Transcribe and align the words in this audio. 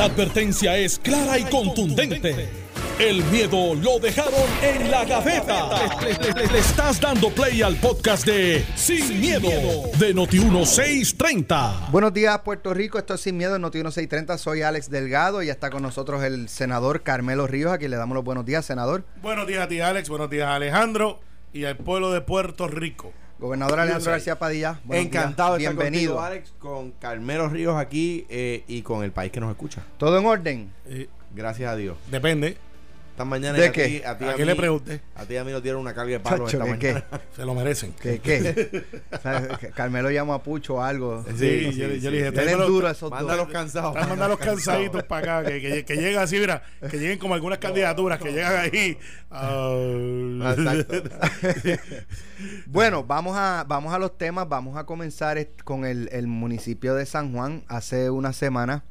La 0.00 0.06
advertencia 0.06 0.78
es 0.78 0.98
clara 0.98 1.38
y 1.38 1.44
contundente. 1.44 2.48
El 2.98 3.22
miedo 3.24 3.74
lo 3.74 3.98
dejaron 3.98 4.48
en 4.62 4.90
la 4.90 5.04
gaveta. 5.04 5.68
Le, 6.00 6.46
le 6.46 6.58
estás 6.58 6.98
dando 6.98 7.28
play 7.28 7.60
al 7.60 7.76
podcast 7.76 8.24
de 8.24 8.64
Sin, 8.76 9.20
miedo, 9.20 9.50
de 9.98 10.14
Noti1630. 10.14 11.90
Buenos 11.90 12.14
días, 12.14 12.38
Puerto 12.38 12.72
Rico. 12.72 12.96
Esto 12.96 13.12
es 13.12 13.20
Sin 13.20 13.36
Miedo 13.36 13.56
en 13.56 13.62
Noti1630. 13.62 14.38
Soy 14.38 14.62
Alex 14.62 14.88
Delgado 14.88 15.42
y 15.42 15.50
está 15.50 15.68
con 15.68 15.82
nosotros 15.82 16.24
el 16.24 16.48
senador 16.48 17.02
Carmelo 17.02 17.46
Ríos, 17.46 17.70
a 17.70 17.76
quien 17.76 17.90
le 17.90 17.98
damos 17.98 18.14
los 18.14 18.24
buenos 18.24 18.46
días, 18.46 18.64
senador. 18.64 19.04
Buenos 19.20 19.46
días 19.46 19.64
a 19.64 19.68
ti, 19.68 19.82
Alex. 19.82 20.08
Buenos 20.08 20.30
días, 20.30 20.48
Alejandro. 20.48 21.20
Y 21.52 21.66
al 21.66 21.76
pueblo 21.76 22.10
de 22.10 22.22
Puerto 22.22 22.68
Rico. 22.68 23.12
Gobernador 23.40 23.80
Alejandro 23.80 24.10
García 24.12 24.38
Padilla. 24.38 24.80
Encantado 24.90 25.54
de 25.54 25.60
días. 25.60 25.72
estar 25.72 25.82
Bienvenido. 25.84 26.14
contigo, 26.16 26.20
Alex, 26.26 26.52
con 26.58 26.90
Carmelo 26.92 27.48
Ríos 27.48 27.76
aquí 27.76 28.26
eh, 28.28 28.64
y 28.68 28.82
con 28.82 29.02
el 29.02 29.12
país 29.12 29.32
que 29.32 29.40
nos 29.40 29.50
escucha. 29.50 29.82
¿Todo 29.98 30.18
en 30.18 30.26
orden? 30.26 30.70
Eh, 30.86 31.08
Gracias 31.34 31.70
a 31.70 31.76
Dios. 31.76 31.96
depende. 32.10 32.56
Esta 33.10 33.24
mañana 33.26 33.58
¿De 33.58 33.66
a 33.66 33.72
qué? 33.72 33.84
ti, 33.86 34.02
a, 34.04 34.16
ti, 34.16 34.24
¿A 34.24 34.30
a 34.30 34.34
quién 34.34 34.46
mí- 34.46 34.52
le 34.54 34.56
pregunté? 34.56 35.00
A 35.14 35.24
ti 35.26 35.34
y 35.34 35.36
a 35.36 35.44
mí 35.44 35.52
nos 35.52 35.62
dieron 35.62 35.82
una 35.82 35.92
carga 35.92 36.12
de 36.12 36.20
palos 36.20 36.50
Chacho, 36.50 36.64
esta 36.64 36.78
¿qué, 36.78 36.92
mañana. 36.94 37.20
Se 37.36 37.44
lo 37.44 37.54
merecen. 37.54 37.92
¿Qué? 38.00 38.18
¿Qué? 38.18 38.84
Carmelo 39.74 40.10
llamó 40.10 40.32
a 40.32 40.42
Pucho 40.42 40.76
o 40.76 40.82
algo. 40.82 41.22
Sí, 41.36 41.36
Sí, 41.36 41.64
yo, 41.78 41.88
sí, 41.90 42.00
yo 42.00 42.10
le 42.10 42.16
dije, 42.18 42.32
Tienen 42.32 42.32
tráemelo- 42.56 42.66
duro 42.66 42.88
esos 42.88 43.10
Mándalos 43.10 43.46
dos. 43.46 43.52
cansados. 43.52 43.94
Están 43.94 44.08
mandando 44.08 44.36
los 44.36 44.44
cansaditos 44.44 45.02
para 45.04 45.38
acá, 45.40 45.50
que, 45.50 45.60
que, 45.60 45.84
que 45.84 45.96
lleguen 45.96 46.18
así, 46.18 46.38
mira, 46.38 46.62
que 46.90 46.96
lleguen 46.98 47.18
como 47.18 47.34
algunas 47.34 47.58
candidaturas, 47.58 48.18
que 48.20 48.32
llegan 48.32 48.56
ahí. 48.56 48.96
ah, 49.30 50.54
Exacto. 50.56 51.02
Bueno, 52.66 53.04
vamos 53.04 53.36
a, 53.36 53.64
vamos 53.68 53.92
a 53.92 53.98
los 53.98 54.16
temas. 54.16 54.48
Vamos 54.48 54.76
a 54.78 54.84
comenzar 54.84 55.46
con 55.64 55.84
el, 55.84 56.08
el 56.12 56.26
municipio 56.26 56.94
de 56.94 57.04
San 57.04 57.34
Juan. 57.34 57.64
Hace 57.68 58.08
una 58.08 58.32
semana, 58.32 58.84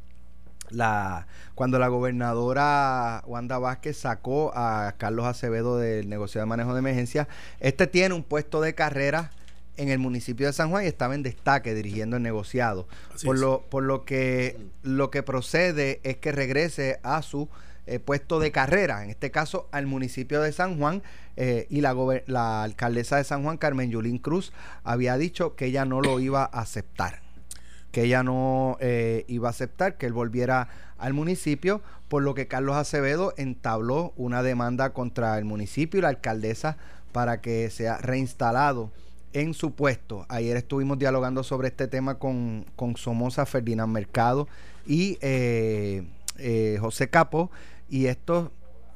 la, 0.70 1.28
cuando 1.56 1.80
la 1.80 1.88
gobernadora 1.88 3.24
Wanda 3.28 3.60
Vázquez 3.60 3.98
sacó 3.98 4.52
a 4.56 4.96
Carlos 4.98 5.26
Acevedo 5.26 5.78
del 5.78 6.10
negocio 6.10 6.40
de 6.42 6.46
manejo 6.46 6.74
de 6.74 6.80
emergencia, 6.80 7.28
este 7.60 7.88
tiene 7.88 8.16
un 8.16 8.24
puesto 8.24 8.62
de 8.62 8.76
carrera 8.76 9.32
en 9.78 9.90
el 9.90 10.00
municipio 10.00 10.48
de 10.48 10.54
San 10.54 10.70
Juan 10.70 10.84
y 10.84 10.88
estaba 10.88 11.16
en 11.16 11.24
destaque 11.24 11.74
dirigiendo 11.74 12.18
el 12.18 12.24
negociado. 12.24 12.88
Así 13.16 13.26
Por 13.26 13.36
es. 13.36 13.42
lo, 13.42 13.62
por 13.70 13.84
lo 13.84 14.04
que 14.04 14.58
lo 14.84 15.10
que 15.10 15.24
procede 15.24 16.02
es 16.04 16.18
que 16.18 16.32
regrese 16.32 17.00
a 17.02 17.22
su 17.22 17.50
eh, 17.88 17.98
puesto 17.98 18.40
de 18.40 18.52
carrera, 18.52 19.04
en 19.04 19.10
este 19.10 19.32
caso 19.32 19.68
al 19.72 19.88
municipio 19.88 20.42
de 20.42 20.52
San 20.52 20.78
Juan, 20.78 21.02
eh, 21.38 21.66
y 21.70 21.82
la, 21.82 21.96
la 22.28 22.62
alcaldesa 22.62 23.18
de 23.18 23.24
San 23.24 23.42
Juan, 23.42 23.58
Carmen 23.58 23.90
Yulín 23.90 24.20
Cruz, 24.20 24.52
había 24.84 25.18
dicho 25.18 25.56
que 25.56 25.66
ella 25.66 25.86
no 25.86 26.02
lo 26.02 26.20
iba 26.20 26.44
a 26.44 26.60
aceptar, 26.60 27.22
que 27.92 28.04
ella 28.04 28.24
no 28.24 28.78
eh, 28.80 29.26
iba 29.28 29.48
a 29.48 29.52
aceptar 29.52 29.98
que 29.98 30.06
él 30.06 30.14
volviera 30.14 30.70
al 30.98 31.14
municipio, 31.14 31.82
por 32.08 32.24
lo 32.24 32.34
que 32.34 32.48
Carlos 32.48 32.76
Acevedo 32.76 33.34
entabló 33.38 34.14
una 34.18 34.44
demanda 34.44 34.92
contra 34.92 35.38
el 35.38 35.46
municipio 35.46 36.00
y 36.00 36.02
la 36.02 36.10
alcaldesa 36.10 36.78
para 37.12 37.42
que 37.42 37.70
sea 37.70 37.98
reinstalado 37.98 38.92
en 39.34 39.54
su 39.54 39.72
puesto. 39.72 40.26
Ayer 40.30 40.58
estuvimos 40.58 40.98
dialogando 41.00 41.44
sobre 41.44 41.70
este 41.70 41.88
tema 41.88 42.16
con, 42.16 42.66
con 42.76 42.98
Somoza, 42.98 43.46
Ferdinand 43.46 43.92
Mercado 43.92 44.48
y 44.86 45.18
eh, 45.22 46.04
eh, 46.38 46.78
José 46.80 47.10
Capo. 47.10 47.52
Y 47.90 48.08
esto 48.08 48.52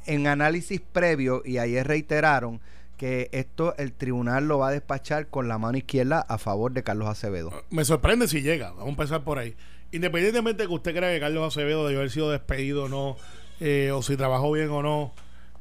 en 0.05 0.27
análisis 0.27 0.81
previo, 0.81 1.41
y 1.45 1.57
ayer 1.57 1.87
reiteraron 1.87 2.59
que 2.97 3.29
esto 3.31 3.75
el 3.77 3.93
tribunal 3.93 4.47
lo 4.47 4.59
va 4.59 4.69
a 4.69 4.71
despachar 4.71 5.27
con 5.27 5.47
la 5.47 5.57
mano 5.57 5.77
izquierda 5.77 6.19
a 6.21 6.37
favor 6.37 6.71
de 6.73 6.83
Carlos 6.83 7.07
Acevedo. 7.07 7.51
Me 7.69 7.85
sorprende 7.85 8.27
si 8.27 8.41
llega. 8.41 8.69
Vamos 8.71 8.85
a 8.85 8.89
empezar 8.89 9.23
por 9.23 9.39
ahí. 9.39 9.55
Independientemente 9.91 10.63
de 10.63 10.67
que 10.67 10.73
usted 10.73 10.95
crea 10.95 11.13
que 11.13 11.19
Carlos 11.19 11.47
Acevedo 11.47 11.85
debió 11.85 11.99
haber 11.99 12.11
sido 12.11 12.31
despedido 12.31 12.85
o 12.85 12.89
no, 12.89 13.15
eh, 13.59 13.91
o 13.91 14.01
si 14.01 14.17
trabajó 14.17 14.51
bien 14.51 14.69
o 14.69 14.81
no, 14.81 15.13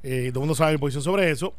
eh, 0.03 0.31
todo 0.33 0.41
el 0.41 0.47
mundo 0.47 0.55
sabe 0.55 0.73
mi 0.73 0.79
posición 0.79 1.03
sobre 1.03 1.31
eso. 1.31 1.55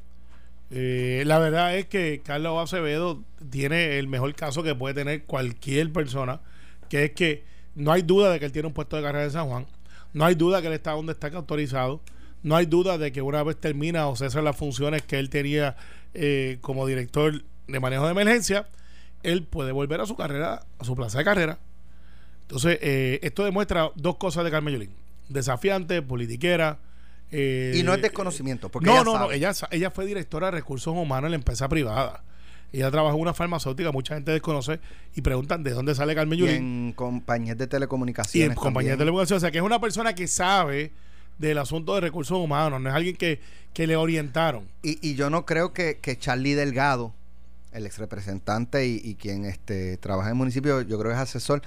Eh, 0.71 1.23
la 1.27 1.37
verdad 1.37 1.77
es 1.77 1.85
que 1.85 2.21
Carlos 2.23 2.63
Acevedo 2.63 3.23
tiene 3.51 3.99
el 3.99 4.07
mejor 4.07 4.33
caso 4.33 4.63
que 4.63 4.73
puede 4.73 4.95
tener 4.95 5.23
cualquier 5.25 5.91
persona, 5.91 6.41
que 6.89 7.05
es 7.05 7.11
que 7.11 7.43
no 7.75 7.91
hay 7.91 8.01
duda 8.01 8.31
de 8.31 8.39
que 8.39 8.45
él 8.45 8.51
tiene 8.51 8.67
un 8.67 8.73
puesto 8.73 8.95
de 8.95 9.03
carrera 9.03 9.25
en 9.25 9.31
San 9.31 9.47
Juan, 9.47 9.67
no 10.13 10.25
hay 10.25 10.35
duda 10.35 10.61
que 10.61 10.67
él 10.67 10.73
está 10.73 10.91
donde 10.91 11.13
está 11.13 11.27
autorizado, 11.27 12.01
no 12.43 12.55
hay 12.55 12.65
duda 12.65 12.97
de 12.97 13.11
que 13.11 13.21
una 13.21 13.41
vez 13.43 13.57
termina 13.57 14.07
o 14.07 14.15
cesa 14.15 14.41
las 14.41 14.55
funciones 14.55 15.01
que 15.01 15.17
él 15.19 15.29
tenía 15.29 15.75
eh, 16.13 16.57
como 16.61 16.85
director 16.85 17.43
de 17.67 17.79
manejo 17.79 18.05
de 18.05 18.11
emergencia, 18.11 18.67
él 19.23 19.43
puede 19.43 19.71
volver 19.71 20.01
a 20.01 20.05
su 20.05 20.15
carrera, 20.15 20.63
a 20.79 20.83
su 20.83 20.95
plaza 20.95 21.17
de 21.19 21.23
carrera. 21.23 21.59
Entonces, 22.41 22.77
eh, 22.81 23.19
esto 23.23 23.45
demuestra 23.45 23.89
dos 23.95 24.17
cosas 24.17 24.43
de 24.43 24.51
Carmen 24.51 24.73
Yulín. 24.73 24.89
Desafiante, 25.29 26.01
politiquera. 26.01 26.77
eh, 27.31 27.73
Y 27.75 27.83
no 27.83 27.93
es 27.93 28.01
desconocimiento, 28.01 28.69
porque 28.69 28.85
no, 28.87 28.93
ella 28.95 29.03
no, 29.05 29.17
no. 29.19 29.31
Ella, 29.31 29.53
ella 29.71 29.89
fue 29.91 30.05
directora 30.05 30.47
de 30.47 30.51
recursos 30.51 30.93
humanos 30.95 31.27
en 31.27 31.31
la 31.31 31.35
empresa 31.37 31.67
privada. 31.69 32.23
Ella 32.73 32.91
trabajó 32.91 33.15
en 33.15 33.21
una 33.21 33.33
farmacéutica, 33.33 33.91
mucha 33.91 34.15
gente 34.15 34.31
desconoce 34.31 34.79
y 35.15 35.21
preguntan 35.21 35.63
de 35.63 35.71
dónde 35.71 35.95
sale 35.95 36.13
Carmen 36.15 36.37
Y 36.37 36.41
Yulín. 36.41 36.55
en 36.57 36.93
compañías 36.93 37.57
de 37.57 37.63
Y 37.63 37.67
telecomunicaciones. 37.67 38.49
en 38.49 38.55
compañía 38.55 38.91
de 38.91 38.97
telecomunicaciones. 38.97 39.41
O 39.41 39.45
sea, 39.45 39.51
que 39.51 39.59
es 39.59 39.63
una 39.63 39.79
persona 39.79 40.13
que 40.13 40.27
sabe 40.27 40.91
del 41.37 41.57
asunto 41.57 41.95
de 41.95 42.01
recursos 42.01 42.37
humanos, 42.37 42.79
no 42.81 42.89
es 42.89 42.95
alguien 42.95 43.15
que, 43.15 43.39
que 43.73 43.87
le 43.87 43.95
orientaron. 43.95 44.67
Y, 44.81 44.97
y 45.07 45.15
yo 45.15 45.29
no 45.29 45.45
creo 45.45 45.73
que, 45.73 45.97
que 45.99 46.17
Charlie 46.17 46.53
Delgado, 46.53 47.13
el 47.71 47.85
ex 47.85 47.97
representante 47.97 48.85
y, 48.87 49.01
y 49.03 49.15
quien 49.15 49.45
este, 49.45 49.97
trabaja 49.97 50.29
en 50.29 50.33
el 50.33 50.37
municipio, 50.37 50.81
yo 50.81 50.99
creo 50.99 51.11
que 51.11 51.15
es 51.15 51.21
asesor, 51.21 51.61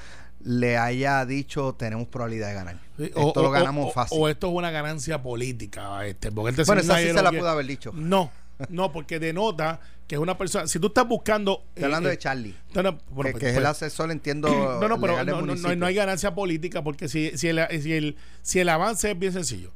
le 0.44 0.76
haya 0.78 1.24
dicho 1.26 1.74
tenemos 1.76 2.06
probabilidad 2.08 2.48
de 2.48 2.54
ganar. 2.54 2.80
Sí, 2.96 3.04
Esto 3.14 3.42
lo 3.42 3.50
ganamos 3.50 3.88
o- 3.88 3.92
fácil. 3.92 4.18
O 4.20 4.28
esto 4.28 4.46
es 4.48 4.52
una 4.54 4.70
ganancia 4.70 5.20
política. 5.22 6.06
Este, 6.06 6.30
porque 6.30 6.50
este 6.50 6.64
bueno, 6.64 6.82
esa 6.82 6.98
sí 6.98 7.06
se 7.06 7.22
la 7.22 7.32
pudo 7.32 7.48
haber 7.48 7.66
dicho. 7.66 7.90
No, 7.94 8.30
no, 8.68 8.92
porque 8.92 9.18
denota 9.18 9.80
que 10.06 10.14
es 10.14 10.20
una 10.20 10.38
persona. 10.38 10.66
Si 10.66 10.78
tú 10.78 10.88
estás 10.88 11.06
buscando. 11.08 11.64
Estoy 11.70 11.84
hablando 11.84 12.08
eh, 12.08 12.12
de 12.12 12.18
Charlie. 12.18 12.54
no, 12.74 12.82
no, 12.82 12.98
bueno, 13.10 13.28
que, 13.28 13.32
pues- 13.32 13.40
que 13.40 13.50
es 13.50 13.56
el 13.56 13.62
pues- 13.62 13.70
asesor, 13.70 14.10
entiendo. 14.10 14.48
No, 14.80 14.88
no, 14.88 15.00
pero 15.00 15.24
no, 15.24 15.42
no, 15.42 15.76
no, 15.76 15.86
hay 15.86 15.94
ganancia 15.94 16.34
política 16.34 16.82
porque 16.84 17.08
si, 17.08 17.36
si, 17.36 17.48
el, 17.48 17.60
si, 17.80 17.92
el, 17.92 18.16
si 18.42 18.60
el 18.60 18.68
avance 18.68 19.10
es 19.10 19.18
bien 19.18 19.32
sencillo. 19.32 19.72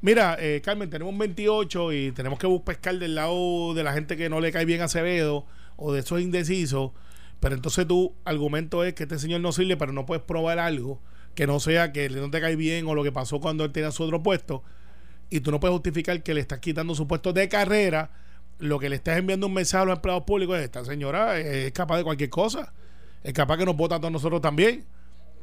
Mira, 0.00 0.36
eh, 0.38 0.60
Carmen, 0.62 0.90
tenemos 0.90 1.12
un 1.12 1.18
28 1.18 1.92
y 1.92 2.12
tenemos 2.12 2.38
que 2.38 2.46
pescar 2.64 2.98
del 2.98 3.14
lado 3.14 3.72
de 3.72 3.82
la 3.82 3.94
gente 3.94 4.16
que 4.16 4.28
no 4.28 4.40
le 4.40 4.52
cae 4.52 4.66
bien 4.66 4.82
a 4.82 4.84
Acevedo 4.84 5.46
o 5.76 5.92
de 5.92 6.00
esos 6.00 6.20
indecisos. 6.20 6.92
Pero 7.40 7.54
entonces 7.54 7.86
tu 7.86 8.14
argumento 8.24 8.84
es 8.84 8.94
que 8.94 9.04
este 9.04 9.18
señor 9.18 9.40
no 9.40 9.52
sirve, 9.52 9.76
pero 9.76 9.92
no 9.92 10.06
puedes 10.06 10.22
probar 10.22 10.58
algo 10.58 11.00
que 11.34 11.46
no 11.46 11.58
sea 11.58 11.92
que 11.92 12.08
no 12.08 12.30
te 12.30 12.40
cae 12.40 12.56
bien 12.56 12.86
o 12.86 12.94
lo 12.94 13.02
que 13.02 13.12
pasó 13.12 13.40
cuando 13.40 13.64
él 13.64 13.72
tenía 13.72 13.90
su 13.90 14.02
otro 14.02 14.22
puesto. 14.22 14.62
Y 15.30 15.40
tú 15.40 15.50
no 15.50 15.60
puedes 15.60 15.72
justificar 15.74 16.22
que 16.22 16.34
le 16.34 16.40
estás 16.40 16.60
quitando 16.60 16.94
su 16.94 17.06
puesto 17.06 17.32
de 17.32 17.48
carrera. 17.48 18.10
Lo 18.58 18.78
que 18.78 18.88
le 18.88 18.96
estás 18.96 19.18
enviando 19.18 19.46
un 19.46 19.54
mensaje 19.54 19.82
a 19.82 19.86
los 19.86 19.96
empleados 19.96 20.24
públicos 20.24 20.56
es: 20.58 20.64
esta 20.64 20.84
señora 20.84 21.38
es 21.38 21.72
capaz 21.72 21.98
de 21.98 22.04
cualquier 22.04 22.30
cosa. 22.30 22.72
Es 23.22 23.32
capaz 23.32 23.56
que 23.56 23.64
nos 23.64 23.76
vota 23.76 23.96
a 23.96 23.98
todos 24.00 24.12
nosotros 24.12 24.40
también. 24.40 24.84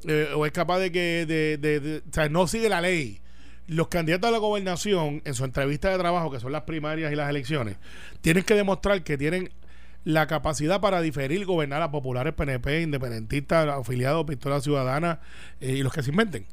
Eh, 0.07 0.29
o 0.35 0.45
es 0.45 0.51
capaz 0.51 0.79
de 0.79 0.91
que 0.91 1.25
de, 1.25 1.57
de- 1.57 1.97
o 2.09 2.13
sea, 2.13 2.29
no 2.29 2.47
sigue 2.47 2.69
la 2.69 2.81
ley. 2.81 3.19
Los 3.67 3.87
candidatos 3.89 4.27
a 4.27 4.31
la 4.31 4.37
gobernación, 4.39 5.21
en 5.25 5.33
su 5.33 5.45
entrevista 5.45 5.89
de 5.89 5.97
trabajo, 5.97 6.31
que 6.31 6.39
son 6.39 6.51
las 6.51 6.63
primarias 6.63 7.11
y 7.11 7.15
las 7.15 7.29
elecciones, 7.29 7.77
tienen 8.21 8.43
que 8.43 8.55
demostrar 8.55 9.03
que 9.03 9.17
tienen 9.17 9.51
la 10.03 10.25
capacidad 10.25 10.81
para 10.81 10.99
diferir 10.99 11.45
gobernar 11.45 11.81
a 11.81 11.91
populares 11.91 12.33
PNP, 12.33 12.81
independentistas, 12.81 13.67
afiliados, 13.67 14.25
pistola 14.25 14.59
ciudadana 14.59 15.19
eh, 15.59 15.73
y 15.73 15.83
los 15.83 15.93
que 15.93 16.01
se 16.01 16.09
inventen. 16.09 16.47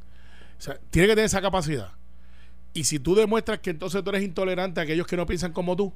O 0.58 0.60
sea, 0.60 0.78
tiene 0.90 1.08
que 1.08 1.14
tener 1.14 1.24
esa 1.26 1.40
capacidad. 1.40 1.92
Y 2.78 2.84
si 2.84 3.00
tú 3.00 3.16
demuestras 3.16 3.58
que 3.58 3.70
entonces 3.70 4.04
tú 4.04 4.10
eres 4.10 4.22
intolerante 4.22 4.78
a 4.78 4.84
aquellos 4.84 5.04
que 5.08 5.16
no 5.16 5.26
piensan 5.26 5.52
como 5.52 5.74
tú, 5.74 5.92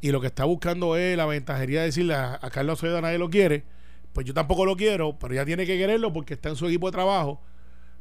y 0.00 0.12
lo 0.12 0.20
que 0.20 0.28
está 0.28 0.44
buscando 0.44 0.96
es 0.96 1.16
la 1.16 1.26
ventajería 1.26 1.80
de 1.80 1.86
decirle 1.86 2.14
a, 2.14 2.38
Carlos 2.52 2.78
Acevedo 2.78 3.00
nadie 3.00 3.18
lo 3.18 3.28
quiere, 3.28 3.64
pues 4.12 4.24
yo 4.24 4.32
tampoco 4.32 4.64
lo 4.64 4.76
quiero, 4.76 5.18
pero 5.18 5.34
ella 5.34 5.44
tiene 5.44 5.66
que 5.66 5.76
quererlo 5.76 6.12
porque 6.12 6.34
está 6.34 6.48
en 6.48 6.54
su 6.54 6.68
equipo 6.68 6.86
de 6.86 6.92
trabajo, 6.92 7.40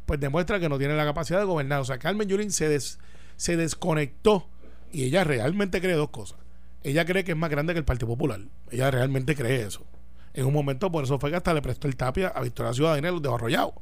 pues 0.05 0.19
demuestra 0.19 0.59
que 0.59 0.69
no 0.69 0.77
tiene 0.77 0.95
la 0.95 1.03
capacidad 1.03 1.39
de 1.39 1.45
gobernar. 1.45 1.81
O 1.81 1.85
sea, 1.85 1.97
Carmen 1.97 2.27
Yulín 2.29 2.51
se, 2.51 2.69
des- 2.69 2.99
se 3.37 3.57
desconectó 3.57 4.47
y 4.93 5.05
ella 5.05 5.23
realmente 5.23 5.81
cree 5.81 5.95
dos 5.95 6.09
cosas. 6.11 6.37
Ella 6.83 7.05
cree 7.05 7.23
que 7.23 7.31
es 7.31 7.37
más 7.39 7.49
grande 7.49 7.73
que 7.73 7.79
el 7.79 7.85
Partido 7.85 8.07
Popular. 8.09 8.39
Ella 8.69 8.91
realmente 8.91 9.35
cree 9.35 9.63
eso. 9.63 9.83
En 10.35 10.45
un 10.45 10.53
momento, 10.53 10.91
por 10.91 11.03
eso 11.05 11.17
fue 11.17 11.31
que 11.31 11.37
hasta 11.37 11.55
le 11.55 11.63
prestó 11.63 11.87
el 11.87 11.95
tapia 11.95 12.27
a 12.27 12.41
Victoria 12.41 12.71
Ciudadana 12.71 13.07
y 13.07 13.11
los 13.13 13.21
dejó 13.23 13.33
arrollados. 13.33 13.73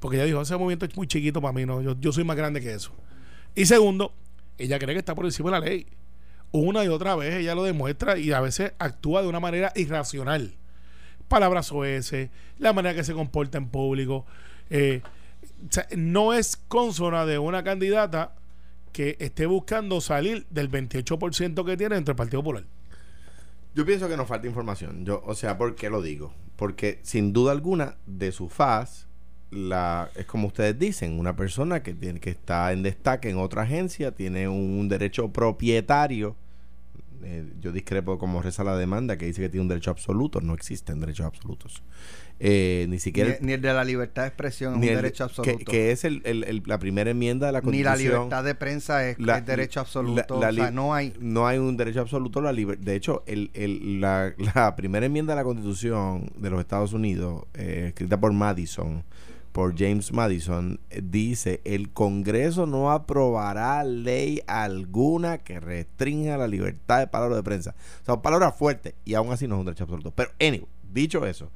Porque 0.00 0.16
ella 0.16 0.24
dijo, 0.24 0.42
ese 0.42 0.56
movimiento 0.56 0.86
es 0.86 0.96
muy 0.96 1.06
chiquito 1.06 1.40
para 1.40 1.52
mí, 1.52 1.64
no, 1.66 1.80
yo, 1.82 1.94
yo 2.00 2.10
soy 2.10 2.24
más 2.24 2.36
grande 2.36 2.60
que 2.60 2.72
eso. 2.74 2.92
Y 3.54 3.66
segundo, 3.66 4.12
ella 4.58 4.78
cree 4.78 4.94
que 4.94 5.00
está 5.00 5.14
por 5.14 5.24
encima 5.24 5.50
de 5.50 5.60
la 5.60 5.66
ley. 5.66 5.86
Una 6.52 6.84
y 6.84 6.88
otra 6.88 7.14
vez 7.14 7.34
ella 7.36 7.54
lo 7.54 7.62
demuestra 7.62 8.18
y 8.18 8.32
a 8.32 8.40
veces 8.40 8.72
actúa 8.78 9.22
de 9.22 9.28
una 9.28 9.40
manera 9.40 9.72
irracional. 9.76 10.54
Palabras 11.28 11.70
OS, 11.70 12.12
la 12.58 12.72
manera 12.72 12.94
que 12.94 13.04
se 13.04 13.14
comporta 13.14 13.58
en 13.58 13.68
público. 13.68 14.26
eh, 14.68 15.02
no 15.96 16.32
es 16.32 16.56
consona 16.56 17.26
de 17.26 17.38
una 17.38 17.62
candidata 17.62 18.34
que 18.92 19.16
esté 19.20 19.46
buscando 19.46 20.00
salir 20.00 20.46
del 20.50 20.70
28% 20.70 21.64
que 21.64 21.76
tiene 21.76 21.94
dentro 21.94 22.12
del 22.12 22.16
Partido 22.16 22.42
Popular. 22.42 22.64
Yo 23.74 23.86
pienso 23.86 24.08
que 24.08 24.16
nos 24.16 24.26
falta 24.26 24.46
información. 24.46 25.04
Yo, 25.04 25.22
o 25.24 25.34
sea, 25.34 25.56
¿por 25.56 25.74
qué 25.76 25.90
lo 25.90 26.02
digo? 26.02 26.34
Porque 26.56 26.98
sin 27.02 27.32
duda 27.32 27.52
alguna, 27.52 27.96
de 28.06 28.32
su 28.32 28.48
faz, 28.48 29.06
la, 29.50 30.10
es 30.14 30.26
como 30.26 30.48
ustedes 30.48 30.78
dicen, 30.78 31.18
una 31.18 31.34
persona 31.34 31.82
que, 31.82 31.94
tiene, 31.94 32.20
que 32.20 32.30
está 32.30 32.72
en 32.72 32.82
destaque 32.82 33.30
en 33.30 33.38
otra 33.38 33.62
agencia 33.62 34.12
tiene 34.12 34.48
un 34.48 34.88
derecho 34.88 35.32
propietario. 35.32 36.36
Eh, 37.22 37.44
yo 37.60 37.70
discrepo 37.70 38.18
como 38.18 38.40
reza 38.40 38.64
la 38.64 38.76
demanda 38.76 39.18
que 39.18 39.26
dice 39.26 39.42
que 39.42 39.50
tiene 39.50 39.62
un 39.62 39.68
derecho 39.68 39.90
absoluto. 39.90 40.40
No 40.40 40.54
existen 40.54 41.00
derechos 41.00 41.26
absolutos. 41.26 41.82
Eh, 42.42 42.86
ni 42.88 42.98
siquiera... 42.98 43.36
Ni, 43.42 43.52
el 43.52 43.60
de 43.60 43.74
la 43.74 43.84
libertad 43.84 44.22
de 44.22 44.28
expresión 44.28 44.82
es 44.82 44.88
un 44.88 44.96
derecho 44.96 45.24
absoluto. 45.24 45.70
Que, 45.70 45.90
es 45.90 46.04
el, 46.04 46.62
la 46.64 46.78
primera 46.78 47.10
enmienda 47.10 47.46
de 47.48 47.52
la 47.52 47.60
Constitución. 47.60 47.98
Ni 47.98 48.04
la 48.04 48.12
libertad 48.14 48.44
de 48.44 48.54
prensa 48.54 49.06
es, 49.06 49.18
derecho 49.44 49.80
absoluto. 49.80 50.38
o 50.38 50.52
sea, 50.52 50.70
no 50.70 50.94
hay... 50.94 51.12
No 51.20 51.46
hay 51.46 51.58
un 51.58 51.76
derecho 51.76 52.00
absoluto. 52.00 52.40
La 52.40 52.54
de 52.54 52.94
hecho, 52.94 53.22
el, 53.26 54.00
la, 54.00 54.32
la, 54.54 54.74
primera 54.76 55.04
enmienda 55.04 55.34
de 55.34 55.40
la 55.40 55.44
Constitución 55.44 56.32
de 56.36 56.48
los 56.48 56.60
Estados 56.60 56.94
Unidos, 56.94 57.44
eh, 57.52 57.86
escrita 57.88 58.18
por 58.18 58.32
Madison, 58.32 59.04
por 59.52 59.76
James 59.76 60.12
Madison, 60.12 60.80
dice, 61.02 61.60
el 61.64 61.90
Congreso 61.90 62.66
no 62.66 62.90
aprobará 62.90 63.82
ley 63.82 64.42
alguna 64.46 65.38
que 65.38 65.58
restrinja 65.58 66.36
la 66.36 66.46
libertad 66.46 67.00
de 67.00 67.08
palabra 67.08 67.36
de 67.36 67.42
prensa. 67.42 67.74
son 68.06 68.22
palabras 68.22 68.56
fuertes 68.56 68.94
y 69.04 69.14
aún 69.14 69.32
así 69.32 69.48
no 69.48 69.56
es 69.56 69.60
un 69.60 69.66
derecho 69.66 69.84
absoluto. 69.84 70.12
Pero, 70.12 70.30
anyway, 70.38 70.68
dicho 70.92 71.26
eso, 71.26 71.50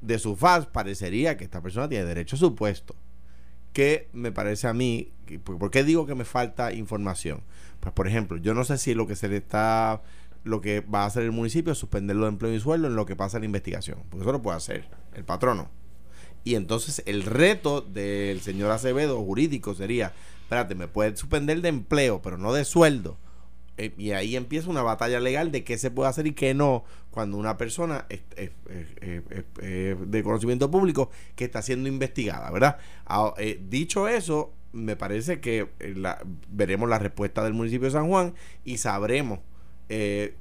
de 0.00 0.18
su 0.18 0.36
faz 0.36 0.66
parecería 0.66 1.36
que 1.36 1.44
esta 1.44 1.60
persona 1.60 1.88
tiene 1.88 2.04
derecho 2.04 2.36
a 2.36 2.38
su 2.38 2.54
puesto. 2.54 2.94
Que 3.72 4.08
me 4.12 4.32
parece 4.32 4.66
a 4.66 4.74
mí, 4.74 5.12
¿por 5.44 5.70
qué 5.70 5.84
digo 5.84 6.06
que 6.06 6.14
me 6.14 6.24
falta 6.24 6.72
información? 6.72 7.42
Pues 7.80 7.92
por 7.92 8.06
ejemplo, 8.06 8.36
yo 8.36 8.54
no 8.54 8.64
sé 8.64 8.78
si 8.78 8.94
lo 8.94 9.06
que 9.06 9.16
se 9.16 9.28
le 9.28 9.36
está, 9.36 10.02
lo 10.44 10.60
que 10.60 10.80
va 10.80 11.02
a 11.02 11.06
hacer 11.06 11.22
el 11.22 11.32
municipio 11.32 11.72
es 11.72 11.78
suspenderlo 11.78 12.24
de 12.24 12.30
empleo 12.30 12.52
y 12.52 12.60
sueldo 12.60 12.88
en 12.88 12.96
lo 12.96 13.06
que 13.06 13.16
pasa 13.16 13.38
la 13.38 13.44
investigación, 13.44 13.98
porque 14.08 14.22
eso 14.22 14.32
lo 14.32 14.42
puede 14.42 14.56
hacer 14.56 14.88
el 15.14 15.24
patrono. 15.24 15.79
Y 16.44 16.54
entonces 16.54 17.02
el 17.06 17.22
reto 17.22 17.80
del 17.80 18.40
señor 18.40 18.70
Acevedo 18.70 19.22
jurídico 19.22 19.74
sería, 19.74 20.12
espérate, 20.42 20.74
me 20.74 20.88
puede 20.88 21.16
suspender 21.16 21.60
de 21.60 21.68
empleo, 21.68 22.22
pero 22.22 22.38
no 22.38 22.52
de 22.52 22.64
sueldo 22.64 23.18
eh, 23.80 23.94
y 23.96 24.12
ahí 24.12 24.36
empieza 24.36 24.68
una 24.68 24.82
batalla 24.82 25.20
legal 25.20 25.50
de 25.52 25.64
qué 25.64 25.78
se 25.78 25.90
puede 25.90 26.10
hacer 26.10 26.26
y 26.26 26.32
qué 26.32 26.52
no 26.52 26.84
cuando 27.10 27.38
una 27.38 27.56
persona 27.56 28.04
de 28.06 28.52
conocimiento 30.22 30.70
público 30.70 31.10
que 31.34 31.46
está 31.46 31.62
siendo 31.62 31.88
investigada, 31.88 32.50
¿verdad? 32.50 32.76
Ah, 33.06 33.32
eh, 33.38 33.58
dicho 33.70 34.06
eso, 34.06 34.52
me 34.72 34.96
parece 34.96 35.40
que 35.40 35.70
eh, 35.80 35.94
veremos 36.50 36.90
la 36.90 36.98
respuesta 36.98 37.42
del 37.42 37.54
municipio 37.54 37.86
de 37.86 37.92
San 37.92 38.08
Juan 38.08 38.34
y 38.66 38.76
sabremos 38.76 39.38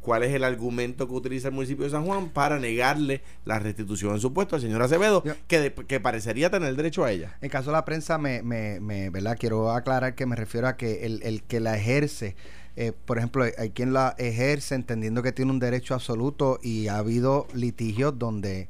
cuál 0.01 0.23
es 0.23 0.33
el 0.33 0.43
argumento 0.43 1.07
que 1.07 1.13
utiliza 1.13 1.47
el 1.47 1.53
municipio 1.53 1.85
de 1.85 1.91
San 1.91 2.05
Juan 2.05 2.29
para 2.29 2.59
negarle 2.59 3.21
la 3.45 3.57
restitución 3.59 4.13
en 4.13 4.19
su 4.19 4.33
puesto 4.33 4.55
al 4.55 4.61
señor 4.61 4.81
Acevedo, 4.81 5.23
que, 5.47 5.73
que 5.87 5.99
parecería 5.99 6.49
tener 6.49 6.75
derecho 6.75 7.03
a 7.03 7.11
ella. 7.11 7.37
En 7.41 7.49
caso 7.49 7.71
de 7.71 7.77
la 7.77 7.85
prensa, 7.85 8.17
me, 8.17 8.43
me, 8.43 8.79
me, 8.79 9.09
¿verdad? 9.09 9.37
quiero 9.39 9.71
aclarar 9.71 10.15
que 10.15 10.25
me 10.25 10.35
refiero 10.35 10.67
a 10.67 10.77
que 10.77 11.05
el, 11.05 11.21
el 11.23 11.41
que 11.43 11.59
la 11.59 11.75
ejerce 11.77 12.35
eh, 12.75 12.93
por 12.93 13.17
ejemplo, 13.17 13.43
hay 13.57 13.71
quien 13.71 13.91
la 13.91 14.15
ejerce 14.17 14.73
entendiendo 14.73 15.21
que 15.21 15.33
tiene 15.33 15.51
un 15.51 15.59
derecho 15.59 15.95
absoluto 15.95 16.59
y 16.63 16.87
ha 16.87 16.97
habido 16.97 17.45
litigios 17.53 18.17
donde 18.17 18.69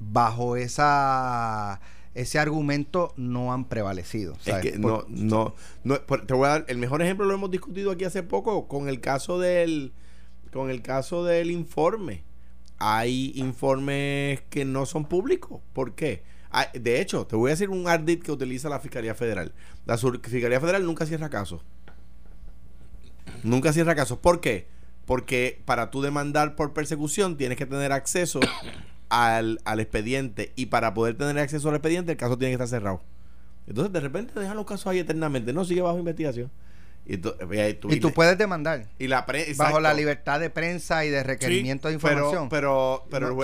bajo 0.00 0.56
esa 0.56 1.80
ese 2.14 2.38
argumento 2.38 3.12
no 3.16 3.52
han 3.52 3.66
prevalecido. 3.66 4.36
Es 4.44 4.56
que 4.56 4.78
no, 4.78 5.04
no, 5.08 5.54
te 6.26 6.34
voy 6.34 6.46
a 6.46 6.50
dar, 6.50 6.64
el 6.68 6.78
mejor 6.78 7.02
ejemplo 7.02 7.26
lo 7.26 7.34
hemos 7.34 7.50
discutido 7.50 7.90
aquí 7.90 8.04
hace 8.04 8.22
poco 8.22 8.68
con 8.68 8.88
el 8.88 9.00
caso 9.00 9.38
del, 9.38 9.92
con 10.52 10.70
el 10.70 10.82
caso 10.82 11.24
del 11.24 11.50
informe. 11.50 12.24
Hay 12.78 13.32
informes 13.34 14.40
que 14.50 14.64
no 14.64 14.86
son 14.86 15.04
públicos. 15.04 15.60
¿Por 15.72 15.94
qué? 15.94 16.22
de 16.72 17.00
hecho, 17.00 17.26
te 17.26 17.36
voy 17.36 17.50
a 17.50 17.54
decir 17.54 17.68
un 17.68 17.88
ardid 17.88 18.22
que 18.22 18.32
utiliza 18.32 18.68
la 18.68 18.80
Fiscalía 18.80 19.14
Federal. 19.14 19.52
La 19.84 19.98
Fiscalía 19.98 20.60
Federal 20.60 20.84
nunca 20.84 21.06
cierra 21.06 21.28
casos. 21.28 21.62
Nunca 23.42 23.72
cierra 23.72 23.94
casos. 23.94 24.18
¿Por 24.18 24.40
qué? 24.40 24.66
Porque 25.04 25.60
para 25.64 25.90
tú 25.90 26.02
demandar 26.02 26.56
por 26.56 26.72
persecución 26.72 27.36
tienes 27.36 27.58
que 27.58 27.66
tener 27.66 27.92
acceso 27.92 28.40
al, 29.08 29.58
expediente 29.78 30.52
y 30.56 30.66
para 30.66 30.94
poder 30.94 31.16
tener 31.16 31.38
acceso 31.38 31.68
al 31.68 31.76
expediente 31.76 32.12
el 32.12 32.18
caso 32.18 32.36
tiene 32.38 32.50
que 32.50 32.62
estar 32.62 32.68
cerrado. 32.68 33.02
Entonces 33.66 33.92
de 33.92 34.00
repente 34.00 34.38
dejan 34.38 34.56
los 34.56 34.66
casos 34.66 34.86
ahí 34.86 34.98
eternamente, 34.98 35.52
no 35.52 35.64
sigue 35.64 35.82
bajo 35.82 35.98
investigación. 35.98 36.50
Y 37.06 37.16
tú, 37.16 38.12
puedes 38.14 38.36
demandar. 38.36 38.86
Y 38.98 39.06
la 39.06 39.24
bajo 39.56 39.80
la 39.80 39.94
libertad 39.94 40.40
de 40.40 40.50
prensa 40.50 41.06
y 41.06 41.10
de 41.10 41.22
requerimiento 41.22 41.88
de 41.88 41.94
información. 41.94 42.50
Pero, 42.50 43.06
pero, 43.10 43.34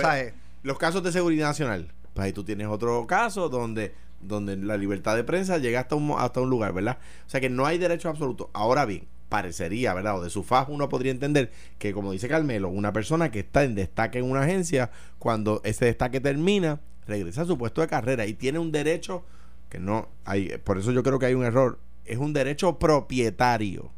los 0.61 0.77
casos 0.77 1.03
de 1.03 1.11
seguridad 1.11 1.47
nacional, 1.47 1.91
pues 2.13 2.25
ahí 2.25 2.33
tú 2.33 2.43
tienes 2.43 2.67
otro 2.67 3.05
caso 3.07 3.49
donde 3.49 3.93
donde 4.27 4.57
la 4.57 4.77
libertad 4.77 5.15
de 5.15 5.23
prensa 5.23 5.57
llega 5.57 5.81
hasta 5.81 5.95
un, 5.95 6.15
hasta 6.17 6.41
un 6.41 6.49
lugar, 6.49 6.73
¿verdad? 6.73 6.97
O 7.25 7.29
sea 7.29 7.39
que 7.41 7.49
no 7.49 7.65
hay 7.65 7.77
derecho 7.77 8.09
absoluto. 8.09 8.49
Ahora 8.53 8.85
bien, 8.85 9.07
parecería, 9.29 9.93
¿verdad? 9.93 10.19
O 10.19 10.23
de 10.23 10.29
su 10.29 10.43
faz 10.43 10.67
uno 10.69 10.89
podría 10.89 11.11
entender 11.11 11.51
que, 11.77 11.93
como 11.93 12.11
dice 12.11 12.27
Carmelo, 12.27 12.69
una 12.69 12.93
persona 12.93 13.31
que 13.31 13.39
está 13.39 13.63
en 13.63 13.75
destaque 13.75 14.19
en 14.19 14.29
una 14.29 14.41
agencia, 14.41 14.91
cuando 15.19 15.61
ese 15.63 15.85
destaque 15.85 16.19
termina, 16.19 16.79
regresa 17.07 17.41
a 17.41 17.45
su 17.45 17.57
puesto 17.57 17.81
de 17.81 17.87
carrera 17.87 18.25
y 18.25 18.33
tiene 18.33 18.59
un 18.59 18.71
derecho 18.71 19.23
que 19.69 19.79
no 19.79 20.09
hay, 20.25 20.57
por 20.63 20.77
eso 20.77 20.91
yo 20.91 21.03
creo 21.03 21.19
que 21.19 21.25
hay 21.27 21.33
un 21.33 21.43
error, 21.43 21.79
es 22.05 22.17
un 22.17 22.33
derecho 22.33 22.77
propietario, 22.77 23.91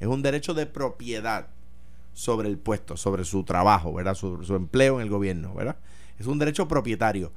es 0.00 0.08
un 0.08 0.22
derecho 0.22 0.54
de 0.54 0.66
propiedad 0.66 1.48
sobre 2.12 2.48
el 2.48 2.58
puesto, 2.58 2.96
sobre 2.96 3.24
su 3.24 3.44
trabajo, 3.44 3.92
¿verdad? 3.92 4.14
Su, 4.14 4.42
su 4.44 4.54
empleo 4.54 4.96
en 4.96 5.02
el 5.02 5.08
gobierno, 5.08 5.54
¿verdad? 5.54 5.76
Es 6.18 6.26
un 6.26 6.38
derecho 6.38 6.68
propietario. 6.68 7.32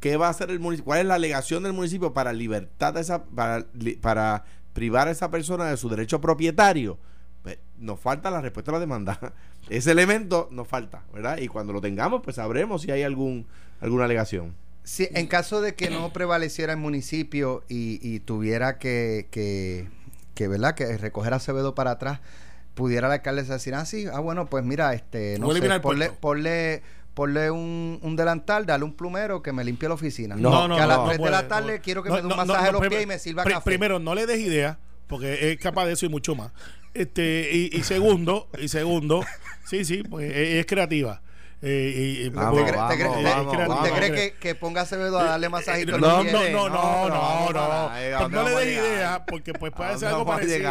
¿Qué 0.00 0.16
va 0.16 0.28
a 0.28 0.30
hacer 0.30 0.50
el 0.50 0.60
municipio? 0.60 0.86
¿Cuál 0.86 1.00
es 1.00 1.06
la 1.06 1.14
alegación 1.14 1.62
del 1.62 1.74
municipio 1.74 2.14
para 2.14 2.32
libertad 2.32 2.94
de 2.94 3.02
esa, 3.02 3.24
para, 3.24 3.66
para 4.00 4.44
privar 4.80 5.08
a 5.08 5.10
esa 5.10 5.30
persona 5.30 5.66
de 5.66 5.76
su 5.76 5.90
derecho 5.90 6.22
propietario, 6.22 6.96
pues, 7.42 7.58
nos 7.76 8.00
falta 8.00 8.30
la 8.30 8.40
respuesta 8.40 8.70
a 8.70 8.74
la 8.74 8.80
demanda. 8.80 9.34
Ese 9.68 9.90
elemento 9.90 10.48
nos 10.50 10.66
falta, 10.66 11.02
¿verdad? 11.12 11.36
Y 11.36 11.48
cuando 11.48 11.74
lo 11.74 11.82
tengamos, 11.82 12.22
pues 12.24 12.36
sabremos 12.36 12.80
si 12.80 12.90
hay 12.90 13.02
algún 13.02 13.46
alguna 13.82 14.06
alegación. 14.06 14.54
Sí, 14.82 15.06
en 15.12 15.26
caso 15.26 15.60
de 15.60 15.74
que 15.74 15.90
no 15.90 16.14
prevaleciera 16.14 16.72
el 16.72 16.78
municipio 16.78 17.62
y, 17.68 18.20
tuviera 18.20 18.78
que, 18.78 19.28
que, 19.30 19.86
que, 20.32 20.48
¿verdad? 20.48 20.74
Que 20.74 20.96
recoger 20.96 21.34
a 21.34 21.36
Acevedo 21.36 21.74
para 21.74 21.90
atrás, 21.90 22.20
pudiera 22.72 23.08
la 23.08 23.14
alcaldesa 23.14 23.52
decir, 23.52 23.74
ah, 23.74 23.84
sí, 23.84 24.06
ah, 24.10 24.20
bueno, 24.20 24.46
pues 24.46 24.64
mira, 24.64 24.94
este, 24.94 25.38
no, 25.38 25.52
sé, 25.52 25.80
ponle, 25.80 26.10
ponle, 26.10 26.82
un, 27.20 27.98
un, 28.02 28.16
delantal, 28.16 28.66
dale 28.66 28.84
un 28.84 28.94
plumero 28.94 29.42
que 29.42 29.52
me 29.52 29.64
limpie 29.64 29.88
la 29.88 29.94
oficina. 29.94 30.36
No, 30.36 30.68
no, 30.68 30.76
Que 30.76 30.82
a 30.82 30.86
las 30.86 31.04
3 31.06 31.18
de 31.18 31.30
la 31.30 31.48
tarde 31.48 31.80
quiero 31.80 32.02
que 32.02 32.10
me 32.10 32.22
dé 32.22 32.26
un 32.26 32.36
masaje 32.36 32.68
a 32.68 32.72
los 32.72 32.86
pies 32.86 33.02
y 33.02 33.06
me 33.06 33.18
sirva 33.18 33.44
café. 33.44 33.64
Primero, 33.64 33.98
no 33.98 34.14
le 34.14 34.26
des 34.26 34.40
idea, 34.40 34.78
porque 35.06 35.52
es 35.52 35.58
capaz 35.58 35.86
de 35.86 35.92
eso 35.92 36.06
y 36.06 36.08
mucho 36.08 36.34
más. 36.34 36.52
Este, 36.92 37.50
y, 37.52 37.82
segundo, 37.84 38.48
y 38.58 38.68
segundo, 38.68 39.24
sí, 39.64 39.84
sí, 39.84 40.02
pues 40.02 40.32
es, 40.34 40.66
creativa. 40.66 41.22
Eh, 41.62 42.32
¿Te 42.32 43.92
crees 43.92 44.32
que, 44.32 44.54
ponga 44.54 44.80
Acevedo 44.80 45.18
a 45.18 45.24
darle 45.24 45.50
masajito? 45.50 45.98
No, 45.98 46.24
no, 46.24 46.48
no, 46.48 46.68
no, 46.68 47.08
no, 47.08 47.52
no. 47.52 47.90
Pues 48.18 48.30
no 48.30 48.42
le 48.42 48.50
des 48.56 48.78
idea, 48.78 49.24
porque 49.26 49.52
pues 49.52 49.72
puede 49.72 49.98
ser 49.98 50.08
algo 50.08 50.26
parecido. 50.26 50.70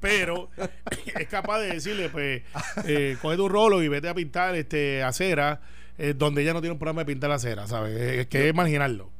Pero 0.00 0.48
es 1.20 1.28
capaz 1.28 1.60
de 1.60 1.74
decirle, 1.74 2.08
pues, 2.08 2.42
eh, 2.86 3.16
coge 3.20 3.36
tu 3.36 3.48
rolo 3.48 3.82
y 3.82 3.88
vete 3.88 4.08
a 4.08 4.14
pintar 4.14 4.56
este 4.56 5.02
acera, 5.02 5.60
eh, 5.98 6.14
donde 6.16 6.42
ella 6.42 6.52
no 6.52 6.60
tiene 6.60 6.72
un 6.72 6.78
problema 6.78 7.02
de 7.02 7.06
pintar 7.06 7.30
la 7.30 7.36
acera, 7.36 7.66
¿sabes? 7.66 7.96
Es 7.96 8.26
que 8.26 8.48
es 8.48 8.54
marginarlo. 8.54 9.10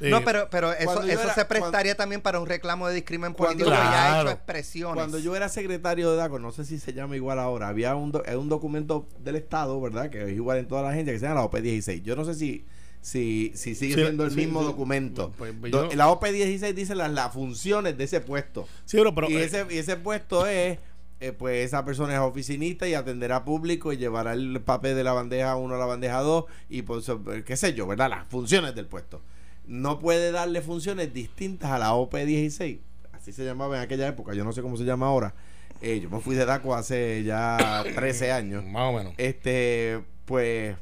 No, 0.00 0.18
eh, 0.18 0.22
pero, 0.24 0.48
pero 0.50 0.72
eso, 0.72 1.02
eso 1.02 1.28
se 1.34 1.44
prestaría 1.44 1.94
también 1.94 2.22
para 2.22 2.40
un 2.40 2.46
reclamo 2.46 2.88
de 2.88 2.94
discrimen 2.94 3.34
político 3.34 3.68
que 3.68 3.76
ya 3.76 4.14
ha 4.14 4.20
hecho 4.22 4.30
expresiones. 4.30 4.94
Cuando 4.94 5.18
yo 5.18 5.36
era 5.36 5.48
secretario 5.48 6.10
de 6.10 6.16
DACO, 6.16 6.38
no 6.38 6.52
sé 6.52 6.64
si 6.64 6.78
se 6.78 6.94
llama 6.94 7.16
igual 7.16 7.38
ahora, 7.38 7.68
había 7.68 7.94
un, 7.94 8.10
un 8.34 8.48
documento 8.48 9.06
del 9.18 9.36
Estado, 9.36 9.78
¿verdad? 9.80 10.08
Que 10.08 10.24
es 10.24 10.30
igual 10.30 10.58
en 10.58 10.68
toda 10.68 10.82
la 10.82 10.90
agencia, 10.90 11.12
que 11.12 11.18
se 11.18 11.26
llama 11.26 11.42
la 11.42 11.46
OP16. 11.46 12.02
Yo 12.02 12.16
no 12.16 12.24
sé 12.24 12.34
si 12.34 12.64
si, 13.00 13.52
si 13.54 13.74
sigue 13.74 13.94
siendo 13.94 14.24
el 14.24 14.32
mismo 14.32 14.62
documento. 14.62 15.32
Pues, 15.38 15.54
pues 15.58 15.72
la 15.72 16.08
OP16 16.08 16.74
dice 16.74 16.94
las, 16.94 17.10
las 17.10 17.32
funciones 17.32 17.96
de 17.96 18.04
ese 18.04 18.20
puesto. 18.20 18.68
Sí, 18.84 18.98
pero, 19.14 19.30
y, 19.30 19.36
eh, 19.36 19.44
ese, 19.44 19.66
y 19.70 19.78
ese 19.78 19.96
puesto 19.96 20.46
es 20.46 20.78
eh, 21.20 21.32
pues 21.32 21.66
esa 21.66 21.84
persona 21.84 22.14
es 22.14 22.20
oficinista 22.20 22.88
y 22.88 22.94
atenderá 22.94 23.44
público 23.44 23.92
y 23.92 23.96
llevará 23.96 24.32
el 24.32 24.60
papel 24.62 24.96
de 24.96 25.04
la 25.04 25.12
bandeja 25.12 25.54
1 25.56 25.74
a 25.74 25.78
la 25.78 25.86
bandeja 25.86 26.20
2 26.20 26.44
y 26.68 26.82
pues 26.82 27.06
qué 27.44 27.56
sé 27.56 27.74
yo, 27.74 27.86
¿verdad? 27.86 28.10
Las 28.10 28.26
funciones 28.28 28.74
del 28.74 28.86
puesto 28.86 29.20
no 29.66 30.00
puede 30.00 30.32
darle 30.32 30.62
funciones 30.62 31.14
distintas 31.14 31.70
a 31.70 31.78
la 31.78 31.92
OP16. 31.92 32.80
Así 33.12 33.32
se 33.32 33.44
llamaba 33.44 33.76
en 33.76 33.82
aquella 33.82 34.08
época, 34.08 34.34
yo 34.34 34.44
no 34.44 34.52
sé 34.52 34.62
cómo 34.62 34.76
se 34.76 34.84
llama 34.84 35.06
ahora. 35.06 35.34
Eh, 35.80 36.00
yo 36.00 36.10
me 36.10 36.20
fui 36.20 36.34
de 36.34 36.44
DACO 36.44 36.74
hace 36.74 37.22
ya 37.22 37.84
13 37.94 38.32
años. 38.32 38.64
Más 38.64 38.92
o 38.92 38.96
menos. 38.96 39.14
Este, 39.16 40.00
pues, 40.24 40.76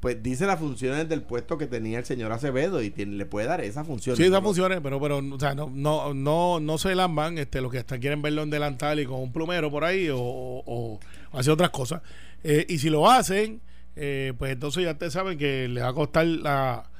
pues 0.00 0.22
dice 0.22 0.46
las 0.46 0.58
funciones 0.58 1.08
del 1.08 1.22
puesto 1.22 1.58
que 1.58 1.66
tenía 1.66 1.98
el 1.98 2.04
señor 2.04 2.32
Acevedo 2.32 2.82
y 2.82 2.90
tiene, 2.90 3.16
le 3.16 3.26
puede 3.26 3.46
dar 3.46 3.60
esas 3.60 3.86
funciones. 3.86 4.18
Sí, 4.18 4.24
esas 4.24 4.42
funciones, 4.42 4.80
pero, 4.82 5.00
pero 5.00 5.18
o 5.18 5.40
sea, 5.40 5.54
no, 5.54 5.70
no, 5.72 6.14
no, 6.14 6.60
no 6.60 6.78
se 6.78 6.94
lamban 6.94 7.38
este, 7.38 7.60
los 7.60 7.72
que 7.72 7.78
hasta 7.78 7.98
quieren 7.98 8.22
verlo 8.22 8.42
en 8.42 8.50
delantal 8.50 9.00
y 9.00 9.06
con 9.06 9.20
un 9.20 9.32
plumero 9.32 9.70
por 9.70 9.84
ahí 9.84 10.08
o, 10.10 10.18
o, 10.20 11.00
hacer 11.32 11.52
otras 11.52 11.70
cosas. 11.70 12.02
Eh, 12.44 12.66
y 12.68 12.78
si 12.78 12.90
lo 12.90 13.10
hacen, 13.10 13.60
eh, 13.96 14.32
pues 14.38 14.52
entonces 14.52 14.84
ya 14.84 14.92
ustedes 14.92 15.12
saben 15.12 15.38
que 15.38 15.68
le 15.68 15.80
va 15.80 15.88
a 15.88 15.94
costar 15.94 16.26
la 16.26 16.90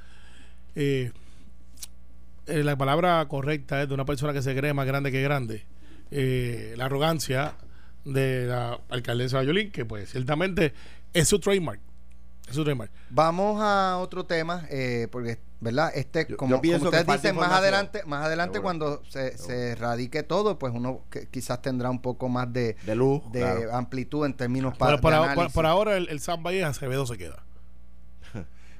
eh, 0.76 1.11
eh, 2.47 2.62
la 2.62 2.76
palabra 2.76 3.26
correcta 3.29 3.83
es 3.83 3.88
de 3.88 3.95
una 3.95 4.05
persona 4.05 4.33
que 4.33 4.43
se 4.43 4.55
cree 4.55 4.73
más 4.73 4.87
grande 4.87 5.11
que 5.11 5.23
grande. 5.23 5.65
Eh, 6.11 6.75
la 6.76 6.85
arrogancia 6.85 7.55
de 8.05 8.47
la 8.47 8.79
alcaldesa 8.91 9.43
Yolín, 9.43 9.73
que 9.73 9.85
pues 9.85 10.11
ciertamente 10.11 10.73
es 11.12 11.29
su 11.29 11.41
trademark. 11.41 11.81
Es 12.49 12.55
su 12.55 12.62
trademark. 12.62 12.91
Vamos 13.11 13.61
a 13.61 13.99
otro 13.99 14.25
tema, 14.25 14.67
eh, 14.71 15.09
porque, 15.11 15.38
¿verdad? 15.61 15.91
Este, 15.95 16.26
Yo- 16.29 16.37
como, 16.37 16.62
yo 16.62 16.76
ustedes 16.76 17.07
dicen, 17.07 17.35
más 17.37 17.50
adelante, 17.50 18.03
más 18.07 18.25
adelante 18.25 18.55
Seguro. 18.59 18.62
cuando 18.62 19.03
se, 19.09 19.37
se 19.37 19.75
radique 19.75 20.23
todo, 20.23 20.59
pues 20.59 20.73
uno 20.75 21.00
que 21.11 21.26
quizás 21.29 21.61
tendrá 21.62 21.91
un 21.91 22.00
poco 22.00 22.29
más 22.29 22.53
de, 22.53 22.76
De 22.87 22.95
luz, 22.95 23.23
de 23.33 23.41
claro. 23.41 23.75
amplitud 23.76 24.25
en 24.26 24.35
términos 24.35 24.76
para 24.79 24.99
Por, 24.99 25.12
análisis. 25.12 25.53
por 25.53 25.67
ahora 25.67 25.97
el, 25.97 26.09
el 26.09 26.21
Samba 26.21 26.53
y 26.53 26.61
Acevedo 26.62 27.05
se 27.07 27.19
queda. 27.19 27.43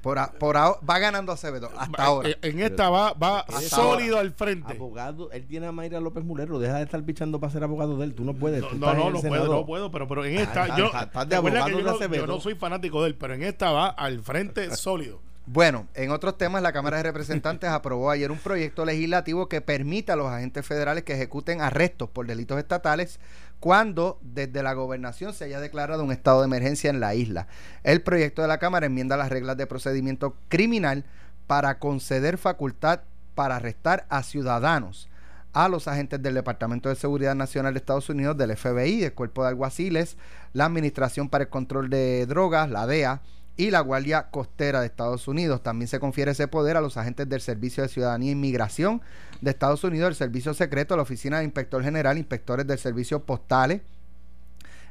Por 0.01 0.19
a- 0.19 0.31
por 0.31 0.55
va 0.57 0.99
ganando 0.99 1.31
Acevedo, 1.31 1.69
hasta 1.77 1.97
Va- 2.01 2.07
ahora. 2.07 2.29
eh, 2.29 2.37
En 2.43 2.59
esta 2.61 2.89
va, 2.89 3.13
va 3.13 3.45
sólido 3.61 4.19
al 4.19 4.31
frente. 4.31 4.73
Abogado, 4.73 5.31
él 5.31 5.45
tiene 5.47 5.67
a 5.67 5.71
Mayra 5.71 5.99
López 5.99 6.23
Mulero, 6.23 6.59
deja 6.59 6.77
de 6.77 6.83
estar 6.83 7.03
pichando 7.03 7.39
para 7.39 7.51
ser 7.51 7.63
abogado 7.63 7.97
de 7.97 8.05
él, 8.05 8.13
tú 8.13 8.23
no 8.23 8.33
puedes. 8.33 8.61
No, 8.61 8.69
tú 8.69 8.77
no, 8.77 9.09
no, 9.11 9.21
puedo, 9.21 9.53
no 9.53 9.65
puedo, 9.65 9.91
pero, 9.91 10.07
pero 10.07 10.25
en 10.25 10.37
esta, 10.37 10.63
Ah, 10.65 10.77
yo, 10.77 10.89
ah, 10.93 11.03
estás 11.03 11.27
de 11.29 11.35
abogado 11.35 11.69
yo, 11.69 11.77
de 11.77 11.83
no, 11.83 11.91
Acevedo. 11.91 12.25
yo 12.25 12.27
no 12.27 12.39
soy 12.39 12.55
fanático 12.55 13.01
de 13.01 13.09
él, 13.09 13.15
pero 13.15 13.33
en 13.33 13.43
esta 13.43 13.71
va 13.71 13.87
al 13.89 14.21
frente 14.21 14.69
sólido. 14.75 15.19
Bueno, 15.49 15.87
en 15.93 16.11
otros 16.11 16.37
temas, 16.37 16.61
la 16.61 16.73
Cámara 16.73 16.97
de 16.97 17.03
Representantes 17.03 17.69
aprobó 17.69 18.11
ayer 18.11 18.31
un 18.31 18.37
proyecto 18.37 18.83
legislativo 18.83 19.47
que 19.47 19.61
permite 19.61 20.11
a 20.11 20.17
los 20.17 20.27
agentes 20.27 20.65
federales 20.65 21.03
que 21.05 21.13
ejecuten 21.13 21.61
arrestos 21.61 22.09
por 22.09 22.27
delitos 22.27 22.57
estatales 22.57 23.21
cuando 23.59 24.19
desde 24.21 24.63
la 24.63 24.73
gobernación 24.73 25.33
se 25.33 25.45
haya 25.45 25.59
declarado 25.59 26.03
un 26.03 26.11
estado 26.11 26.41
de 26.41 26.47
emergencia 26.47 26.89
en 26.89 26.99
la 26.99 27.15
isla. 27.15 27.47
El 27.83 28.01
proyecto 28.01 28.41
de 28.41 28.47
la 28.47 28.59
Cámara 28.59 28.85
enmienda 28.85 29.17
las 29.17 29.29
reglas 29.29 29.57
de 29.57 29.67
procedimiento 29.67 30.35
criminal 30.49 31.05
para 31.47 31.79
conceder 31.79 32.37
facultad 32.37 33.01
para 33.35 33.55
arrestar 33.57 34.05
a 34.09 34.23
ciudadanos 34.23 35.09
a 35.53 35.69
los 35.69 35.87
agentes 35.87 36.21
del 36.21 36.35
Departamento 36.35 36.89
de 36.89 36.95
Seguridad 36.95 37.33
Nacional 37.33 37.73
de 37.73 37.79
Estados 37.79 38.09
Unidos, 38.09 38.37
del 38.37 38.55
FBI, 38.55 38.99
del 38.99 39.13
Cuerpo 39.13 39.41
de 39.41 39.49
Alguaciles, 39.49 40.17
la 40.53 40.65
Administración 40.65 41.29
para 41.29 41.45
el 41.45 41.49
Control 41.49 41.89
de 41.89 42.25
Drogas, 42.27 42.69
la 42.69 42.85
DEA, 42.85 43.21
y 43.57 43.71
la 43.71 43.81
Guardia 43.81 44.27
Costera 44.29 44.79
de 44.79 44.85
Estados 44.85 45.27
Unidos. 45.27 45.63
También 45.63 45.87
se 45.87 45.99
confiere 45.99 46.31
ese 46.31 46.47
poder 46.47 46.77
a 46.77 46.81
los 46.81 46.95
agentes 46.95 47.27
del 47.27 47.41
Servicio 47.41 47.83
de 47.83 47.89
Ciudadanía 47.89 48.29
e 48.29 48.33
Inmigración 48.33 49.01
de 49.41 49.51
Estados 49.51 49.83
Unidos, 49.83 50.09
el 50.09 50.15
Servicio 50.15 50.53
Secreto, 50.53 50.95
la 50.95 51.01
Oficina 51.01 51.39
de 51.39 51.45
Inspector 51.45 51.83
General, 51.83 52.17
inspectores 52.17 52.67
del 52.67 52.77
Servicio 52.77 53.23
Postales, 53.23 53.81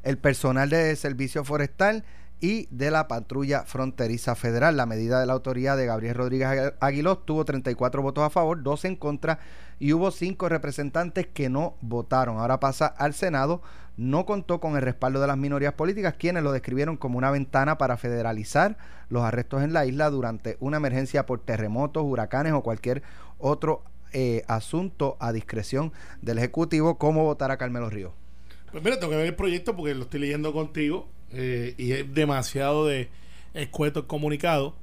el 0.03 0.19
personal 0.19 0.69
de 0.69 0.95
Servicio 0.97 1.45
Forestal 1.45 2.05
y 2.41 2.67
de 2.71 2.91
la 2.91 3.09
Patrulla 3.09 3.65
Fronteriza 3.65 4.35
Federal. 4.35 4.77
La 4.77 4.87
medida 4.87 5.21
de 5.21 5.27
la 5.27 5.33
autoridad 5.33 5.77
de 5.77 5.87
Gabriel 5.87 6.15
Rodríguez 6.15 6.49
Agu- 6.49 6.75
Aguiló 6.81 7.19
tuvo 7.19 7.45
34 7.45 8.03
votos 8.03 8.25
a 8.25 8.31
favor, 8.31 8.63
12 8.63 8.89
en 8.89 8.97
contra 8.97 9.39
y 9.79 9.93
hubo 9.93 10.11
5 10.11 10.49
representantes 10.49 11.27
que 11.27 11.49
no 11.49 11.77
votaron. 11.81 12.39
Ahora 12.39 12.61
pasa 12.61 12.87
al 12.87 13.15
Senado. 13.15 13.63
No 13.97 14.27
contó 14.27 14.61
con 14.61 14.77
el 14.77 14.83
respaldo 14.83 15.23
de 15.23 15.27
las 15.27 15.39
minorías 15.39 15.73
políticas, 15.73 16.15
quienes 16.19 16.43
lo 16.43 16.53
describieron 16.53 16.99
como 16.99 17.17
una 17.17 17.31
ventana 17.31 17.79
para 17.79 17.97
federalizar 17.97 18.77
los 19.09 19.23
arrestos 19.23 19.63
en 19.63 19.73
la 19.73 19.87
isla 19.87 20.11
durante 20.11 20.59
una 20.61 20.77
emergencia 20.77 21.25
por 21.25 21.41
terremotos, 21.41 22.05
huracanes 22.05 22.53
o 22.53 22.63
cualquier 22.63 23.03
otro 23.39 23.83
eh, 24.13 24.45
asunto 24.49 25.17
a 25.19 25.33
discreción 25.33 25.93
del 26.21 26.37
Ejecutivo. 26.37 26.99
¿Cómo 26.99 27.25
votará 27.25 27.57
Carmelo 27.57 27.89
Ríos? 27.89 28.13
Pues 28.71 28.85
mira, 28.85 28.99
tengo 29.01 29.13
que 29.13 29.17
ver 29.17 29.27
el 29.27 29.35
proyecto 29.35 29.75
porque 29.75 29.95
lo 29.95 30.03
estoy 30.03 30.21
leyendo 30.21 30.53
contigo 30.53 31.09
eh, 31.33 31.75
y 31.77 31.93
es 31.93 32.15
demasiado 32.15 32.87
de 32.87 33.09
escueto 33.55 34.01
el 34.01 34.07
comunicado. 34.07 34.75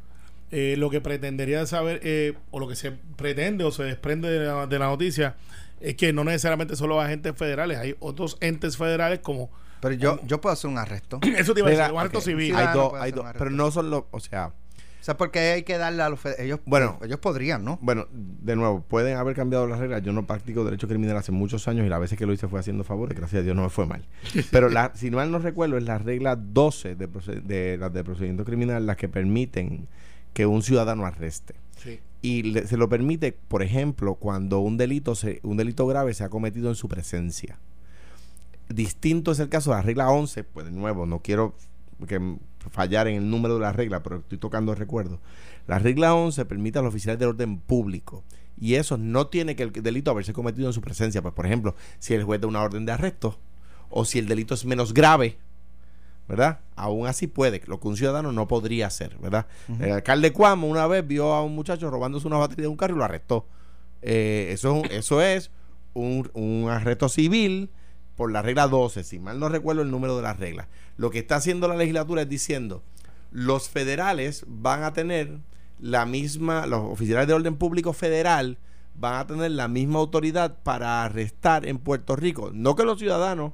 Eh, 0.52 0.76
lo 0.78 0.92
que 0.92 1.02
pretendería 1.02 1.66
saber, 1.66 2.00
eh, 2.04 2.36
o 2.52 2.60
lo 2.60 2.68
que 2.68 2.76
se 2.76 2.92
pretende 2.92 3.64
o 3.64 3.72
se 3.72 3.84
desprende 3.84 4.30
de 4.30 4.46
la, 4.46 4.68
de 4.68 4.78
la 4.78 4.86
noticia, 4.86 5.36
es 5.82 5.96
que 5.96 6.14
no 6.14 6.24
necesariamente 6.24 6.76
solo 6.76 7.02
agentes 7.02 7.36
federales, 7.36 7.80
hay 7.80 7.96
otros 8.00 8.38
entes 8.40 8.78
federales 8.78 9.20
como. 9.20 9.50
Pero 9.82 9.96
yo, 9.96 10.20
yo 10.26 10.40
puedo 10.40 10.54
hacer 10.54 10.70
un 10.70 10.78
arresto. 10.78 11.20
Eso 11.38 11.54
te 11.54 11.62
iba 11.62 11.70
a 11.70 11.72
decir, 11.72 11.92
un 11.92 12.00
ok, 12.00 12.20
civil. 12.22 12.56
Hay 12.56 12.68
Ciudadano 12.68 12.82
dos, 12.84 12.94
hay 13.02 13.12
dos, 13.12 13.26
pero 13.34 13.46
arresto. 13.46 13.50
no 13.50 13.72
son 13.72 13.90
los, 13.90 14.04
o 14.12 14.20
sea, 14.20 14.54
O 15.04 15.06
sea, 15.06 15.18
porque 15.18 15.40
hay 15.40 15.64
que 15.64 15.78
darle 15.78 16.02
a 16.02 16.08
los 16.08 16.18
fed- 16.22 16.40
ellos 16.40 16.62
Bueno. 16.66 16.98
ellos 17.04 17.20
podrían, 17.20 17.66
¿no? 17.66 17.78
Bueno, 17.82 18.08
de 18.10 18.56
nuevo, 18.56 18.80
pueden 18.88 19.18
haber 19.18 19.36
cambiado 19.36 19.68
las 19.68 19.78
reglas. 19.80 20.02
Yo 20.02 20.14
no 20.14 20.26
practico 20.26 20.64
derecho 20.64 20.88
criminal 20.88 21.18
hace 21.18 21.34
muchos 21.34 21.68
años 21.68 21.86
y 21.86 21.90
las 21.90 22.00
veces 22.00 22.18
que 22.18 22.26
lo 22.26 22.32
hice 22.32 22.48
fue 22.48 22.62
haciendo 22.62 22.86
favores. 22.86 23.18
Gracias 23.18 23.42
a 23.42 23.44
Dios 23.44 23.54
no 23.54 23.64
me 23.64 23.70
fue 23.70 23.86
mal. 23.86 24.06
Pero 24.52 24.70
la, 24.70 24.94
si 24.96 25.12
mal 25.12 25.30
no 25.30 25.40
recuerdo, 25.40 25.76
es 25.78 25.84
la 25.84 25.98
regla 25.98 26.38
12 26.38 26.96
de, 26.96 27.08
de 27.44 27.78
las 27.78 27.92
de 27.92 28.04
procedimiento 28.06 28.46
criminal 28.46 28.86
las 28.86 28.96
que 28.96 29.10
permiten 29.10 29.90
que 30.32 30.46
un 30.46 30.64
ciudadano 30.64 31.06
arreste. 31.06 31.54
Sí. 31.84 32.00
Y 32.22 32.44
le- 32.44 32.66
se 32.66 32.78
lo 32.78 32.88
permite, 32.88 33.34
por 33.34 33.62
ejemplo, 33.62 34.16
cuando 34.16 34.60
un 34.60 34.78
delito, 34.78 35.16
se, 35.16 35.42
un 35.44 35.58
delito 35.58 35.86
grave 35.86 36.14
se 36.14 36.24
ha 36.24 36.30
cometido 36.30 36.70
en 36.70 36.76
su 36.76 36.88
presencia. 36.88 37.60
Distinto 38.70 39.34
es 39.34 39.40
el 39.40 39.50
caso 39.50 39.72
de 39.72 39.76
la 39.76 39.82
regla 39.82 40.10
11, 40.10 40.46
pues 40.46 40.66
de 40.66 40.72
nuevo, 40.72 41.06
no 41.06 41.20
quiero 41.20 41.54
que 42.08 42.20
fallar 42.72 43.08
en 43.08 43.15
el 43.15 43.29
número 43.29 43.55
de 43.55 43.62
la 43.62 43.72
regla, 43.74 44.01
pero 44.03 44.17
estoy 44.17 44.38
tocando 44.38 44.72
el 44.72 44.77
recuerdo. 44.77 45.20
La 45.67 45.79
regla 45.79 46.13
11 46.15 46.46
permite 46.46 46.79
a 46.79 46.82
los 46.82 46.89
oficiales 46.89 47.20
del 47.20 47.29
orden 47.29 47.58
público 47.60 48.24
y 48.60 48.75
eso 48.75 48.98
no 48.98 49.27
tiene 49.27 49.55
que 49.55 49.63
el 49.63 49.72
delito 49.72 50.12
haberse 50.12 50.34
cometido 50.34 50.67
en 50.67 50.74
su 50.74 50.82
presencia. 50.82 51.22
Pues, 51.22 51.34
por 51.34 51.46
ejemplo, 51.46 51.75
si 52.00 52.13
el 52.13 52.24
juez 52.24 52.41
da 52.41 52.48
una 52.48 52.62
orden 52.62 52.86
de 52.86 52.91
arresto 52.91 53.38
o 53.89 54.05
si 54.05 54.20
el 54.20 54.27
delito 54.27 54.53
es 54.53 54.65
menos 54.65 54.93
grave, 54.93 55.38
¿verdad? 56.27 56.60
Aún 56.75 57.08
así 57.08 57.27
puede, 57.27 57.62
lo 57.67 57.79
que 57.79 57.88
un 57.88 57.98
ciudadano 57.98 58.32
no 58.32 58.48
podría 58.48 58.88
hacer, 58.88 59.17
¿verdad? 59.20 59.46
El 59.79 59.91
alcalde 59.91 60.32
Cuamo 60.32 60.67
una 60.67 60.88
vez 60.88 61.05
vio 61.05 61.34
a 61.34 61.43
un 61.43 61.53
muchacho 61.55 61.89
robándose 61.91 62.27
una 62.27 62.38
batería 62.38 62.63
de 62.63 62.67
un 62.70 62.77
carro 62.77 62.96
y 62.96 62.98
lo 62.98 63.03
arrestó. 63.03 63.46
Eh, 64.01 64.50
eso, 64.51 64.75
es 64.75 64.84
un- 64.84 64.91
eso 64.91 65.22
es 65.22 65.51
un, 65.93 66.29
un 66.34 66.70
arresto 66.70 67.10
civil 67.10 67.70
por 68.15 68.32
la 68.32 68.41
regla 68.41 68.67
12, 68.67 69.03
si 69.03 69.20
mal 69.20 69.39
no 69.39 69.50
recuerdo 69.50 69.82
el 69.82 69.91
número 69.91 70.15
de 70.15 70.24
las 70.24 70.38
reglas. 70.38 70.67
Lo 70.98 71.10
que 71.10 71.20
está 71.20 71.36
haciendo 71.36 71.67
la 71.67 71.75
legislatura 71.75 72.24
es 72.24 72.29
diciendo, 72.29 72.84
los 73.32 73.70
federales 73.70 74.46
van 74.48 74.84
a 74.84 74.93
tener 74.93 75.39
la 75.79 76.05
misma, 76.05 76.67
los 76.67 76.82
oficiales 76.82 77.27
de 77.27 77.34
orden 77.34 77.55
público 77.55 77.93
federal 77.93 78.58
van 78.96 79.15
a 79.15 79.27
tener 79.27 79.51
la 79.51 79.67
misma 79.67 80.00
autoridad 80.00 80.58
para 80.63 81.03
arrestar 81.03 81.65
en 81.65 81.79
Puerto 81.79 82.15
Rico. 82.15 82.51
No 82.53 82.75
que 82.75 82.84
los 82.84 83.00
ciudadanos, 83.00 83.53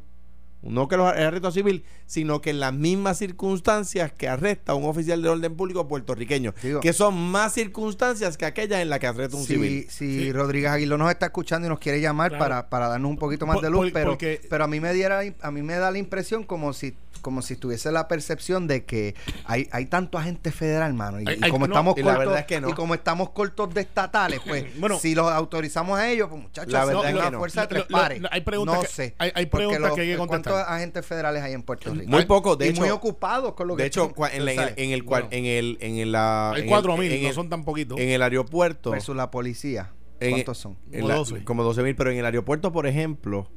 no 0.61 0.87
que 0.87 0.97
los 0.97 1.15
el 1.15 1.23
arresto 1.23 1.51
civil, 1.51 1.83
sino 2.05 2.41
que 2.41 2.49
en 2.49 2.59
las 2.59 2.73
mismas 2.73 3.17
circunstancias 3.17 4.11
que 4.11 4.27
arresta 4.27 4.73
un 4.75 4.83
oficial 4.85 5.21
de 5.21 5.29
orden 5.29 5.55
público 5.55 5.87
puertorriqueño, 5.87 6.53
Digo- 6.61 6.81
que 6.81 6.93
son 6.93 7.15
más 7.31 7.53
circunstancias 7.53 8.37
que 8.37 8.45
aquellas 8.45 8.81
en 8.81 8.89
las 8.89 8.99
que 8.99 9.07
arresta 9.07 9.37
un 9.37 9.43
Si, 9.43 9.53
civil. 9.53 9.85
si 9.89 10.19
Sí. 10.25 10.31
Rodríguez 10.33 10.69
Aguiló 10.71 10.97
nos 10.97 11.09
está 11.11 11.27
escuchando 11.27 11.67
y 11.67 11.69
nos 11.69 11.79
quiere 11.79 12.01
llamar 12.01 12.29
Claro. 12.31 12.43
para, 12.43 12.69
para 12.69 12.87
darnos 12.89 13.09
un 13.11 13.17
poquito 13.17 13.45
más 13.45 13.55
Por- 13.55 13.63
de 13.63 13.69
luz, 13.69 13.79
por- 13.85 13.93
pero, 13.93 14.11
porque- 14.11 14.41
pero 14.49 14.63
a 14.63 14.67
mí 14.67 14.79
me 14.79 14.93
diera 14.93 15.21
a 15.41 15.51
mí 15.51 15.61
me 15.61 15.75
da 15.75 15.91
la 15.91 15.97
impresión 15.97 16.43
como 16.43 16.73
si 16.73 16.93
como 17.21 17.41
si 17.41 17.57
tuviese 17.57 17.91
la 17.91 18.07
percepción 18.07 18.65
de 18.67 18.85
que 18.85 19.13
hay, 19.43 19.67
hay 19.73 19.87
tanto 19.87 20.17
agente 20.17 20.51
federal, 20.53 20.93
mano, 20.93 21.19
y, 21.19 21.25
Hay- 21.27 21.37
y 21.39 21.43
hay- 21.43 21.51
como 21.51 21.67
no, 21.67 21.73
estamos 21.73 21.97
y 21.97 21.99
la 22.01 22.05
cortos 22.05 22.19
verdad 22.19 22.39
es 22.39 22.45
que 22.45 22.61
no. 22.61 22.69
y 22.69 22.73
como 22.73 22.93
estamos 22.93 23.31
cortos 23.31 23.73
de 23.73 23.81
estatales, 23.81 24.39
pues 24.47 24.63
Bueno. 24.79 24.97
si 24.99 25.15
los 25.15 25.29
autorizamos 25.29 25.99
a 25.99 26.09
ellos, 26.09 26.29
pues 26.29 26.41
muchachos, 26.41 26.71
La 26.71 26.85
verdad 26.85 27.09
es 27.09 27.13
una 27.15 27.25
que 27.25 27.31
no. 27.31 27.37
fuerza 27.39 27.61
de 27.61 27.67
tres 27.67 27.83
pares. 27.89 28.21
lo- 28.21 28.29
hay 28.31 28.39
preguntas 28.41 28.75
no 28.75 28.81
que- 28.83 28.87
sé. 28.87 29.15
hay- 29.17 29.45
preguntas 29.47 29.81
los- 29.81 29.95
que 29.95 30.01
hay 30.01 30.07
que 30.11 30.17
contestar. 30.17 30.53
¿Cuántos 30.53 30.71
agentes 30.73 31.05
federales 31.05 31.43
hay 31.43 31.53
en 31.53 31.63
Puerto 31.63 31.93
Rico? 31.93 32.09
Muy 32.09 32.25
poco, 32.25 32.55
de 32.55 32.67
y 32.67 32.69
hecho, 32.69 32.81
muy 32.81 32.89
ocupados 32.89 33.53
con 33.53 33.67
lo 33.67 33.75
que 33.75 33.83
de 33.83 33.87
hecho, 33.87 34.13
en, 34.31 34.45
la- 34.45 34.53
en 34.53 34.59
el, 34.61 34.73
en 34.77 34.91
el, 34.91 35.03
cual- 35.03 35.23
Bueno. 35.23 35.35
en 35.37 35.45
el, 35.45 35.77
en 35.81 35.97
el, 35.97 36.11
la- 36.13 36.51
Hay 36.51 36.61
en 36.61 36.67
el- 36.69 36.73
4.000, 36.73 37.11
en 37.11 37.23
no 37.23 37.33
son 37.33 37.49
tan 37.49 37.65
poquitos. 37.65 37.99
En 37.99 38.07
el 38.09 38.21
aeropuerto. 38.21 38.91
versus 38.91 39.15
la 39.15 39.29
policía. 39.29 39.91
en- 40.21 40.31
¿Cuántos 40.31 40.57
son? 40.57 40.77
en 40.91 40.99
Como 41.01 41.07
la- 41.09 41.15
12. 41.15 41.43
Como 41.45 41.63
12 41.63 41.81
mil, 41.83 41.95
pero 41.95 42.11
en 42.11 42.17
el 42.17 42.25
aeropuerto, 42.25 42.71
por 42.73 42.87
ejemplo, 42.87 43.49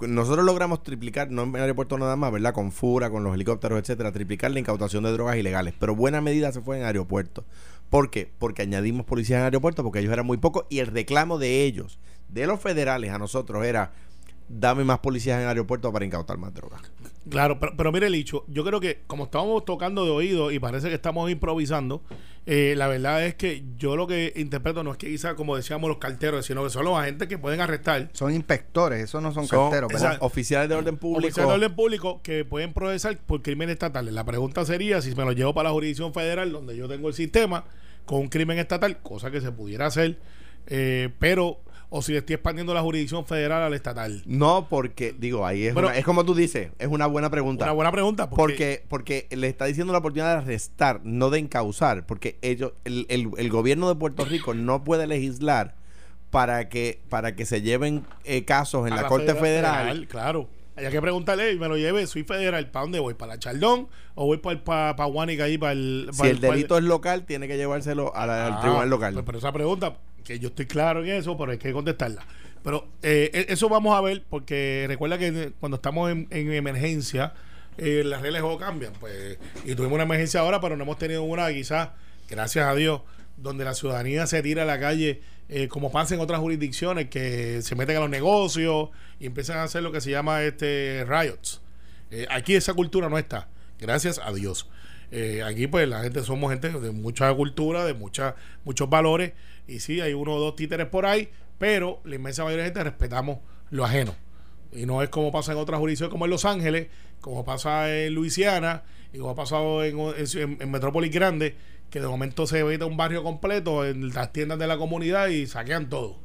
nosotros 0.00 0.44
logramos 0.44 0.82
triplicar, 0.82 1.30
no 1.30 1.44
en 1.44 1.56
aeropuerto 1.56 1.96
nada 1.98 2.16
más, 2.16 2.32
¿verdad? 2.32 2.52
Con 2.52 2.72
FURA, 2.72 3.10
con 3.10 3.22
los 3.24 3.34
helicópteros, 3.34 3.78
etcétera, 3.78 4.12
triplicar 4.12 4.50
la 4.50 4.58
incautación 4.58 5.04
de 5.04 5.12
drogas 5.12 5.36
ilegales. 5.36 5.74
Pero 5.78 5.94
buena 5.94 6.20
medida 6.20 6.52
se 6.52 6.60
fue 6.60 6.78
en 6.78 6.84
aeropuerto. 6.84 7.44
¿Por 7.90 8.10
qué? 8.10 8.30
Porque 8.38 8.62
añadimos 8.62 9.06
policías 9.06 9.38
en 9.38 9.44
aeropuerto, 9.44 9.82
porque 9.82 10.00
ellos 10.00 10.12
eran 10.12 10.26
muy 10.26 10.38
pocos, 10.38 10.64
y 10.68 10.80
el 10.80 10.88
reclamo 10.88 11.38
de 11.38 11.62
ellos, 11.64 11.98
de 12.28 12.46
los 12.46 12.60
federales 12.60 13.12
a 13.12 13.18
nosotros, 13.18 13.64
era 13.64 13.92
dame 14.48 14.84
más 14.84 14.98
policías 14.98 15.40
en 15.40 15.48
aeropuerto 15.48 15.92
para 15.92 16.04
incautar 16.04 16.38
más 16.38 16.52
drogas. 16.54 16.82
Claro, 17.28 17.58
pero, 17.58 17.74
pero 17.76 17.92
mire, 17.92 18.10
Licho, 18.10 18.44
yo 18.48 18.64
creo 18.64 18.80
que 18.80 19.02
como 19.06 19.24
estábamos 19.24 19.64
tocando 19.64 20.04
de 20.04 20.10
oído 20.10 20.50
y 20.50 20.58
parece 20.58 20.88
que 20.88 20.94
estamos 20.94 21.30
improvisando, 21.30 22.02
eh, 22.46 22.74
la 22.76 22.88
verdad 22.88 23.24
es 23.24 23.34
que 23.34 23.64
yo 23.78 23.96
lo 23.96 24.06
que 24.06 24.34
interpreto 24.36 24.84
no 24.84 24.92
es 24.92 24.98
que 24.98 25.06
quizá, 25.06 25.34
como 25.34 25.56
decíamos, 25.56 25.88
los 25.88 25.96
carteros, 25.96 26.44
sino 26.44 26.62
que 26.62 26.68
son 26.68 26.84
los 26.84 26.98
agentes 26.98 27.26
que 27.26 27.38
pueden 27.38 27.60
arrestar. 27.60 28.10
Son 28.12 28.34
inspectores, 28.34 29.02
esos 29.02 29.22
no 29.22 29.32
son, 29.32 29.46
Son 29.46 29.70
carteros. 29.70 29.90
Exacto. 29.92 30.26
oficiales 30.26 30.68
de 30.68 30.74
orden 30.74 30.98
público. 30.98 31.26
Oficiales 31.26 31.48
de 31.48 31.54
orden 31.54 31.74
público 31.74 32.20
que 32.22 32.44
pueden 32.44 32.74
procesar 32.74 33.16
por 33.16 33.40
crímenes 33.40 33.74
estatales. 33.74 34.12
La 34.12 34.24
pregunta 34.24 34.64
sería 34.66 35.00
si 35.00 35.14
me 35.14 35.24
lo 35.24 35.32
llevo 35.32 35.54
para 35.54 35.70
la 35.70 35.72
jurisdicción 35.72 36.12
federal, 36.12 36.52
donde 36.52 36.76
yo 36.76 36.86
tengo 36.86 37.08
el 37.08 37.14
sistema, 37.14 37.64
con 38.04 38.20
un 38.20 38.28
crimen 38.28 38.58
estatal, 38.58 38.98
cosa 38.98 39.30
que 39.30 39.40
se 39.40 39.50
pudiera 39.50 39.86
hacer, 39.86 40.18
eh, 40.66 41.10
pero, 41.18 41.60
o 41.96 42.02
si 42.02 42.10
le 42.10 42.18
estoy 42.18 42.34
expandiendo 42.34 42.74
la 42.74 42.82
jurisdicción 42.82 43.24
federal 43.24 43.62
al 43.62 43.72
estatal. 43.72 44.20
No, 44.26 44.66
porque, 44.68 45.14
digo, 45.16 45.46
ahí 45.46 45.66
es, 45.66 45.74
Bueno, 45.74 45.90
una- 45.90 45.96
es 45.96 46.04
como 46.04 46.24
tú 46.24 46.34
dices, 46.34 46.70
es 46.80 46.88
una 46.88 47.06
buena 47.06 47.30
pregunta. 47.30 47.64
Una 47.66 47.72
buena 47.72 47.92
pregunta, 47.92 48.28
porque, 48.28 48.82
Porque, 48.88 49.26
porque 49.28 49.36
le 49.36 49.46
está 49.46 49.66
diciendo 49.66 49.92
la 49.92 50.00
oportunidad 50.00 50.32
de 50.34 50.42
arrestar, 50.42 51.00
no 51.04 51.30
de 51.30 51.38
encausar, 51.38 52.04
porque 52.04 52.36
ellos, 52.42 52.72
el, 52.84 53.06
el- 53.08 53.30
el 53.38 53.48
gobierno 53.48 53.88
de 53.88 53.94
Puerto 53.94 54.24
Rico 54.24 54.54
no 54.54 54.82
puede 54.82 55.06
legislar 55.06 55.76
para 56.30 56.68
que 56.68 57.00
para 57.08 57.36
que 57.36 57.46
se 57.46 57.62
lleven 57.62 58.04
eh, 58.24 58.44
casos 58.44 58.88
en 58.88 58.94
A 58.94 59.02
la, 59.02 59.06
Corte 59.08 59.32
Federal. 59.36 60.08
Claro. 60.08 60.48
Hay 60.76 60.90
que 60.90 61.00
preguntarle, 61.00 61.52
y 61.52 61.58
me 61.60 61.68
lo 61.68 61.76
lleve, 61.76 62.04
soy 62.08 62.24
federal, 62.24 62.68
¿para 62.72 62.82
dónde 62.82 62.98
voy? 62.98 63.14
¿Para 63.14 63.34
la 63.34 63.38
Chaldón 63.38 63.86
o 64.16 64.26
voy 64.26 64.38
para 64.38 64.64
para, 64.64 64.96
para 64.96 65.08
Guánica 65.08 65.44
ahí 65.44 65.56
para 65.56 65.70
el... 65.70 66.08
Si 66.12 66.26
el 66.26 66.40
delito 66.40 66.76
es 66.76 66.82
local, 66.82 67.24
tiene 67.24 67.46
que 67.46 67.56
llevárselo 67.56 68.12
a 68.16 68.26
la- 68.26 68.46
al 68.48 68.52
Ah, 68.54 68.60
tribunal 68.60 68.90
local. 68.90 69.12
pues, 69.14 69.24
pero 69.24 69.38
esa 69.38 69.52
pregunta, 69.52 69.96
que 70.24 70.38
yo 70.38 70.48
estoy 70.48 70.66
claro 70.66 71.04
en 71.04 71.10
eso, 71.10 71.36
pero 71.36 71.52
hay 71.52 71.58
que 71.58 71.72
contestarla. 71.72 72.24
Pero 72.62 72.88
eh, 73.02 73.30
e- 73.32 73.52
eso 73.52 73.68
vamos 73.68 73.96
a 73.96 74.00
ver, 74.00 74.24
porque 74.28 74.86
recuerda 74.88 75.18
que 75.18 75.52
cuando 75.60 75.76
estamos 75.76 76.10
en, 76.10 76.26
en 76.30 76.52
emergencia, 76.52 77.34
eh, 77.76 78.02
las 78.04 78.22
reglas 78.22 78.40
de 78.40 78.42
juego 78.42 78.58
cambian. 78.58 78.92
Pues, 78.94 79.38
y 79.64 79.74
tuvimos 79.74 79.94
una 79.94 80.04
emergencia 80.04 80.40
ahora, 80.40 80.60
pero 80.60 80.76
no 80.76 80.84
hemos 80.84 80.98
tenido 80.98 81.22
una, 81.22 81.52
quizás, 81.52 81.90
gracias 82.28 82.66
a 82.66 82.74
Dios, 82.74 83.02
donde 83.36 83.64
la 83.64 83.74
ciudadanía 83.74 84.26
se 84.26 84.42
tira 84.42 84.62
a 84.62 84.66
la 84.66 84.80
calle, 84.80 85.20
eh, 85.48 85.68
como 85.68 85.92
pasa 85.92 86.14
en 86.14 86.20
otras 86.20 86.40
jurisdicciones, 86.40 87.08
que 87.10 87.60
se 87.62 87.74
meten 87.74 87.98
a 87.98 88.00
los 88.00 88.10
negocios 88.10 88.90
y 89.20 89.26
empiezan 89.26 89.58
a 89.58 89.64
hacer 89.64 89.82
lo 89.82 89.92
que 89.92 90.00
se 90.00 90.10
llama 90.10 90.42
este 90.42 91.04
riots. 91.06 91.60
Eh, 92.10 92.26
aquí 92.30 92.54
esa 92.54 92.72
cultura 92.74 93.08
no 93.08 93.18
está, 93.18 93.48
gracias 93.78 94.20
a 94.24 94.32
Dios. 94.32 94.68
Eh, 95.10 95.42
aquí 95.44 95.66
pues 95.66 95.86
la 95.86 96.02
gente 96.02 96.22
somos 96.22 96.50
gente 96.50 96.70
de 96.70 96.90
mucha 96.90 97.32
cultura, 97.34 97.84
de 97.84 97.94
mucha, 97.94 98.36
muchos 98.64 98.88
valores 98.88 99.32
y 99.66 99.80
sí, 99.80 100.00
hay 100.00 100.12
uno 100.14 100.34
o 100.34 100.40
dos 100.40 100.56
títeres 100.56 100.86
por 100.86 101.06
ahí, 101.06 101.30
pero 101.58 102.00
la 102.04 102.16
inmensa 102.16 102.44
mayoría 102.44 102.64
de 102.64 102.70
gente 102.70 102.84
respetamos 102.84 103.38
lo 103.70 103.84
ajeno. 103.84 104.14
Y 104.72 104.86
no 104.86 105.02
es 105.02 105.08
como 105.08 105.30
pasa 105.32 105.52
en 105.52 105.58
otras 105.58 105.78
jurisdicciones 105.80 106.10
como 106.10 106.24
en 106.24 106.30
Los 106.32 106.44
Ángeles, 106.44 106.88
como 107.20 107.44
pasa 107.44 107.94
en 107.94 108.14
Luisiana 108.14 108.82
y 109.12 109.18
como 109.18 109.30
ha 109.30 109.34
pasado 109.36 109.84
en, 109.84 109.98
en, 109.98 110.58
en 110.60 110.70
metrópolis 110.70 111.12
grandes, 111.12 111.54
que 111.90 112.00
de 112.00 112.08
momento 112.08 112.46
se 112.46 112.58
evita 112.58 112.86
un 112.86 112.96
barrio 112.96 113.22
completo 113.22 113.84
en 113.86 114.08
las 114.12 114.32
tiendas 114.32 114.58
de 114.58 114.66
la 114.66 114.76
comunidad 114.76 115.28
y 115.28 115.46
saquean 115.46 115.88
todo. 115.88 116.18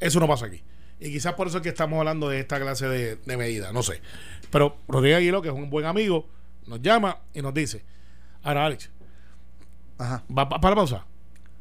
Eso 0.00 0.18
no 0.18 0.26
pasa 0.26 0.46
aquí. 0.46 0.62
Y 0.98 1.10
quizás 1.12 1.34
por 1.34 1.46
eso 1.48 1.58
es 1.58 1.62
que 1.62 1.68
estamos 1.68 1.98
hablando 1.98 2.28
de 2.30 2.40
esta 2.40 2.58
clase 2.58 2.88
de, 2.88 3.16
de 3.16 3.36
medidas, 3.36 3.72
no 3.74 3.82
sé. 3.82 4.00
Pero 4.50 4.76
Rodríguez 4.88 5.18
Aguilo, 5.18 5.42
que 5.42 5.48
es 5.48 5.54
un 5.54 5.68
buen 5.68 5.84
amigo, 5.84 6.26
nos 6.66 6.80
llama 6.80 7.18
y 7.34 7.42
nos 7.42 7.52
dice, 7.52 7.84
ahora 8.42 8.64
Alex, 8.64 8.90
Ajá. 9.98 10.24
¿va 10.36 10.48
pa- 10.48 10.60
para 10.60 10.70
la 10.70 10.76
pausa? 10.76 11.06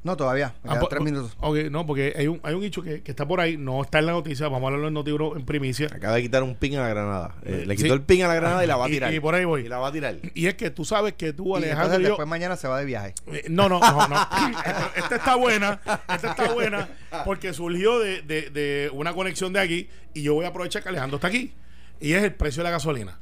No, 0.04 0.18
todavía. 0.18 0.54
Me 0.64 0.70
Ah, 0.70 0.74
quedan 0.74 0.80
po- 0.82 0.88
tres 0.90 1.02
minutos. 1.02 1.38
Ok, 1.40 1.58
no, 1.72 1.86
porque 1.86 2.14
hay 2.18 2.28
un, 2.28 2.42
hay 2.44 2.54
un 2.56 2.64
hecho 2.66 2.82
que, 2.82 3.02
que 3.02 3.12
está 3.12 3.26
por 3.26 3.40
ahí, 3.40 3.56
no 3.56 3.82
está 3.82 4.00
en 4.00 4.08
la 4.08 4.12
noticia, 4.12 4.48
vamos 4.50 4.64
a 4.64 4.68
hablarlo 4.68 4.90
en 4.90 4.94
Notibro 4.94 5.38
en 5.38 5.46
primicia. 5.46 5.88
Acaba 5.88 6.16
de 6.16 6.24
quitar 6.24 6.44
un 6.44 6.56
pin 6.56 6.76
a 6.76 6.82
la 6.82 6.90
granada. 6.90 7.36
Eh, 7.46 7.64
le 7.66 7.78
Sí. 7.78 7.84
quitó 7.84 7.94
el 7.94 8.02
pin 8.02 8.22
a 8.24 8.28
la 8.28 8.36
granada 8.36 8.64
y 8.66 8.68
la 8.68 8.76
va 8.76 8.86
a 8.86 8.88
tirar. 8.90 9.14
y 9.14 9.20
por 9.22 9.34
ahí 9.34 9.46
voy. 9.46 9.62
Y 9.66 9.70
la 9.70 9.78
va 9.78 9.88
a 9.88 9.92
tirar. 9.94 10.18
Y 10.34 10.48
es 10.48 10.56
que 10.56 10.70
tú 10.72 10.84
sabes 10.84 11.14
que 11.14 11.32
tú, 11.32 11.54
Y 11.54 11.58
Alejandro, 11.60 11.84
entonces 11.86 12.00
y 12.00 12.04
yo- 12.04 12.10
después 12.10 12.28
mañana 12.28 12.58
se 12.58 12.68
va 12.68 12.80
de 12.80 12.86
viaje. 12.86 13.16
Eh, 13.28 13.46
No, 13.50 13.70
no, 13.70 13.80
no, 13.80 14.08
no. 14.10 14.16
Esta 14.98 15.16
está 15.16 15.36
buena, 15.36 15.80
esta 16.14 16.32
está 16.32 16.52
buena 16.54 16.90
porque 17.24 17.54
surgió 17.54 18.00
de, 18.00 18.22
de- 18.24 18.50
de 18.50 18.90
una 18.94 19.14
conexión 19.14 19.54
de 19.54 19.60
aquí 19.62 19.88
y 20.14 20.22
yo 20.24 20.34
voy 20.34 20.44
a 20.44 20.50
aprovechar 20.50 20.84
que 20.84 20.90
Alejandro 20.90 21.16
está 21.16 21.28
aquí 21.30 21.54
y 22.02 22.12
es 22.12 22.24
el 22.24 22.34
precio 22.34 22.60
de 22.62 22.66
la 22.66 22.72
gasolina. 22.72 23.20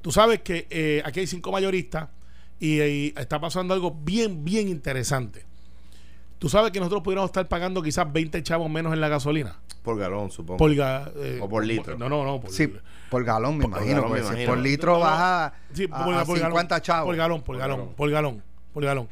Tú 0.00 0.12
sabes 0.12 0.40
que 0.42 0.68
eh, 0.70 1.02
aquí 1.04 1.20
hay 1.20 1.26
cinco 1.26 1.50
mayoristas 1.50 2.08
y, 2.60 2.80
y 2.80 3.14
está 3.16 3.40
pasando 3.40 3.74
algo 3.74 3.90
bien, 3.90 4.44
bien 4.44 4.68
interesante. 4.68 5.44
Tú 6.40 6.48
sabes 6.48 6.72
que 6.72 6.80
nosotros 6.80 7.02
pudiéramos 7.02 7.28
estar 7.28 7.46
pagando 7.46 7.80
quizás 7.82 8.12
20 8.12 8.42
chavos 8.42 8.68
menos 8.68 8.92
en 8.92 9.00
la 9.00 9.08
gasolina. 9.08 9.60
Por 9.84 9.96
galón, 9.98 10.30
supongo. 10.32 10.56
Por 10.58 10.72
ga- 10.72 11.12
eh, 11.16 11.38
O 11.40 11.48
por 11.48 11.64
litro. 11.64 11.96
No, 11.96 12.08
no, 12.08 12.24
no. 12.24 12.40
Por, 12.40 12.50
Sí, 12.50 12.72
por 13.10 13.22
galón, 13.24 13.58
me 13.58 13.62
Por 13.64 13.70
imagino. 13.72 13.94
galón, 13.96 14.10
me 14.12 14.18
porque 14.18 14.22
si 14.22 14.28
imagino. 14.32 14.50
por 14.52 14.58
litro 14.58 14.92
No, 14.94 14.98
no. 14.98 15.04
baja 15.04 15.52
Sí, 15.72 15.88
a, 15.92 16.04
por, 16.04 16.14
a 16.14 16.24
por 16.24 16.38
50 16.38 16.74
galón, 16.74 16.82
chavos. 16.82 17.06
Por 17.06 17.16
galón, 17.16 17.42
por 17.42 17.56
galón, 17.58 17.76
galón. 17.78 17.94
por 17.94 18.10
galón, 18.10 18.42
por 18.72 18.84
galón. 18.84 19.08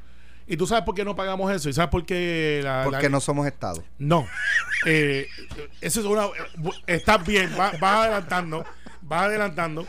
¿Y 0.47 0.57
tú 0.57 0.67
sabes 0.67 0.85
por 0.85 0.95
qué 0.95 1.05
no 1.05 1.15
pagamos 1.15 1.53
eso? 1.53 1.69
¿Y 1.69 1.75
sabes 1.75 1.91
por 1.91 2.07
qué 2.07 2.63
la, 2.65 2.83
porque 2.85 3.03
la- 3.05 3.09
no 3.11 3.21
somos 3.21 3.47
Estado. 3.47 3.85
No. 3.99 4.27
Eh, 4.87 5.29
eso 5.83 6.01
es 6.01 6.07
una. 6.07 6.27
Estás 6.87 7.25
bien, 7.27 7.51
va- 7.59 7.73
vas 7.79 8.07
adelantando, 8.07 8.65
vas 9.03 9.23
adelantando. 9.25 9.87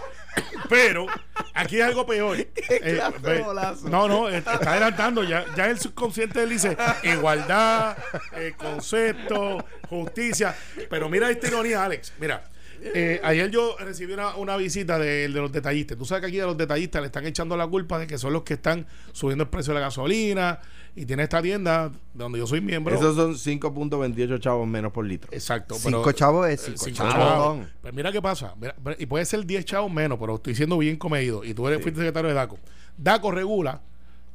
Pero 0.70 1.08
aquí 1.54 1.78
es 1.80 1.84
algo 1.86 2.06
peor. 2.06 2.38
Eh, 2.72 2.96
clase 2.96 3.20
de 3.20 3.34
ve- 3.34 3.42
bolazo? 3.42 3.90
no, 3.90 4.08
no, 4.08 4.30
está 4.30 4.54
está 4.54 4.72
adelantando. 4.72 5.24
Ya, 5.24 5.44
ya 5.56 5.66
el 5.68 5.80
subconsciente 5.80 6.44
él 6.44 6.50
dice 6.50 6.78
igualdad, 7.04 7.98
eh, 8.36 8.54
concepto, 8.58 9.66
justicia. 9.90 10.56
Pero 10.90 11.10
mira 11.10 11.30
esta 11.32 11.48
ironía, 11.48 11.84
Alex. 11.84 12.14
Mira, 12.20 12.44
eh, 12.82 13.20
ayer 13.24 13.50
yo 13.52 13.76
recibí 13.80 14.14
una, 14.14 14.36
una 14.36 14.56
visita 14.58 14.98
de, 15.00 15.28
de 15.28 15.30
los 15.30 15.52
detallistas. 15.52 15.98
Tú 15.98 16.06
sabes 16.06 16.22
que 16.22 16.28
aquí 16.28 16.38
de 16.38 16.46
los 16.46 16.58
detallistas 16.58 17.02
le 17.02 17.08
están 17.08 17.26
echando 17.26 17.56
la 17.58 17.68
culpa 17.68 18.00
de 18.00 18.08
que 18.08 18.18
son 18.18 18.34
los 18.34 18.44
que 18.44 18.56
están 18.56 18.86
subiendo 19.12 19.44
el 19.44 19.50
precio 19.50 19.74
de 19.74 19.80
la 19.80 19.86
gasolina. 19.88 20.60
Y 20.96 21.06
tiene 21.06 21.24
esta 21.24 21.42
tienda 21.42 21.92
donde 22.14 22.40
yo 22.40 22.48
soy 22.48 22.62
miembro. 22.62 22.94
Esos 22.94 23.16
son 23.16 23.34
5.28 23.36 24.40
chavos 24.40 24.68
menos 24.68 24.92
por 24.92 25.06
litro. 25.06 25.30
Exacto. 25.32 25.76
Cinco 25.76 26.02
pero- 26.04 26.12
chavos 26.12 26.48
es 26.50 26.62
eh, 26.62 26.64
cinco, 26.66 26.86
cinco 26.86 26.98
chavos. 26.98 27.14
chavos. 27.14 27.68
Pues 27.82 27.94
mira 27.94 28.12
qué 28.12 28.22
pasa. 28.22 28.54
Mira, 28.60 28.76
y 28.98 29.06
puede 29.06 29.24
ser 29.26 29.46
10 29.46 29.66
chavos 29.66 29.92
menos, 29.92 30.18
pero 30.20 30.36
estoy 30.36 30.56
siendo 30.56 30.78
bien 30.78 30.98
comedido. 30.98 31.44
Y 31.44 31.54
tú 31.54 31.68
eres 31.68 31.82
fuiste 31.82 32.00
secretario 32.00 32.30
de 32.30 32.36
DACO. 32.36 32.60
DACO 32.98 33.32
regula 33.32 33.82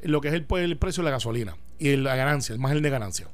lo 0.03 0.21
que 0.21 0.29
es 0.29 0.35
el, 0.35 0.47
el 0.59 0.77
precio 0.79 1.03
de 1.03 1.07
la 1.07 1.11
gasolina 1.13 1.57
y 1.79 1.97
la 1.97 2.15
ganancia, 2.17 2.53
el 2.55 2.61
margen 2.61 2.83
de 2.83 2.91
ganancia. 2.91 3.27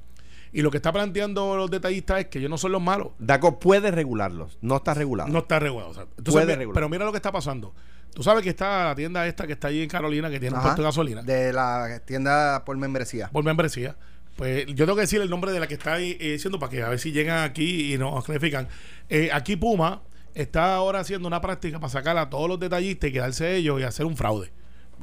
Y 0.53 0.63
lo 0.63 0.71
que 0.71 0.79
está 0.79 0.93
planteando 0.93 1.57
los 1.57 1.71
detallistas 1.71 2.21
es 2.21 2.27
que 2.27 2.39
ellos 2.41 2.51
no 2.51 2.59
son 2.59 2.73
los 2.73 2.83
malos. 2.83 3.09
DACO 3.19 3.61
puede 3.61 3.91
regularlos, 3.91 4.59
no 4.61 4.77
está 4.77 4.95
regulado. 4.95 5.31
No 5.31 5.39
está 5.41 5.59
regulado. 5.61 5.91
o 5.91 5.95
sea, 5.95 6.03
entonces, 6.05 6.33
Puede 6.33 6.47
mi- 6.47 6.55
regular. 6.59 6.75
Pero 6.75 6.89
mira 6.89 7.05
lo 7.05 7.13
que 7.13 7.19
está 7.19 7.31
pasando. 7.33 7.73
Tú 8.13 8.25
sabes 8.25 8.43
que 8.43 8.51
está 8.51 8.87
la 8.87 8.95
tienda 8.97 9.25
esta 9.29 9.47
que 9.47 9.53
está 9.53 9.69
allí 9.69 9.83
en 9.83 9.89
Carolina, 9.89 10.29
que 10.29 10.41
tiene 10.41 10.55
un 10.55 10.59
Ajá. 10.59 10.71
puesto 10.71 10.83
de 10.83 10.89
gasolina. 10.89 11.23
De 11.23 11.53
la 11.53 12.01
tienda 12.05 12.65
por 12.65 12.77
membresía. 12.77 13.29
por 13.33 13.45
membresía. 13.45 13.97
Pues 14.37 14.67
yo 14.67 14.87
tengo 14.87 14.95
que 14.97 15.03
decir 15.03 15.21
el 15.21 15.31
nombre 15.31 15.53
de 15.53 15.61
la 15.61 15.67
que 15.69 15.75
está 15.75 15.95
ahí 15.95 16.17
eh, 16.19 16.33
diciendo 16.33 16.59
para 16.59 16.71
que 16.71 16.83
a 16.83 16.89
ver 16.89 16.99
si 16.99 17.13
llegan 17.13 17.45
aquí 17.45 17.93
y 17.95 17.99
nos 17.99 18.25
clarifican. 18.25 18.67
Eh, 19.09 19.29
aquí 19.33 19.55
Puma 19.55 20.03
está 20.35 20.75
ahora 20.75 21.01
haciendo 21.01 21.29
una 21.29 21.41
práctica 21.41 21.79
para 21.79 21.91
sacar 21.91 22.17
a 22.17 22.29
todos 22.31 22.49
los 22.49 22.59
detallistas 22.59 23.11
y 23.11 23.13
quedarse 23.13 23.55
ellos 23.57 23.81
y 23.81 23.85
hacer 23.85 24.07
un 24.07 24.17
fraude. 24.17 24.51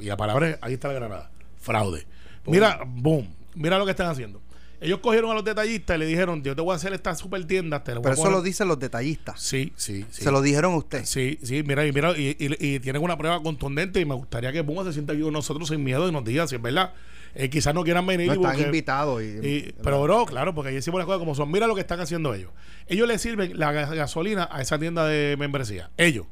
Y 0.00 0.06
la 0.06 0.16
palabra 0.16 0.58
ahí 0.60 0.74
está 0.74 0.88
la 0.88 0.94
granada, 0.94 1.30
fraude. 1.58 2.06
Mira, 2.46 2.80
boom, 2.86 3.32
mira 3.54 3.78
lo 3.78 3.84
que 3.84 3.92
están 3.92 4.08
haciendo. 4.08 4.40
Ellos 4.80 5.00
cogieron 5.00 5.30
a 5.30 5.34
los 5.34 5.44
detallistas 5.44 5.96
y 5.96 5.98
le 6.00 6.06
dijeron, 6.06 6.42
yo 6.44 6.54
te 6.54 6.62
voy 6.62 6.72
a 6.72 6.76
hacer 6.76 6.92
esta 6.92 7.14
super 7.16 7.44
tienda. 7.44 7.82
Te 7.82 7.92
Pero 7.94 8.12
eso 8.12 8.22
poner". 8.22 8.32
lo 8.38 8.42
dicen 8.42 8.68
los 8.68 8.78
detallistas. 8.78 9.40
Sí, 9.40 9.72
sí, 9.76 10.06
sí. 10.10 10.22
Se 10.22 10.30
lo 10.30 10.40
dijeron 10.40 10.74
a 10.74 10.76
usted. 10.76 11.04
Sí, 11.04 11.38
sí, 11.42 11.62
mira, 11.64 11.84
y 11.84 11.92
mira, 11.92 12.16
y, 12.16 12.36
y- 12.38 12.74
y 12.74 12.80
tienen 12.80 13.02
una 13.02 13.18
prueba 13.18 13.42
contundente 13.42 13.98
y 14.00 14.04
me 14.04 14.14
gustaría 14.14 14.52
que 14.52 14.62
Puma 14.62 14.84
se 14.84 14.92
sienta 14.92 15.12
aquí 15.14 15.22
con 15.22 15.32
nosotros 15.32 15.68
sin 15.68 15.82
miedo 15.82 16.08
y 16.08 16.12
nos 16.12 16.24
diga 16.24 16.46
si 16.46 16.54
es 16.54 16.62
verdad. 16.62 16.92
Eh, 17.34 17.50
quizás 17.50 17.74
no 17.74 17.84
quieran 17.84 18.06
venir 18.06 18.28
No 18.28 18.34
están 18.34 18.52
porque- 18.52 18.62
invitados. 18.66 19.22
Y, 19.22 19.26
y- 19.26 19.74
pero 19.82 20.00
bro, 20.02 20.24
claro, 20.26 20.54
porque 20.54 20.68
ahí 20.70 20.74
decimos 20.76 20.98
las 20.98 21.06
cosas 21.06 21.18
como 21.18 21.34
son. 21.34 21.50
Mira 21.50 21.66
lo 21.66 21.74
que 21.74 21.80
están 21.80 22.00
haciendo 22.00 22.32
ellos. 22.34 22.50
Ellos 22.86 23.06
le 23.08 23.18
sirven 23.18 23.58
la 23.58 23.72
ga- 23.72 23.94
gasolina 23.94 24.48
a 24.50 24.62
esa 24.62 24.78
tienda 24.78 25.06
de 25.06 25.36
membresía. 25.38 25.90
Ellos. 25.96 26.26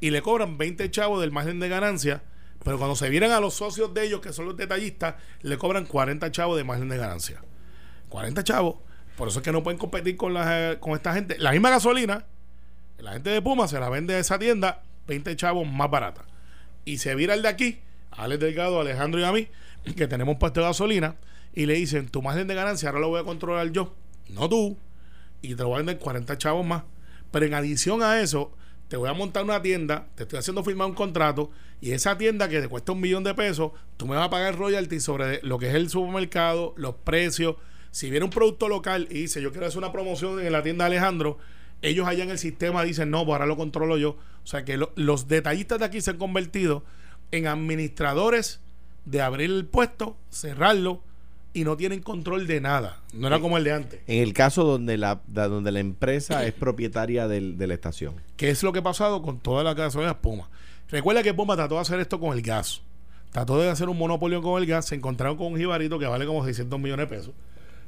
Y 0.00 0.10
le 0.10 0.20
cobran 0.20 0.58
20 0.58 0.90
chavos 0.90 1.20
del 1.20 1.30
margen 1.30 1.60
de 1.60 1.68
ganancia. 1.68 2.22
Pero 2.64 2.76
cuando 2.78 2.94
se 2.94 3.08
vienen 3.08 3.32
a 3.32 3.40
los 3.40 3.54
socios 3.54 3.92
de 3.94 4.04
ellos, 4.04 4.20
que 4.20 4.32
son 4.32 4.44
los 4.46 4.56
detallistas, 4.56 5.14
le 5.42 5.58
cobran 5.58 5.84
40 5.84 6.30
chavos 6.30 6.56
de 6.56 6.62
margen 6.64 6.88
de 6.88 6.96
ganancia. 6.96 7.40
40 8.12 8.44
chavos. 8.44 8.76
Por 9.16 9.28
eso 9.28 9.38
es 9.38 9.44
que 9.44 9.52
no 9.52 9.62
pueden 9.62 9.78
competir 9.78 10.16
con, 10.18 10.34
con 10.80 10.92
esta 10.92 11.14
gente. 11.14 11.38
La 11.38 11.50
misma 11.50 11.70
gasolina, 11.70 12.26
la 12.98 13.14
gente 13.14 13.30
de 13.30 13.40
Puma 13.40 13.66
se 13.68 13.80
la 13.80 13.88
vende 13.88 14.14
a 14.14 14.18
esa 14.18 14.38
tienda 14.38 14.82
20 15.06 15.34
chavos 15.34 15.66
más 15.66 15.90
barata. 15.90 16.26
Y 16.84 16.98
se 16.98 17.14
vira 17.14 17.32
el 17.32 17.40
de 17.40 17.48
aquí, 17.48 17.80
a 18.10 18.24
Alex 18.24 18.40
Delgado, 18.40 18.80
Alejandro 18.80 19.18
y 19.18 19.24
a 19.24 19.32
mí, 19.32 19.48
que 19.96 20.06
tenemos 20.06 20.34
un 20.34 20.38
puesto 20.38 20.60
de 20.60 20.66
gasolina, 20.66 21.16
y 21.54 21.64
le 21.64 21.72
dicen, 21.74 22.08
tu 22.08 22.20
margen 22.20 22.46
de 22.46 22.54
ganancia 22.54 22.90
ahora 22.90 23.00
lo 23.00 23.08
voy 23.08 23.20
a 23.20 23.24
controlar 23.24 23.70
yo, 23.72 23.94
no 24.28 24.46
tú, 24.46 24.76
y 25.40 25.54
te 25.54 25.62
lo 25.62 25.68
voy 25.68 25.76
a 25.76 25.78
vender 25.78 25.98
40 25.98 26.36
chavos 26.36 26.66
más. 26.66 26.82
Pero 27.30 27.46
en 27.46 27.54
adición 27.54 28.02
a 28.02 28.20
eso, 28.20 28.52
te 28.88 28.98
voy 28.98 29.08
a 29.08 29.14
montar 29.14 29.42
una 29.42 29.62
tienda, 29.62 30.08
te 30.16 30.24
estoy 30.24 30.38
haciendo 30.38 30.62
firmar 30.62 30.88
un 30.88 30.94
contrato, 30.94 31.50
y 31.80 31.92
esa 31.92 32.18
tienda 32.18 32.50
que 32.50 32.60
te 32.60 32.68
cuesta 32.68 32.92
un 32.92 33.00
millón 33.00 33.24
de 33.24 33.32
pesos, 33.32 33.72
tú 33.96 34.06
me 34.06 34.16
vas 34.16 34.26
a 34.26 34.30
pagar 34.30 34.58
royalty 34.58 35.00
sobre 35.00 35.40
lo 35.42 35.58
que 35.58 35.68
es 35.70 35.74
el 35.74 35.88
supermercado, 35.88 36.74
los 36.76 36.96
precios. 36.96 37.56
Si 37.92 38.10
viene 38.10 38.24
un 38.24 38.30
producto 38.30 38.68
local 38.68 39.06
y 39.10 39.14
dice, 39.20 39.40
yo 39.40 39.52
quiero 39.52 39.66
hacer 39.68 39.78
una 39.78 39.92
promoción 39.92 40.40
en 40.40 40.50
la 40.50 40.62
tienda 40.64 40.84
de 40.86 40.96
Alejandro, 40.96 41.38
ellos 41.82 42.08
allá 42.08 42.24
en 42.24 42.30
el 42.30 42.38
sistema 42.38 42.82
dicen, 42.82 43.10
no, 43.10 43.24
pues 43.24 43.34
ahora 43.34 43.46
lo 43.46 43.56
controlo 43.56 43.96
yo. 43.98 44.10
O 44.42 44.46
sea 44.46 44.64
que 44.64 44.76
lo- 44.76 44.92
los 44.96 45.28
detallistas 45.28 45.78
de 45.78 45.84
aquí 45.84 46.00
se 46.00 46.10
han 46.10 46.16
convertido 46.18 46.82
en 47.30 47.46
administradores 47.46 48.60
de 49.04 49.20
abrir 49.22 49.50
el 49.50 49.66
puesto, 49.66 50.16
cerrarlo 50.30 51.02
y 51.52 51.64
no 51.64 51.76
tienen 51.76 52.00
control 52.00 52.46
de 52.46 52.60
nada. 52.60 53.00
No 53.12 53.26
era 53.26 53.40
como 53.40 53.58
el 53.58 53.64
de 53.64 53.72
antes. 53.72 54.00
En 54.06 54.22
el 54.22 54.32
caso 54.32 54.64
donde 54.64 54.96
la, 54.96 55.20
donde 55.26 55.70
la 55.70 55.80
empresa 55.80 56.46
es 56.46 56.54
propietaria 56.54 57.28
del- 57.28 57.58
de 57.58 57.66
la 57.66 57.74
estación. 57.74 58.14
que 58.36 58.48
es 58.50 58.62
lo 58.62 58.72
que 58.72 58.78
ha 58.78 58.82
pasado 58.82 59.20
con 59.22 59.38
todas 59.38 59.64
las 59.64 59.74
gasolineras 59.76 60.16
Puma. 60.16 60.48
Recuerda 60.88 61.22
que 61.22 61.34
Puma 61.34 61.56
trató 61.56 61.74
de 61.76 61.82
hacer 61.82 62.00
esto 62.00 62.18
con 62.18 62.32
el 62.36 62.42
gas. 62.42 62.80
Trató 63.32 63.58
de 63.60 63.68
hacer 63.70 63.88
un 63.88 63.98
monopolio 63.98 64.40
con 64.42 64.60
el 64.62 64.66
gas. 64.68 64.86
Se 64.86 64.94
encontraron 64.94 65.36
con 65.36 65.48
un 65.52 65.58
jibarito 65.58 65.98
que 65.98 66.06
vale 66.06 66.26
como 66.26 66.44
600 66.44 66.78
millones 66.80 67.08
de 67.08 67.16
pesos. 67.16 67.34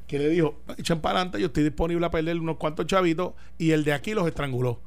Que 0.07 0.19
le 0.19 0.29
dijo, 0.29 0.61
echen 0.77 1.01
para 1.01 1.19
adelante, 1.21 1.41
yo 1.41 1.47
estoy 1.47 1.63
disponible 1.65 2.05
a 2.05 2.11
perder 2.11 2.39
unos 2.39 2.57
cuantos 2.59 2.87
chavitos. 2.87 3.33
Y 3.59 3.71
el 3.71 3.85
de 3.85 3.93
aquí 3.93 4.13
los 4.15 4.27
estranguló. 4.27 4.81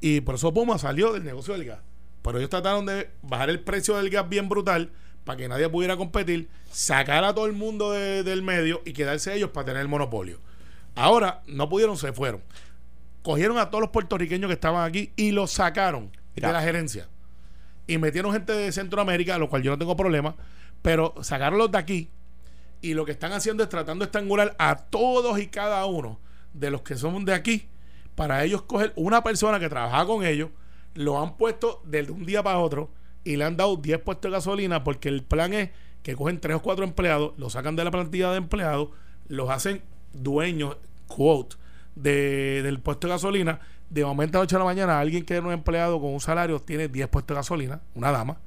Y 0.00 0.20
por 0.22 0.34
eso 0.36 0.52
Puma 0.52 0.78
salió 0.78 1.12
del 1.12 1.24
negocio 1.24 1.54
del 1.54 1.64
gas. 1.64 1.78
Pero 2.22 2.38
ellos 2.38 2.50
trataron 2.50 2.84
de 2.86 3.10
bajar 3.22 3.48
el 3.50 3.60
precio 3.60 3.96
del 3.96 4.10
gas 4.10 4.28
bien 4.28 4.48
brutal 4.48 4.90
para 5.24 5.36
que 5.36 5.48
nadie 5.48 5.68
pudiera 5.68 5.96
competir, 5.96 6.48
sacar 6.70 7.24
a 7.24 7.34
todo 7.34 7.46
el 7.46 7.52
mundo 7.52 7.92
de- 7.92 8.22
del 8.24 8.42
medio 8.42 8.82
y 8.84 8.92
quedarse 8.92 9.34
ellos 9.34 9.50
para 9.50 9.66
tener 9.66 9.82
el 9.82 9.88
monopolio. 9.88 10.38
Ahora 10.94 11.42
no 11.46 11.68
pudieron, 11.68 11.96
se 11.96 12.12
fueron. 12.12 12.42
Cogieron 13.22 13.58
a 13.58 13.66
todos 13.70 13.82
los 13.82 13.90
puertorriqueños 13.90 14.48
que 14.48 14.54
estaban 14.54 14.86
aquí 14.88 15.12
y 15.16 15.30
los 15.30 15.50
sacaron 15.52 16.10
Mira. 16.34 16.48
de 16.48 16.54
la 16.54 16.62
gerencia. 16.62 17.08
Y 17.86 17.98
metieron 17.98 18.32
gente 18.32 18.52
de 18.52 18.72
Centroamérica, 18.72 19.38
lo 19.38 19.48
cual 19.50 19.62
yo 19.62 19.70
no 19.70 19.78
tengo 19.78 19.96
problema, 19.96 20.34
pero 20.82 21.14
sacaron 21.22 21.58
los 21.58 21.70
de 21.70 21.78
aquí 21.78 22.10
y 22.82 22.94
lo 22.94 23.04
que 23.04 23.12
están 23.12 23.32
haciendo 23.32 23.62
es 23.62 23.68
tratando 23.68 24.04
de 24.04 24.06
estrangular 24.06 24.54
a 24.58 24.76
todos 24.76 25.38
y 25.38 25.48
cada 25.48 25.84
uno 25.86 26.18
de 26.52 26.70
los 26.70 26.82
que 26.82 26.96
son 26.96 27.24
de 27.24 27.34
aquí 27.34 27.68
para 28.14 28.44
ellos 28.44 28.62
coger 28.62 28.92
una 28.96 29.22
persona 29.22 29.58
que 29.58 29.68
trabajaba 29.68 30.06
con 30.06 30.24
ellos, 30.24 30.50
lo 30.94 31.22
han 31.22 31.36
puesto 31.36 31.80
de 31.84 32.02
un 32.10 32.26
día 32.26 32.42
para 32.42 32.58
otro 32.58 32.90
y 33.24 33.36
le 33.36 33.44
han 33.44 33.56
dado 33.56 33.76
10 33.76 34.00
puestos 34.00 34.30
de 34.30 34.36
gasolina 34.36 34.84
porque 34.84 35.08
el 35.08 35.22
plan 35.22 35.54
es 35.54 35.70
que 36.02 36.14
cogen 36.16 36.40
3 36.40 36.56
o 36.56 36.62
4 36.62 36.84
empleados, 36.84 37.32
los 37.38 37.52
sacan 37.52 37.76
de 37.76 37.84
la 37.84 37.90
plantilla 37.90 38.30
de 38.30 38.38
empleados, 38.38 38.90
los 39.28 39.48
hacen 39.50 39.82
dueños, 40.12 40.76
quote, 41.06 41.56
de, 41.94 42.62
del 42.62 42.80
puesto 42.80 43.06
de 43.06 43.14
gasolina. 43.14 43.60
De 43.88 44.04
momento 44.04 44.36
a 44.36 44.40
la 44.40 44.42
noche 44.44 44.56
a 44.56 44.58
la 44.58 44.64
mañana, 44.66 45.00
alguien 45.00 45.24
que 45.24 45.34
era 45.34 45.46
un 45.46 45.52
empleado 45.52 46.00
con 46.00 46.12
un 46.12 46.20
salario 46.20 46.60
tiene 46.60 46.88
10 46.88 47.08
puestos 47.08 47.34
de 47.34 47.38
gasolina, 47.38 47.80
una 47.94 48.12
dama, 48.12 48.38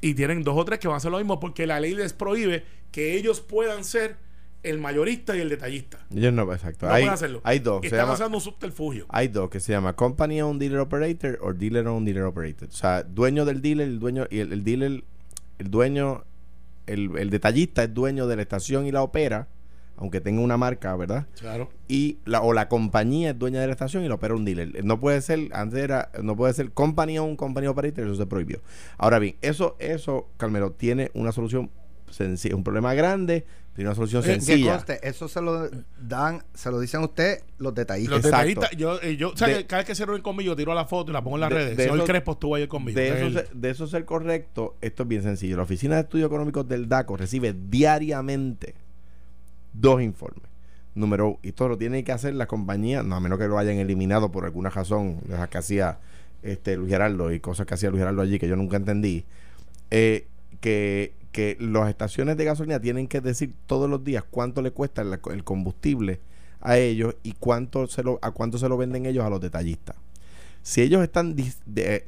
y 0.00 0.14
tienen 0.14 0.42
dos 0.42 0.56
o 0.56 0.64
tres 0.64 0.80
que 0.80 0.88
van 0.88 0.94
a 0.94 0.98
hacer 0.98 1.10
lo 1.10 1.18
mismo 1.18 1.38
porque 1.38 1.66
la 1.66 1.78
ley 1.78 1.94
les 1.94 2.12
prohíbe 2.12 2.64
que 2.92 3.16
ellos 3.16 3.40
puedan 3.40 3.82
ser 3.84 4.16
el 4.62 4.78
mayorista 4.78 5.36
y 5.36 5.40
el 5.40 5.48
detallista. 5.48 6.06
Ellos 6.14 6.32
no, 6.32 6.52
exacto. 6.52 6.86
No 6.86 6.92
hay, 6.92 7.02
pueden 7.02 7.14
hacerlo. 7.14 7.40
hay 7.42 7.58
dos. 7.58 7.82
Están 7.82 7.98
llama- 8.00 8.12
usando 8.12 8.38
un 8.38 8.40
subterfugio. 8.42 9.06
Hay 9.08 9.26
dos 9.26 9.50
que 9.50 9.58
se 9.58 9.72
llama 9.72 9.96
Company 9.96 10.40
Owned 10.40 10.60
Dealer 10.60 10.78
Operator 10.78 11.38
o 11.42 11.52
Dealer 11.52 11.88
Owned 11.88 12.06
Dealer 12.06 12.22
Operator. 12.22 12.68
O 12.68 12.72
sea, 12.72 13.02
dueño 13.02 13.44
del 13.44 13.60
dealer, 13.60 13.88
el 13.88 13.98
dueño 13.98 14.26
y 14.30 14.38
el, 14.38 14.52
el 14.52 14.62
dealer, 14.62 15.02
el 15.58 15.70
dueño, 15.70 16.22
el, 16.86 17.10
el 17.18 17.30
detallista 17.30 17.82
es 17.82 17.92
dueño 17.92 18.28
de 18.28 18.36
la 18.36 18.42
estación 18.42 18.86
y 18.86 18.92
la 18.92 19.02
opera, 19.02 19.48
aunque 19.96 20.20
tenga 20.20 20.40
una 20.40 20.56
marca, 20.56 20.94
¿verdad? 20.94 21.26
Claro. 21.40 21.68
Y 21.88 22.18
la 22.24 22.42
o 22.42 22.52
la 22.52 22.68
compañía 22.68 23.30
es 23.30 23.38
dueña 23.40 23.60
de 23.60 23.66
la 23.66 23.72
estación 23.72 24.04
y 24.04 24.08
la 24.08 24.14
opera 24.14 24.34
un 24.34 24.44
dealer. 24.44 24.84
No 24.84 25.00
puede 25.00 25.20
ser, 25.22 25.48
antes 25.54 25.80
era, 25.80 26.10
no 26.22 26.36
puede 26.36 26.54
ser 26.54 26.70
Company 26.70 27.18
Owned, 27.18 27.36
Company 27.36 27.66
Operator, 27.66 28.04
eso 28.04 28.14
se 28.14 28.26
prohibió. 28.26 28.60
Ahora 28.96 29.18
bien, 29.18 29.34
eso, 29.42 29.74
eso, 29.80 30.28
Carmelo, 30.36 30.70
tiene 30.70 31.10
una 31.14 31.32
solución 31.32 31.70
sencilla, 32.12 32.54
un 32.54 32.62
problema 32.64 32.94
grande, 32.94 33.44
tiene 33.74 33.88
una 33.88 33.94
solución 33.96 34.22
Que 34.22 34.34
sencilla. 34.34 34.84
eso 35.02 35.28
se 35.28 35.40
lo 35.40 35.68
dan, 36.00 36.42
se 36.54 36.70
lo 36.70 36.78
dicen 36.78 37.00
a 37.00 37.04
usted 37.06 37.40
los 37.58 37.74
detallistas. 37.74 38.16
Los 38.16 38.22
detallistas, 38.24 38.70
yo, 38.72 39.00
eh, 39.02 39.16
yo, 39.16 39.30
o 39.30 39.36
sea, 39.36 39.48
De- 39.48 39.54
que 39.58 39.66
cada 39.66 39.80
vez 39.80 39.86
que 39.86 39.94
se 39.94 40.04
reúnen 40.04 40.22
conmigo, 40.22 40.52
yo 40.52 40.56
tiro 40.56 40.74
la 40.74 40.84
foto 40.84 41.10
y 41.10 41.14
la 41.14 41.22
pongo 41.24 41.36
en 41.38 41.40
las 41.40 41.50
De- 41.50 41.56
redes. 41.56 41.76
de 41.76 41.82
Señor 41.84 41.98
eso- 41.98 42.06
Crespo 42.06 42.32
estuvo 42.32 42.54
ayer 42.54 42.68
conmigo. 42.68 42.98
De 42.98 43.08
eso, 43.08 43.30
ser, 43.38 43.50
de 43.52 43.70
eso 43.70 43.86
ser 43.86 44.04
correcto, 44.04 44.76
esto 44.82 45.02
es 45.04 45.08
bien 45.08 45.22
sencillo. 45.22 45.56
La 45.56 45.62
Oficina 45.62 45.94
de 45.96 46.02
Estudios 46.02 46.26
Económicos 46.26 46.68
del 46.68 46.88
DACO 46.88 47.16
recibe 47.16 47.54
diariamente 47.68 48.74
dos 49.72 50.02
informes. 50.02 50.44
Número 50.94 51.28
uno, 51.28 51.38
y 51.42 51.48
esto 51.48 51.68
lo 51.68 51.78
tiene 51.78 52.04
que 52.04 52.12
hacer 52.12 52.34
la 52.34 52.46
compañía, 52.46 53.02
no 53.02 53.16
a 53.16 53.20
menos 53.20 53.38
que 53.38 53.48
lo 53.48 53.56
hayan 53.58 53.76
eliminado 53.78 54.30
por 54.30 54.44
alguna 54.44 54.68
razón, 54.68 55.20
de 55.24 55.36
las 55.38 55.48
que 55.48 55.56
hacía 55.58 55.98
este, 56.42 56.76
Luis 56.76 56.90
Gerardo 56.90 57.32
y 57.32 57.40
cosas 57.40 57.66
que 57.66 57.74
hacía 57.74 57.88
Luis 57.88 58.00
Gerardo 58.00 58.20
allí 58.20 58.38
que 58.38 58.48
yo 58.48 58.56
nunca 58.56 58.76
entendí. 58.76 59.24
eh, 59.90 60.26
que, 60.60 61.12
que 61.32 61.56
las 61.60 61.88
estaciones 61.88 62.36
de 62.36 62.44
gasolina 62.44 62.78
tienen 62.80 63.08
que 63.08 63.20
decir 63.20 63.54
todos 63.66 63.88
los 63.90 64.04
días 64.04 64.22
cuánto 64.30 64.62
le 64.62 64.70
cuesta 64.70 65.02
el, 65.02 65.44
combustible 65.44 66.20
a 66.60 66.78
ellos 66.78 67.16
y 67.22 67.32
cuánto 67.32 67.86
se 67.88 68.02
lo, 68.02 68.18
a 68.22 68.30
cuánto 68.30 68.58
se 68.58 68.68
lo 68.68 68.76
venden 68.76 69.06
ellos 69.06 69.24
a 69.24 69.30
los 69.30 69.40
detallistas. 69.40 69.96
Si 70.62 70.80
ellos 70.82 71.02
están 71.02 71.34
de- 71.34 71.52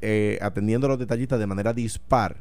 eh, 0.00 0.38
atendiendo 0.40 0.86
a 0.86 0.90
los 0.90 0.98
detallistas 0.98 1.40
de 1.40 1.46
manera 1.46 1.72
dispar, 1.72 2.36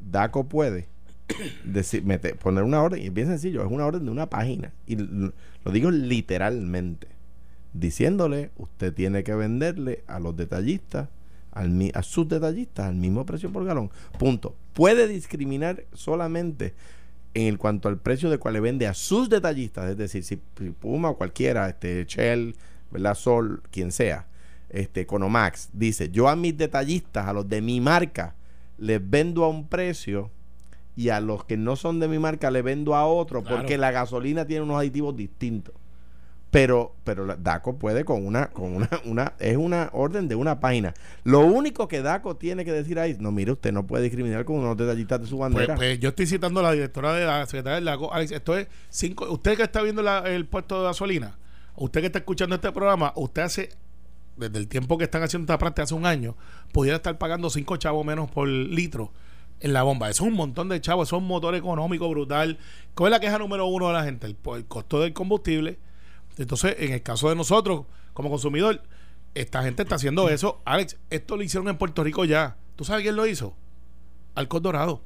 DACO 0.00 0.44
puede 0.48 0.88
decir, 1.64 2.02
mete- 2.04 2.34
poner 2.34 2.64
una 2.64 2.82
orden, 2.82 3.02
y 3.02 3.06
es 3.06 3.14
bien 3.14 3.28
sencillo, 3.28 3.64
es 3.64 3.70
una 3.70 3.86
orden 3.86 4.04
de 4.04 4.10
una 4.10 4.28
página. 4.28 4.72
Y 4.86 4.96
lo 4.96 5.32
digo 5.72 5.90
literalmente, 5.90 7.06
diciéndole, 7.72 8.50
usted 8.56 8.92
tiene 8.94 9.22
que 9.22 9.34
venderle 9.34 10.02
a 10.06 10.18
los 10.18 10.36
detallistas, 10.36 11.08
al, 11.52 11.90
a 11.94 12.02
sus 12.02 12.28
detallistas, 12.28 12.86
al 12.86 12.94
mismo 12.96 13.24
precio 13.26 13.52
por 13.52 13.64
galón. 13.64 13.90
Punto. 14.18 14.54
Puede 14.78 15.08
discriminar 15.08 15.86
solamente 15.92 16.72
en 17.34 17.48
el 17.48 17.58
cuanto 17.58 17.88
al 17.88 17.98
precio 17.98 18.30
de 18.30 18.38
cual 18.38 18.54
le 18.54 18.60
vende 18.60 18.86
a 18.86 18.94
sus 18.94 19.28
detallistas, 19.28 19.90
es 19.90 19.96
decir, 19.96 20.22
si 20.22 20.36
Puma 20.36 21.10
o 21.10 21.16
cualquiera, 21.18 21.68
este 21.68 22.04
Shell, 22.06 22.54
¿verdad? 22.92 23.16
Sol, 23.16 23.60
quien 23.72 23.90
sea, 23.90 24.28
este 24.68 25.00
Economax, 25.00 25.70
dice, 25.72 26.10
yo 26.10 26.28
a 26.28 26.36
mis 26.36 26.56
detallistas, 26.56 27.26
a 27.26 27.32
los 27.32 27.48
de 27.48 27.60
mi 27.60 27.80
marca, 27.80 28.36
les 28.76 29.00
vendo 29.02 29.42
a 29.42 29.48
un 29.48 29.66
precio 29.66 30.30
y 30.94 31.08
a 31.08 31.18
los 31.18 31.44
que 31.44 31.56
no 31.56 31.74
son 31.74 31.98
de 31.98 32.06
mi 32.06 32.20
marca 32.20 32.52
le 32.52 32.62
vendo 32.62 32.94
a 32.94 33.04
otro 33.04 33.42
Claro. 33.42 33.56
porque 33.56 33.78
la 33.78 33.90
gasolina 33.90 34.46
tiene 34.46 34.62
unos 34.62 34.78
aditivos 34.78 35.16
distintos. 35.16 35.74
Pero, 36.50 36.94
pero 37.04 37.26
la- 37.26 37.36
DACO 37.36 37.76
puede 37.78 38.06
con 38.06 38.24
una, 38.26 38.46
con 38.48 38.74
una, 38.74 38.88
una, 39.04 39.34
es 39.38 39.56
una 39.58 39.90
orden 39.92 40.28
de 40.28 40.34
una 40.34 40.60
página. 40.60 40.94
Lo 41.24 41.40
único 41.40 41.88
que 41.88 42.00
DACO 42.00 42.36
tiene 42.36 42.64
que 42.64 42.72
decir 42.72 42.98
ahí, 42.98 43.16
no, 43.20 43.30
mire, 43.32 43.52
usted 43.52 43.70
no 43.70 43.86
puede 43.86 44.04
discriminar 44.04 44.46
con 44.46 44.56
unos 44.56 44.74
detallistas 44.76 45.20
de 45.20 45.26
su 45.26 45.36
Pues, 45.36 45.52
bandera. 45.52 45.74
pues 45.76 46.00
yo 46.00 46.08
estoy 46.08 46.26
citando 46.26 46.60
a 46.60 46.62
la 46.62 46.72
directora 46.72 47.12
de 47.12 47.26
la 47.26 47.44
secretaria 47.44 47.74
del 47.76 47.84
lago. 47.84 48.12
Alex, 48.14 48.32
esto 48.32 48.56
es 48.56 48.66
cinco. 48.88 49.30
Usted 49.30 49.56
que 49.58 49.62
está 49.64 49.82
viendo 49.82 50.02
la- 50.02 50.20
el 50.20 50.46
puesto 50.46 50.78
de 50.80 50.84
gasolina, 50.86 51.36
usted 51.76 52.00
que 52.00 52.06
está 52.06 52.20
escuchando 52.20 52.54
este 52.54 52.72
programa, 52.72 53.12
usted 53.16 53.42
hace, 53.42 53.68
desde 54.38 54.58
el 54.58 54.68
tiempo 54.68 54.96
que 54.96 55.04
están 55.04 55.22
haciendo 55.22 55.44
esta 55.44 55.58
práctica, 55.58 55.82
hace 55.82 55.94
un 55.94 56.06
año, 56.06 56.34
pudiera 56.72 56.96
estar 56.96 57.18
pagando 57.18 57.50
cinco 57.50 57.76
chavos 57.76 58.06
menos 58.06 58.30
por 58.30 58.48
litro 58.48 59.12
en 59.60 59.74
la 59.74 59.82
bomba. 59.82 60.08
Eso 60.08 60.24
es 60.24 60.30
un 60.30 60.36
montón 60.36 60.70
de 60.70 60.80
chavos, 60.80 61.08
eso 61.08 61.16
es 61.16 61.22
un 61.22 61.28
motor 61.28 61.54
económico 61.54 62.08
brutal. 62.08 62.58
¿Cuál 62.94 63.12
es 63.12 63.16
la 63.18 63.20
queja 63.20 63.38
número 63.38 63.66
uno 63.66 63.88
de 63.88 63.92
la 63.92 64.04
gente? 64.04 64.26
El, 64.26 64.36
el 64.56 64.64
costo 64.66 65.00
del 65.02 65.12
combustible. 65.12 65.78
Entonces, 66.38 66.76
en 66.78 66.92
el 66.92 67.02
caso 67.02 67.28
de 67.28 67.36
nosotros, 67.36 67.86
como 68.12 68.30
consumidor, 68.30 68.82
esta 69.34 69.62
gente 69.62 69.82
está 69.82 69.96
haciendo 69.96 70.28
eso. 70.28 70.60
Alex, 70.64 70.96
esto 71.10 71.36
lo 71.36 71.42
hicieron 71.42 71.68
en 71.68 71.78
Puerto 71.78 72.02
Rico 72.04 72.24
ya. 72.24 72.56
¿Tú 72.76 72.84
sabes 72.84 73.02
quién 73.02 73.16
lo 73.16 73.26
hizo? 73.26 73.54
Alcos 74.34 74.62
Dorado. 74.62 75.02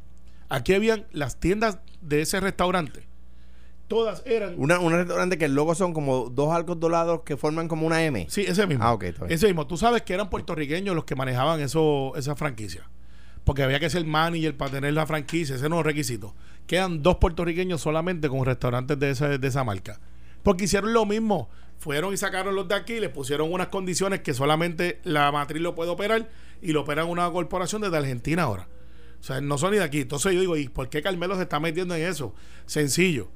Aquí 0.48 0.74
habían 0.74 1.06
las 1.12 1.40
tiendas 1.40 1.78
de 2.02 2.20
ese 2.20 2.38
restaurante. 2.40 3.06
Todas 3.88 4.22
eran. 4.26 4.54
Una, 4.56 4.78
un 4.78 4.92
restaurante 4.92 5.38
que 5.38 5.46
el 5.46 5.54
logo 5.54 5.74
son 5.74 5.92
como 5.92 6.30
dos 6.30 6.52
arcos 6.52 6.78
dorados 6.80 7.22
que 7.24 7.36
forman 7.36 7.68
como 7.68 7.86
una 7.86 8.02
M. 8.04 8.26
Sí, 8.30 8.42
ese 8.42 8.66
mismo. 8.66 8.84
Ah, 8.84 8.92
ok, 8.92 9.02
está 9.04 9.24
bien. 9.24 9.34
Ese 9.34 9.46
mismo. 9.46 9.66
Tú 9.66 9.76
sabes 9.76 10.02
que 10.02 10.14
eran 10.14 10.30
puertorriqueños 10.30 10.94
los 10.94 11.04
que 11.04 11.14
manejaban 11.14 11.60
eso, 11.60 12.12
esa 12.16 12.36
franquicia. 12.36 12.88
Porque 13.44 13.62
había 13.62 13.80
que 13.80 13.90
ser 13.90 14.04
manager 14.04 14.56
para 14.56 14.70
tener 14.70 14.94
la 14.94 15.06
franquicia. 15.06 15.56
Ese 15.56 15.68
no 15.68 15.76
es 15.76 15.80
un 15.80 15.84
requisito. 15.84 16.34
Quedan 16.66 17.02
dos 17.02 17.16
puertorriqueños 17.16 17.80
solamente 17.80 18.28
con 18.28 18.44
restaurantes 18.44 18.98
de 18.98 19.10
esa, 19.10 19.28
de 19.28 19.48
esa 19.48 19.64
marca. 19.64 20.00
Porque 20.42 20.64
hicieron 20.64 20.92
lo 20.92 21.06
mismo. 21.06 21.48
Fueron 21.78 22.14
y 22.14 22.16
sacaron 22.16 22.54
los 22.54 22.68
de 22.68 22.76
aquí, 22.76 23.00
les 23.00 23.10
pusieron 23.10 23.52
unas 23.52 23.66
condiciones 23.68 24.20
que 24.20 24.34
solamente 24.34 25.00
la 25.02 25.32
matriz 25.32 25.60
lo 25.60 25.74
puede 25.74 25.90
operar 25.90 26.28
y 26.60 26.72
lo 26.72 26.82
operan 26.82 27.08
una 27.08 27.28
corporación 27.30 27.82
desde 27.82 27.96
Argentina 27.96 28.44
ahora. 28.44 28.68
O 29.18 29.24
sea, 29.24 29.40
no 29.40 29.58
son 29.58 29.72
ni 29.72 29.78
de 29.78 29.84
aquí. 29.84 30.00
Entonces 30.00 30.32
yo 30.32 30.40
digo, 30.40 30.56
¿y 30.56 30.68
por 30.68 30.88
qué 30.88 31.02
Carmelo 31.02 31.34
se 31.36 31.42
está 31.42 31.58
metiendo 31.58 31.94
en 31.94 32.02
eso? 32.02 32.34
Sencillo. 32.66 33.30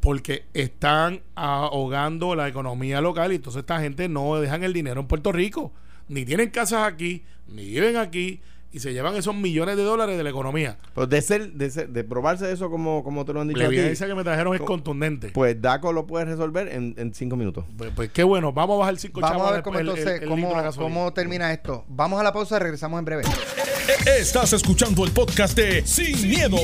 Porque 0.00 0.46
están 0.54 1.22
ahogando 1.34 2.34
la 2.34 2.48
economía 2.48 3.02
local 3.02 3.32
y 3.32 3.36
entonces 3.36 3.60
esta 3.60 3.80
gente 3.80 4.08
no 4.08 4.40
dejan 4.40 4.64
el 4.64 4.72
dinero 4.72 5.00
en 5.00 5.06
Puerto 5.06 5.30
Rico. 5.30 5.72
Ni 6.08 6.24
tienen 6.24 6.48
casas 6.48 6.90
aquí, 6.90 7.24
ni 7.46 7.66
viven 7.66 7.96
aquí 7.96 8.40
y 8.72 8.80
se 8.80 8.92
llevan 8.92 9.16
esos 9.16 9.34
millones 9.34 9.76
de 9.76 9.82
dólares 9.82 10.16
de 10.16 10.22
la 10.22 10.30
economía. 10.30 10.78
Pues 10.94 11.08
de 11.08 11.22
ser, 11.22 11.52
de 11.52 11.70
ser- 11.70 11.88
de 11.88 12.04
probarse 12.04 12.50
eso 12.52 12.70
como, 12.70 13.02
como 13.02 13.24
te 13.24 13.32
lo 13.32 13.40
han 13.40 13.48
dicho 13.48 13.58
La 13.60 13.66
evidencia 13.66 14.06
que 14.06 14.14
me 14.14 14.22
trajeron 14.24 14.54
es 14.54 14.60
Co- 14.60 14.66
contundente. 14.66 15.30
pues 15.30 15.60
DACO 15.60 15.92
lo 15.92 16.06
puede 16.06 16.26
resolver 16.26 16.68
en, 16.68 16.94
en 16.96 17.12
cinco 17.14 17.36
minutos. 17.36 17.64
Pues, 17.76 17.90
pues 17.96 18.10
qué 18.12 18.22
bueno, 18.22 18.52
vamos 18.52 18.76
a 18.76 18.78
bajar 18.80 18.96
cinco 18.98 19.20
Vamos 19.20 19.48
a 19.48 19.52
ver 19.52 19.62
cómo 19.62 19.78
el- 19.78 19.88
el- 19.88 19.96
entonces, 19.98 20.22
el 20.22 20.28
cómo, 20.28 20.52
cómo 20.76 21.12
termina 21.12 21.52
esto. 21.52 21.84
Vamos 21.88 22.20
a 22.20 22.22
la 22.22 22.32
pausa, 22.32 22.58
regresamos 22.58 22.98
en 22.98 23.04
breve. 23.04 23.22
Estás 24.18 24.52
escuchando 24.52 25.04
el 25.04 25.10
podcast 25.10 25.56
de 25.56 25.84
Sin, 25.84 26.28
miedo, 26.28 26.56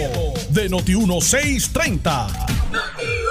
de 0.50 0.70
Noti1630. 0.70 3.25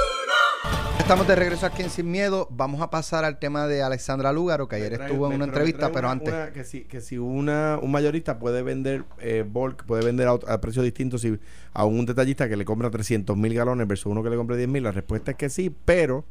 Estamos 1.05 1.27
de 1.27 1.35
regreso 1.35 1.67
aquí 1.67 1.83
en 1.83 1.91
Sin 1.91 2.09
Miedo. 2.09 2.47
Vamos 2.49 2.81
a 2.81 2.89
pasar 2.89 3.25
al 3.25 3.37
tema 3.37 3.67
de 3.67 3.83
Alexandra 3.83 4.33
Lúgaro, 4.33 4.67
que 4.67 4.77
ayer 4.77 4.93
trae- 4.97 5.05
estuvo 5.05 5.27
en 5.27 5.33
una 5.35 5.45
trae- 5.45 5.49
entrevista, 5.49 5.91
pero 5.91 6.07
una- 6.07 6.11
antes. 6.13 6.33
una- 6.33 6.51
que 6.51 6.63
si, 6.63 6.81
que 6.85 6.99
si 6.99 7.19
una, 7.19 7.77
un 7.79 7.91
mayorista 7.91 8.39
puede 8.39 8.63
vender 8.63 9.03
eh, 9.19 9.45
bulk, 9.47 9.85
puede 9.85 10.03
vender 10.03 10.27
a, 10.27 10.61
precios 10.61 10.83
distintos 10.83 11.21
si 11.21 11.37
a 11.73 11.85
un 11.85 12.07
detallista 12.07 12.49
que 12.49 12.55
le 12.57 12.65
compra 12.65 12.89
300 12.89 13.37
mil 13.37 13.53
galones 13.53 13.87
versus 13.87 14.07
uno 14.07 14.23
que 14.23 14.31
le 14.31 14.35
compra 14.35 14.55
10 14.55 14.67
mil, 14.67 14.81
la 14.81 14.91
respuesta 14.91 15.31
es 15.31 15.37
que 15.37 15.49
sí, 15.49 15.73
pero 15.85 16.25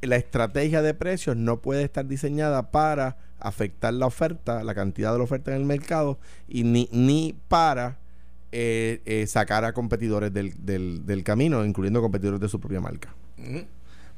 la 0.00 0.16
estrategia 0.16 0.80
de 0.80 0.94
precios 0.94 1.36
no 1.36 1.60
puede 1.60 1.82
estar 1.82 2.06
diseñada 2.06 2.70
para 2.70 3.18
afectar 3.40 3.92
la 3.92 4.06
oferta, 4.06 4.64
la 4.64 4.74
cantidad 4.74 5.12
de 5.12 5.18
la 5.18 5.24
oferta 5.24 5.50
en 5.50 5.58
el 5.58 5.64
mercado 5.66 6.18
y 6.48 6.64
ni, 6.64 6.88
ni 6.92 7.36
para 7.48 7.98
eh, 8.52 9.02
eh, 9.04 9.26
sacar 9.26 9.66
a 9.66 9.74
competidores 9.74 10.32
del, 10.32 10.54
del, 10.64 11.04
del 11.04 11.22
camino, 11.24 11.62
incluyendo 11.62 12.00
competidores 12.00 12.40
de 12.40 12.48
su 12.48 12.58
propia 12.58 12.80
marca. 12.80 13.14
Ujú. 13.38 13.64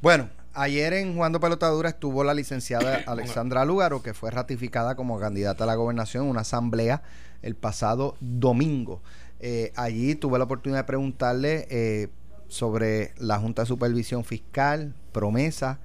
Bueno, 0.03 0.31
ayer 0.55 0.95
en 0.95 1.15
Jugando 1.15 1.41
Pelotadura 1.41 1.91
estuvo 1.91 2.25
la 2.25 2.33
licenciada 2.33 3.03
Alexandra 3.07 3.67
Lúgaro, 3.67 4.03
que 4.03 4.15
fue 4.15 4.31
ratificada 4.31 4.95
como 4.95 5.21
candidata 5.21 5.65
a 5.65 5.67
la 5.67 5.75
gobernación 5.75 6.25
en 6.25 6.31
una 6.31 6.41
asamblea 6.41 7.03
el 7.43 7.55
pasado 7.55 8.17
domingo. 8.21 9.03
Eh, 9.41 9.73
allí 9.77 10.15
tuve 10.15 10.39
la 10.39 10.45
oportunidad 10.45 10.81
de 10.81 10.85
preguntarle 10.85 11.67
eh, 11.71 12.09
sobre 12.49 13.13
la 13.19 13.39
Junta 13.39 13.63
de 13.63 13.67
Supervisión 13.67 14.25
Fiscal, 14.25 14.95
promesa 15.13 15.81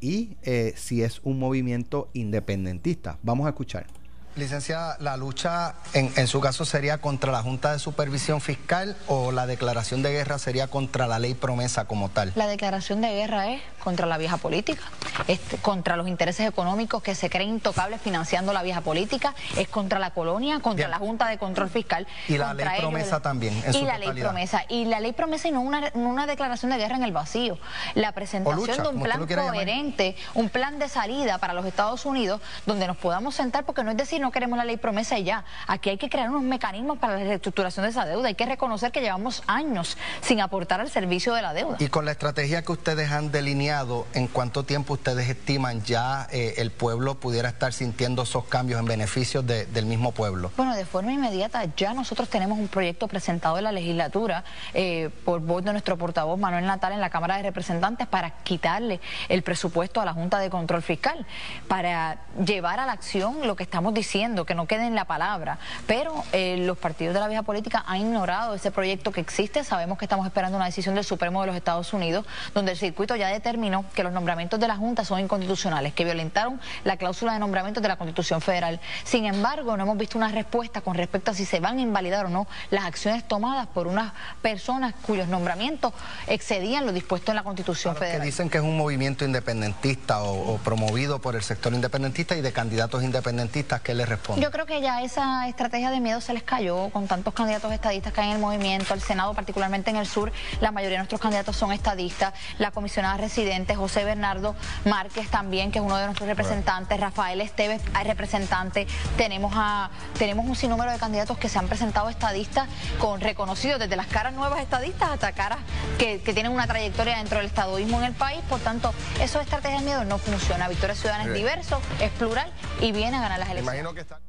y 0.00 0.36
eh, 0.42 0.72
si 0.76 1.04
es 1.04 1.20
un 1.22 1.38
movimiento 1.38 2.08
independentista. 2.14 3.20
Vamos 3.22 3.46
a 3.46 3.50
escuchar. 3.50 3.86
Licenciada, 4.34 4.96
¿la 4.98 5.18
lucha 5.18 5.74
en, 5.92 6.10
en, 6.16 6.26
su 6.26 6.40
caso 6.40 6.64
sería 6.64 6.98
contra 6.98 7.30
la 7.30 7.42
Junta 7.42 7.72
de 7.72 7.78
Supervisión 7.78 8.40
Fiscal 8.40 8.96
o 9.06 9.30
la 9.30 9.46
declaración 9.46 10.02
de 10.02 10.10
guerra 10.10 10.38
sería 10.38 10.68
contra 10.68 11.06
la 11.06 11.18
ley 11.18 11.34
promesa 11.34 11.84
como 11.84 12.08
tal? 12.08 12.32
La 12.34 12.46
declaración 12.46 13.02
de 13.02 13.10
guerra 13.10 13.50
es 13.50 13.60
contra 13.84 14.06
la 14.06 14.16
vieja 14.16 14.38
política, 14.38 14.82
es 15.28 15.38
contra 15.60 15.96
los 15.96 16.08
intereses 16.08 16.48
económicos 16.48 17.02
que 17.02 17.14
se 17.14 17.28
creen 17.28 17.50
intocables 17.50 18.00
financiando 18.00 18.54
la 18.54 18.62
vieja 18.62 18.80
política, 18.80 19.34
es 19.58 19.68
contra 19.68 19.98
la 19.98 20.12
colonia, 20.12 20.60
contra 20.60 20.86
Bien. 20.86 20.90
la 20.90 20.98
Junta 20.98 21.28
de 21.28 21.36
Control 21.36 21.68
Fiscal. 21.68 22.06
Y 22.26 22.38
la 22.38 22.54
ley 22.54 22.66
promesa 22.78 23.20
también. 23.20 23.54
En 23.66 23.70
y 23.70 23.78
su 23.80 23.84
la 23.84 23.96
totalidad. 23.96 24.14
ley 24.14 24.22
promesa. 24.22 24.64
Y 24.70 24.84
la 24.86 25.00
ley 25.00 25.12
promesa 25.12 25.48
y 25.48 25.52
no 25.52 25.60
una, 25.60 25.90
una 25.92 26.26
declaración 26.26 26.70
de 26.70 26.78
guerra 26.78 26.96
en 26.96 27.02
el 27.02 27.12
vacío. 27.12 27.58
La 27.94 28.12
presentación 28.12 28.66
lucha, 28.66 28.82
de 28.82 28.88
un 28.88 29.02
plan 29.02 29.26
coherente, 29.26 30.16
llamar. 30.16 30.36
un 30.36 30.48
plan 30.48 30.78
de 30.78 30.88
salida 30.88 31.36
para 31.36 31.52
los 31.52 31.66
Estados 31.66 32.06
Unidos 32.06 32.40
donde 32.64 32.86
nos 32.86 32.96
podamos 32.96 33.34
sentar, 33.34 33.64
porque 33.64 33.84
no 33.84 33.90
es 33.90 33.96
decir 33.96 34.21
no 34.22 34.30
queremos 34.30 34.56
la 34.56 34.64
ley 34.64 34.78
promesa 34.78 35.18
y 35.18 35.24
ya. 35.24 35.44
Aquí 35.66 35.90
hay 35.90 35.98
que 35.98 36.08
crear 36.08 36.30
unos 36.30 36.42
mecanismos 36.42 36.98
para 36.98 37.18
la 37.18 37.24
reestructuración 37.24 37.84
de 37.84 37.90
esa 37.90 38.06
deuda. 38.06 38.28
Hay 38.28 38.34
que 38.34 38.46
reconocer 38.46 38.92
que 38.92 39.00
llevamos 39.00 39.42
años 39.46 39.98
sin 40.22 40.40
aportar 40.40 40.80
al 40.80 40.88
servicio 40.88 41.34
de 41.34 41.42
la 41.42 41.52
deuda. 41.52 41.76
Y 41.78 41.88
con 41.88 42.04
la 42.04 42.12
estrategia 42.12 42.62
que 42.62 42.72
ustedes 42.72 43.10
han 43.10 43.30
delineado, 43.30 44.06
¿en 44.14 44.28
cuánto 44.28 44.62
tiempo 44.64 44.94
ustedes 44.94 45.28
estiman 45.28 45.82
ya 45.82 46.26
eh, 46.30 46.54
el 46.56 46.70
pueblo 46.70 47.16
pudiera 47.16 47.48
estar 47.48 47.72
sintiendo 47.72 48.22
esos 48.22 48.44
cambios 48.44 48.80
en 48.80 48.86
beneficio 48.86 49.42
de, 49.42 49.66
del 49.66 49.86
mismo 49.86 50.12
pueblo? 50.12 50.52
Bueno, 50.56 50.74
de 50.74 50.84
forma 50.84 51.12
inmediata 51.12 51.64
ya 51.76 51.92
nosotros 51.92 52.28
tenemos 52.28 52.58
un 52.58 52.68
proyecto 52.68 53.08
presentado 53.08 53.58
en 53.58 53.64
la 53.64 53.72
legislatura 53.72 54.44
eh, 54.74 55.10
por 55.24 55.40
voz 55.40 55.64
de 55.64 55.72
nuestro 55.72 55.98
portavoz 55.98 56.38
Manuel 56.38 56.66
Natal 56.66 56.92
en 56.92 57.00
la 57.00 57.10
Cámara 57.10 57.36
de 57.36 57.42
Representantes 57.42 58.06
para 58.06 58.30
quitarle 58.42 59.00
el 59.28 59.42
presupuesto 59.42 60.00
a 60.00 60.04
la 60.04 60.12
Junta 60.12 60.38
de 60.38 60.50
Control 60.50 60.82
Fiscal, 60.82 61.26
para 61.68 62.18
llevar 62.44 62.78
a 62.80 62.86
la 62.86 62.92
acción 62.92 63.46
lo 63.46 63.56
que 63.56 63.62
estamos 63.62 63.94
diciendo, 63.94 64.11
que 64.12 64.54
no 64.54 64.66
quede 64.66 64.86
en 64.86 64.94
la 64.94 65.06
palabra. 65.06 65.58
Pero 65.86 66.22
eh, 66.32 66.56
los 66.58 66.76
partidos 66.76 67.14
de 67.14 67.20
la 67.20 67.28
vieja 67.28 67.42
política 67.42 67.82
han 67.86 67.96
ignorado 67.96 68.54
ese 68.54 68.70
proyecto 68.70 69.10
que 69.10 69.22
existe. 69.22 69.64
Sabemos 69.64 69.96
que 69.96 70.04
estamos 70.04 70.26
esperando 70.26 70.56
una 70.56 70.66
decisión 70.66 70.94
del 70.94 71.04
Supremo 71.04 71.40
de 71.40 71.46
los 71.46 71.56
Estados 71.56 71.94
Unidos, 71.94 72.26
donde 72.52 72.72
el 72.72 72.78
circuito 72.78 73.16
ya 73.16 73.28
determinó 73.28 73.86
que 73.94 74.02
los 74.02 74.12
nombramientos 74.12 74.60
de 74.60 74.68
la 74.68 74.76
Junta 74.76 75.06
son 75.06 75.20
inconstitucionales, 75.20 75.94
que 75.94 76.04
violentaron 76.04 76.60
la 76.84 76.98
cláusula 76.98 77.32
de 77.32 77.38
nombramientos 77.38 77.82
de 77.82 77.88
la 77.88 77.96
Constitución 77.96 78.42
Federal. 78.42 78.80
Sin 79.04 79.24
embargo, 79.24 79.78
no 79.78 79.84
hemos 79.84 79.96
visto 79.96 80.18
una 80.18 80.28
respuesta 80.28 80.82
con 80.82 80.94
respecto 80.94 81.30
a 81.30 81.34
si 81.34 81.46
se 81.46 81.60
van 81.60 81.78
a 81.78 81.80
invalidar 81.80 82.26
o 82.26 82.28
no 82.28 82.46
las 82.70 82.84
acciones 82.84 83.26
tomadas 83.26 83.66
por 83.68 83.86
unas 83.86 84.12
personas 84.42 84.92
cuyos 85.06 85.28
nombramientos 85.28 85.94
excedían 86.26 86.84
lo 86.84 86.92
dispuesto 86.92 87.32
en 87.32 87.36
la 87.36 87.44
Constitución 87.44 87.96
Federal. 87.96 88.20
Que 88.20 88.26
dicen 88.26 88.50
que 88.50 88.58
es 88.58 88.64
un 88.64 88.76
movimiento 88.76 89.24
independentista 89.24 90.22
o, 90.22 90.54
o, 90.54 90.58
promovido 90.58 91.18
por 91.18 91.34
el 91.34 91.42
sector 91.42 91.72
independentista 91.72 92.36
y 92.36 92.42
de 92.42 92.52
candidatos 92.52 93.02
independentistas 93.02 93.80
que 93.80 93.94
le 93.94 94.01
responden. 94.06 94.42
Yo 94.42 94.50
creo 94.50 94.66
que 94.66 94.80
ya 94.80 95.02
esa 95.02 95.48
estrategia 95.48 95.90
de 95.90 96.00
miedo 96.00 96.20
se 96.20 96.32
les 96.32 96.42
cayó 96.42 96.90
con 96.90 97.06
tantos 97.06 97.34
candidatos 97.34 97.72
estadistas 97.72 98.12
que 98.12 98.20
hay 98.20 98.28
en 98.28 98.36
el 98.36 98.40
movimiento, 98.40 98.94
el 98.94 99.00
Senado 99.00 99.34
particularmente 99.34 99.90
en 99.90 99.96
el 99.96 100.06
sur, 100.06 100.32
la 100.60 100.72
mayoría 100.72 100.96
de 100.96 100.98
nuestros 100.98 101.20
candidatos 101.20 101.56
son 101.56 101.72
estadistas, 101.72 102.34
la 102.58 102.70
comisionada 102.70 103.16
residente 103.16 103.74
José 103.74 104.04
Bernardo 104.04 104.54
Márquez 104.84 105.28
también, 105.30 105.70
que 105.70 105.78
es 105.78 105.84
uno 105.84 105.96
de 105.96 106.04
nuestros 106.04 106.28
representantes, 106.28 106.98
Rafael 106.98 107.40
Esteves, 107.40 107.82
representante, 108.04 108.86
tenemos 109.16 109.52
a 109.54 109.90
tenemos 110.18 110.46
un 110.46 110.56
sinnúmero 110.56 110.92
de 110.92 110.98
candidatos 110.98 111.38
que 111.38 111.48
se 111.48 111.58
han 111.58 111.68
presentado 111.68 112.08
estadistas 112.08 112.68
con 112.98 113.20
reconocidos 113.20 113.78
desde 113.78 113.96
las 113.96 114.06
caras 114.06 114.32
nuevas 114.34 114.60
estadistas 114.60 115.10
hasta 115.10 115.32
caras 115.32 115.58
que, 115.98 116.20
que 116.20 116.34
tienen 116.34 116.52
una 116.52 116.66
trayectoria 116.66 117.16
dentro 117.18 117.38
del 117.38 117.46
estadoísmo 117.46 117.98
en 117.98 118.04
el 118.04 118.12
país, 118.12 118.40
por 118.48 118.60
tanto, 118.60 118.92
eso 119.20 119.38
de 119.38 119.44
estrategia 119.44 119.78
de 119.78 119.84
miedo 119.84 120.04
no 120.04 120.18
funciona. 120.18 120.68
Victoria 120.68 120.94
Ciudadana 120.94 121.24
es 121.24 121.34
diverso, 121.34 121.80
es 122.00 122.10
plural 122.12 122.50
y 122.80 122.92
viene 122.92 123.16
a 123.16 123.20
ganar 123.20 123.38
las 123.38 123.50
elecciones. 123.50 123.91
Que 123.94 124.00
está... 124.00 124.20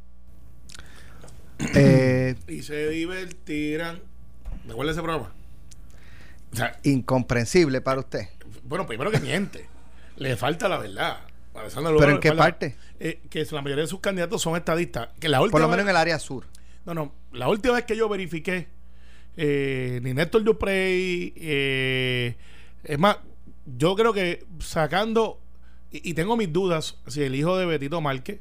Eh, 1.76 2.36
y 2.48 2.62
se 2.64 2.90
divertirán. 2.90 4.02
¿Me 4.66 4.74
acuerdas 4.74 4.96
ese 4.96 5.04
programa? 5.04 5.34
O 6.52 6.56
sea, 6.56 6.80
incomprensible 6.84 7.82
para 7.82 8.02
usted. 8.02 8.28
Bueno, 8.64 8.86
primero 8.86 9.12
que 9.12 9.20
miente. 9.20 9.68
Le 10.18 10.36
falta 10.36 10.68
la 10.68 10.78
verdad. 10.78 11.22
¿Pero 11.54 12.10
en 12.10 12.20
qué 12.20 12.30
falta, 12.30 12.44
parte? 12.44 12.76
Eh, 13.00 13.22
que 13.30 13.46
la 13.46 13.62
mayoría 13.62 13.84
de 13.84 13.90
sus 13.90 14.00
candidatos 14.00 14.42
son 14.42 14.56
estadistas. 14.56 15.10
Que 15.20 15.30
la 15.30 15.42
última 15.42 15.52
Por 15.52 15.62
lo 15.62 15.68
menos 15.68 15.86
vez, 15.86 15.86
en 15.86 15.90
el 15.90 15.98
área 15.98 16.20
sur. 16.20 16.46
No, 16.86 16.94
no. 16.94 17.14
La 17.32 17.48
última 17.48 17.76
vez 17.76 17.86
que 17.86 17.96
yo 17.96 18.10
verifiqué, 18.10 18.68
eh, 19.38 20.00
ni 20.04 20.14
Néstor 20.14 20.44
Duprey, 20.44 21.34
eh, 21.36 22.36
es 22.84 23.00
más, 23.00 23.18
yo 23.66 23.96
creo 23.96 24.14
que 24.14 24.46
sacando, 24.60 25.40
y, 25.92 26.10
y, 26.10 26.14
tengo 26.14 26.36
mis 26.38 26.52
dudas, 26.52 26.98
si 27.08 27.22
el 27.22 27.36
hijo 27.36 27.58
de 27.58 27.66
Betito 27.66 28.02
Márquez, 28.02 28.40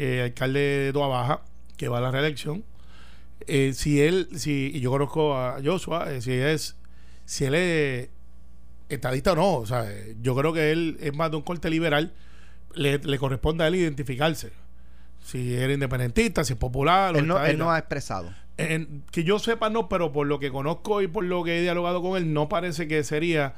eh, 0.00 0.22
alcalde 0.22 0.60
de 0.60 0.92
Toa 0.94 1.08
Baja, 1.08 1.42
que 1.76 1.88
va 1.88 1.98
a 1.98 2.00
la 2.00 2.10
reelección, 2.10 2.64
eh, 3.46 3.72
si 3.74 4.00
él, 4.00 4.28
si, 4.34 4.70
y 4.74 4.80
yo 4.80 4.90
conozco 4.90 5.36
a 5.36 5.58
Joshua, 5.62 6.10
eh, 6.10 6.22
si 6.22 6.32
es, 6.32 6.76
si 7.26 7.44
él 7.44 7.54
es 7.54 8.08
estadista 8.88 9.32
o 9.32 9.36
no, 9.36 9.54
o 9.56 9.66
sea, 9.66 9.86
yo 10.22 10.34
creo 10.34 10.54
que 10.54 10.72
él 10.72 10.96
es 11.00 11.14
más 11.14 11.30
de 11.30 11.36
un 11.36 11.42
corte 11.42 11.68
liberal, 11.68 12.14
le, 12.74 12.96
le 12.96 13.18
corresponde 13.18 13.64
a 13.64 13.68
él 13.68 13.74
identificarse. 13.74 14.52
Si 15.22 15.54
era 15.54 15.74
independentista, 15.74 16.44
si 16.44 16.54
es 16.54 16.58
popular. 16.58 17.14
Él 17.14 17.26
no, 17.26 17.44
él 17.44 17.58
no 17.58 17.70
ha 17.70 17.78
expresado. 17.78 18.34
En, 18.56 19.04
que 19.12 19.22
yo 19.22 19.38
sepa, 19.38 19.68
no, 19.68 19.86
pero 19.90 20.12
por 20.12 20.26
lo 20.26 20.38
que 20.38 20.50
conozco 20.50 21.02
y 21.02 21.08
por 21.08 21.24
lo 21.24 21.44
que 21.44 21.58
he 21.58 21.62
dialogado 21.62 22.00
con 22.00 22.16
él, 22.16 22.32
no 22.32 22.48
parece 22.48 22.88
que 22.88 23.04
sería 23.04 23.54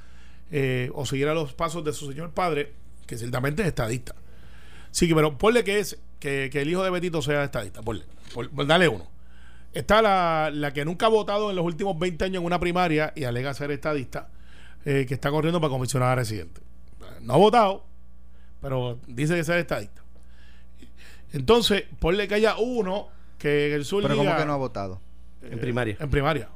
eh, 0.51 0.91
o 0.95 1.07
siguiera 1.07 1.35
los 1.35 1.53
pasos 1.53 1.85
de 1.85 1.93
su 1.93 2.11
señor 2.11 2.33
padre, 2.33 2.73
que 3.07 3.17
ciertamente 3.17 3.63
es 3.63 3.69
estadista. 3.69 4.17
Sí, 4.91 5.13
pero 5.15 5.39
ponle 5.39 5.63
que 5.63 5.79
es 5.79 5.99
que, 6.23 6.51
que, 6.53 6.63
el 6.63 6.71
hijo 6.71 6.85
de 6.85 6.91
Betito 6.91 7.21
sea 7.21 7.43
estadista, 7.43 7.83
por, 7.83 8.01
por, 8.33 8.67
dale 8.67 8.87
uno. 8.87 9.09
Está 9.73 10.01
la, 10.01 10.51
la, 10.53 10.73
que 10.73 10.85
nunca 10.85 11.07
ha 11.07 11.09
votado 11.09 11.51
en 11.51 11.57
los 11.57 11.65
últimos 11.65 11.99
20 11.99 12.27
años 12.27 12.41
en 12.41 12.47
una 12.47 12.61
primaria 12.61 13.13
y 13.17 13.25
alega 13.25 13.53
ser 13.55 13.73
estadista, 13.73 14.29
eh, 14.85 15.05
que 15.09 15.15
está 15.15 15.33
corriendo 15.33 15.61
para 15.61 15.73
comisionada 15.73 16.15
residente. 16.15 16.61
No 17.23 17.35
ha 17.35 17.39
votado, 17.39 17.85
pero 18.61 19.01
dice 19.09 19.35
que 19.35 19.43
ser 19.43 19.59
estadista. 19.59 20.03
Entonces, 21.33 21.85
ponle 21.99 22.29
que 22.29 22.37
haya 22.37 22.57
uno 22.57 23.09
que 23.39 23.69
en 23.69 23.73
el 23.73 23.85
sur. 23.85 24.03
Pero 24.03 24.15
diga, 24.15 24.27
¿cómo 24.27 24.39
que 24.39 24.47
no 24.47 24.53
ha 24.53 24.57
votado? 24.57 25.01
Eh, 25.43 25.49
en 25.53 25.59
primaria. 25.59 25.97
En 25.99 26.11
primaria. 26.11 26.49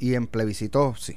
Y 0.00 0.14
en 0.14 0.26
plebiscito, 0.26 0.96
sí. 0.98 1.16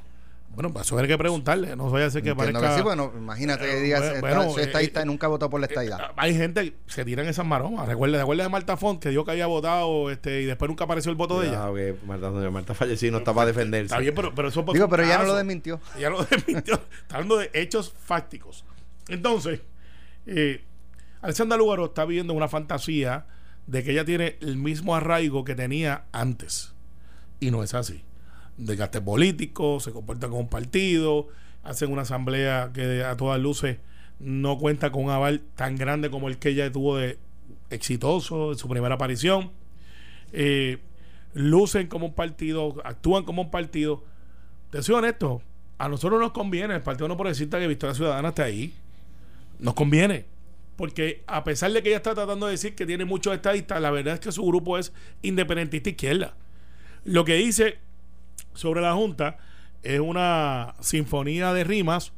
Bueno, 0.54 0.74
pues 0.74 0.88
eso 0.88 0.98
hay 0.98 1.08
que 1.08 1.18
preguntarle. 1.18 1.76
No 1.76 1.90
voy 1.90 2.02
a 2.02 2.08
hacer 2.08 2.22
que 2.22 2.32
Entiendo 2.32 2.60
parezca. 2.60 2.76
Que 2.76 2.82
sí, 2.82 2.84
bueno, 2.84 3.14
imagínate 3.16 3.66
que 3.66 3.76
digas, 3.82 4.04
Eh, 4.04 4.18
bueno, 4.20 4.42
está, 4.42 4.54
soy 4.54 4.64
estadista 4.64 5.00
eh, 5.00 5.04
y 5.04 5.06
nunca 5.06 5.28
votó 5.28 5.50
por 5.50 5.60
la 5.60 5.68
estadidad. 5.68 6.00
Eh, 6.02 6.14
hay 6.18 6.36
gente 6.36 6.72
que 6.72 6.78
se 6.88 7.06
tiran 7.06 7.28
esas 7.28 7.46
maromas. 7.46 7.88
Recuerda, 7.88 8.18
recuerda 8.18 8.44
de 8.44 8.50
Marta 8.50 8.76
Font 8.76 9.02
que 9.02 9.10
dijo 9.10 9.24
que 9.24 9.32
había 9.32 9.48
votado 9.48 10.10
este, 10.12 10.42
y 10.42 10.46
después 10.46 10.68
nunca 10.68 10.84
apareció 10.84 11.12
el 11.12 11.16
voto 11.16 11.40
de 11.40 11.48
ella. 11.48 11.64
Ah, 11.64 11.72
okay. 11.72 11.98
Marta, 12.06 12.30
Marta 12.30 12.74
falleció 12.74 13.08
y 13.08 13.12
no 13.12 13.20
está 13.20 13.34
para 13.34 13.48
defenderse. 13.48 13.86
Está 13.86 14.00
bien, 14.00 14.14
pero, 14.14 14.36
pero 14.36 14.50
eso 14.50 14.66
Digo, 14.74 14.90
pero 14.90 15.04
ya 15.04 15.20
no 15.20 15.26
lo 15.26 15.36
desmintió. 15.36 15.80
Ya 16.00 16.10
lo 16.10 16.24
desmintió. 16.30 16.76
está 16.76 17.16
hablando 17.16 17.38
de 17.38 17.50
hechos 17.54 17.94
fácticos. 17.98 18.66
Entonces, 19.08 19.62
eh, 20.26 20.64
Alexandra 21.22 21.58
Lugaro 21.58 21.86
está 21.86 22.06
viviendo 22.06 22.34
una 22.34 22.48
fantasía 22.48 23.28
de 23.68 23.84
que 23.84 23.92
ella 23.92 24.06
tiene 24.06 24.38
el 24.42 24.58
mismo 24.58 24.96
arraigo 24.96 25.44
que 25.44 25.56
tenía 25.56 26.06
antes. 26.12 26.74
Y 27.40 27.52
no 27.52 27.64
es 27.64 27.74
así. 27.74 28.04
Desgaste 28.60 29.02
político, 29.02 29.80
se 29.80 29.92
comportan 29.92 30.30
como 30.30 30.42
un 30.42 30.50
partido, 30.50 31.28
hacen 31.64 31.92
una 31.92 32.02
asamblea 32.02 32.72
que 32.74 33.04
a 33.04 33.16
todas 33.16 33.40
luces 33.40 33.78
no 34.20 34.58
cuenta 34.58 34.92
con 34.92 35.06
un 35.06 35.12
aval 35.12 35.42
tan 35.56 35.78
grande 35.78 36.10
como 36.10 36.28
el 36.28 36.38
que 36.38 36.50
ella 36.50 36.70
tuvo 36.70 36.98
de 36.98 37.18
exitoso 37.70 38.52
en 38.52 38.58
su 38.58 38.68
primera 38.68 38.96
aparición. 38.96 39.52
Eh, 40.34 40.80
lucen 41.34 41.88
como 41.88 42.08
un 42.08 42.14
partido, 42.14 42.76
actúan 42.84 43.24
como 43.24 43.44
un 43.44 43.52
partido. 43.52 44.04
Te 44.72 44.84
soy 44.84 44.96
honesto, 44.96 45.42
a 45.78 45.88
nosotros 45.88 46.20
nos 46.20 46.32
conviene, 46.32 46.76
el 46.76 46.82
Partido 46.82 47.08
No 47.08 47.16
Progresista 47.16 47.58
que 47.58 47.68
Victoria 47.68 47.96
Ciudadana 47.96 48.30
esté 48.30 48.44
ahí. 48.44 48.74
Nos 49.60 49.74
conviene. 49.74 50.26
Porque 50.76 51.24
a 51.28 51.44
pesar 51.44 51.72
de 51.72 51.82
que 51.82 51.90
ella 51.90 51.98
está 51.98 52.14
tratando 52.14 52.46
de 52.46 52.54
decir 52.54 52.76
que 52.76 52.86
tiene 52.86 53.06
muchos 53.06 53.34
estadistas, 53.34 53.82
la 53.82 53.90
verdad 53.90 54.16
es 54.16 54.20
que 54.20 54.32
su 54.32 54.46
grupo 54.46 54.78
es 54.78 54.94
independentista 55.22 55.90
izquierda. 55.90 56.36
Lo 57.06 57.26
que 57.26 57.36
dice 57.36 57.80
sobre 58.54 58.82
la 58.82 58.94
Junta 58.94 59.38
es 59.84 60.00
una 60.00 60.76
sinfonía 60.82 61.54
de 61.54 61.64
rimas 61.64 62.14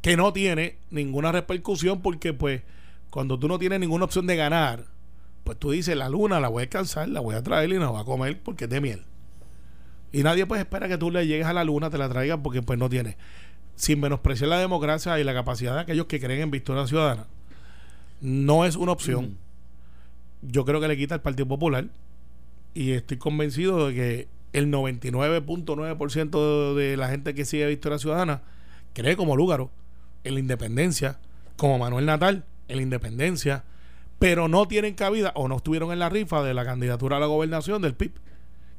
que 0.00 0.16
no 0.16 0.32
tiene 0.32 0.78
ninguna 0.90 1.32
repercusión 1.32 2.02
porque 2.02 2.32
pues 2.32 2.62
cuando 3.10 3.38
tú 3.38 3.48
no 3.48 3.58
tienes 3.58 3.80
ninguna 3.80 4.04
opción 4.04 4.26
de 4.26 4.36
ganar, 4.36 4.84
pues 5.44 5.58
tú 5.58 5.70
dices, 5.70 5.96
la 5.96 6.08
luna 6.08 6.40
la 6.40 6.48
voy 6.48 6.60
a 6.60 6.66
descansar, 6.66 7.08
la 7.08 7.20
voy 7.20 7.34
a 7.34 7.42
traer 7.42 7.70
y 7.70 7.78
la 7.78 7.88
voy 7.88 8.00
a 8.00 8.04
comer 8.04 8.40
porque 8.42 8.64
es 8.64 8.70
de 8.70 8.80
miel. 8.80 9.04
Y 10.12 10.22
nadie 10.22 10.46
pues 10.46 10.60
espera 10.60 10.88
que 10.88 10.98
tú 10.98 11.10
le 11.10 11.26
llegues 11.26 11.46
a 11.46 11.52
la 11.52 11.64
luna, 11.64 11.90
te 11.90 11.98
la 11.98 12.08
traigas 12.08 12.38
porque 12.42 12.62
pues 12.62 12.78
no 12.78 12.88
tiene. 12.88 13.16
Sin 13.76 14.00
menospreciar 14.00 14.48
la 14.48 14.58
democracia 14.58 15.18
y 15.18 15.24
la 15.24 15.34
capacidad 15.34 15.74
de 15.74 15.80
aquellos 15.80 16.06
que 16.06 16.20
creen 16.20 16.42
en 16.42 16.50
Victoria 16.50 16.86
Ciudadana, 16.86 17.26
no 18.20 18.64
es 18.64 18.76
una 18.76 18.92
opción. 18.92 19.24
Mm. 20.42 20.52
Yo 20.52 20.64
creo 20.64 20.80
que 20.80 20.88
le 20.88 20.96
quita 20.96 21.14
el 21.14 21.20
Partido 21.20 21.48
Popular 21.48 21.86
y 22.74 22.92
estoy 22.92 23.16
convencido 23.16 23.88
de 23.88 23.94
que 23.94 24.28
el 24.54 24.70
99.9% 24.70 26.74
de 26.74 26.96
la 26.96 27.08
gente 27.08 27.34
que 27.34 27.44
sigue 27.44 27.66
Victoria 27.66 27.98
Ciudadana 27.98 28.42
cree 28.94 29.16
como 29.16 29.36
Lúgaro 29.36 29.70
en 30.24 30.34
la 30.34 30.40
independencia 30.40 31.18
como 31.56 31.78
Manuel 31.78 32.06
Natal 32.06 32.44
en 32.68 32.76
la 32.76 32.82
independencia, 32.82 33.64
pero 34.18 34.48
no 34.48 34.66
tienen 34.66 34.94
cabida 34.94 35.32
o 35.34 35.48
no 35.48 35.56
estuvieron 35.56 35.92
en 35.92 35.98
la 35.98 36.08
rifa 36.08 36.42
de 36.42 36.54
la 36.54 36.64
candidatura 36.64 37.16
a 37.16 37.20
la 37.20 37.26
gobernación 37.26 37.82
del 37.82 37.94
PIB, 37.94 38.12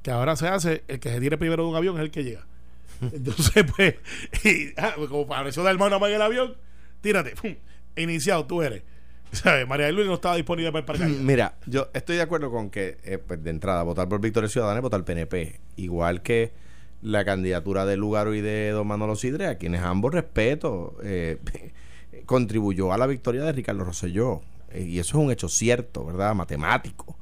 que 0.01 0.11
ahora 0.11 0.35
se 0.35 0.47
hace, 0.47 0.83
el 0.87 0.99
que 0.99 1.09
se 1.09 1.19
tire 1.19 1.37
primero 1.37 1.63
de 1.63 1.69
un 1.69 1.75
avión 1.75 1.95
es 1.97 2.01
el 2.01 2.11
que 2.11 2.23
llega. 2.23 2.45
Entonces, 3.01 3.65
pues, 3.75 3.95
y, 4.43 4.73
ah, 4.77 4.93
pues, 4.95 5.09
como 5.09 5.27
pareció 5.27 5.63
de 5.63 5.71
hermano 5.71 6.05
en 6.07 6.13
el 6.13 6.21
avión, 6.21 6.55
tírate, 7.01 7.35
¡pum! 7.35 7.55
iniciado 7.95 8.45
tú 8.45 8.61
eres. 8.61 8.83
¿Sabes? 9.31 9.67
María 9.67 9.91
Luis 9.91 10.07
no 10.07 10.15
estaba 10.15 10.35
disponible 10.35 10.71
para 10.71 10.79
el 10.79 10.85
paracaídas. 10.85 11.21
Mira, 11.21 11.55
yo 11.65 11.89
estoy 11.93 12.17
de 12.17 12.21
acuerdo 12.21 12.51
con 12.51 12.69
que, 12.69 12.97
eh, 13.03 13.17
pues, 13.17 13.43
de 13.43 13.49
entrada, 13.49 13.83
votar 13.83 14.07
por 14.07 14.21
Victoria 14.21 14.49
Ciudadana 14.49 14.79
y 14.79 14.81
votar 14.81 15.03
PNP. 15.03 15.59
Igual 15.75 16.21
que 16.21 16.53
la 17.01 17.25
candidatura 17.25 17.85
de 17.85 17.97
Lugaro 17.97 18.33
y 18.33 18.41
de 18.41 18.71
Don 18.71 18.87
Manolo 18.87 19.15
Sidre, 19.15 19.47
a 19.47 19.57
quienes 19.57 19.81
ambos 19.81 20.13
respeto, 20.13 20.97
eh, 21.03 21.37
contribuyó 22.25 22.93
a 22.93 22.97
la 22.97 23.07
victoria 23.07 23.43
de 23.43 23.51
Ricardo 23.51 23.83
Rosselló. 23.83 24.41
Eh, 24.71 24.83
y 24.83 24.99
eso 24.99 25.17
es 25.17 25.23
un 25.25 25.31
hecho 25.31 25.49
cierto, 25.49 26.05
¿verdad? 26.05 26.33
Matemático. 26.35 27.17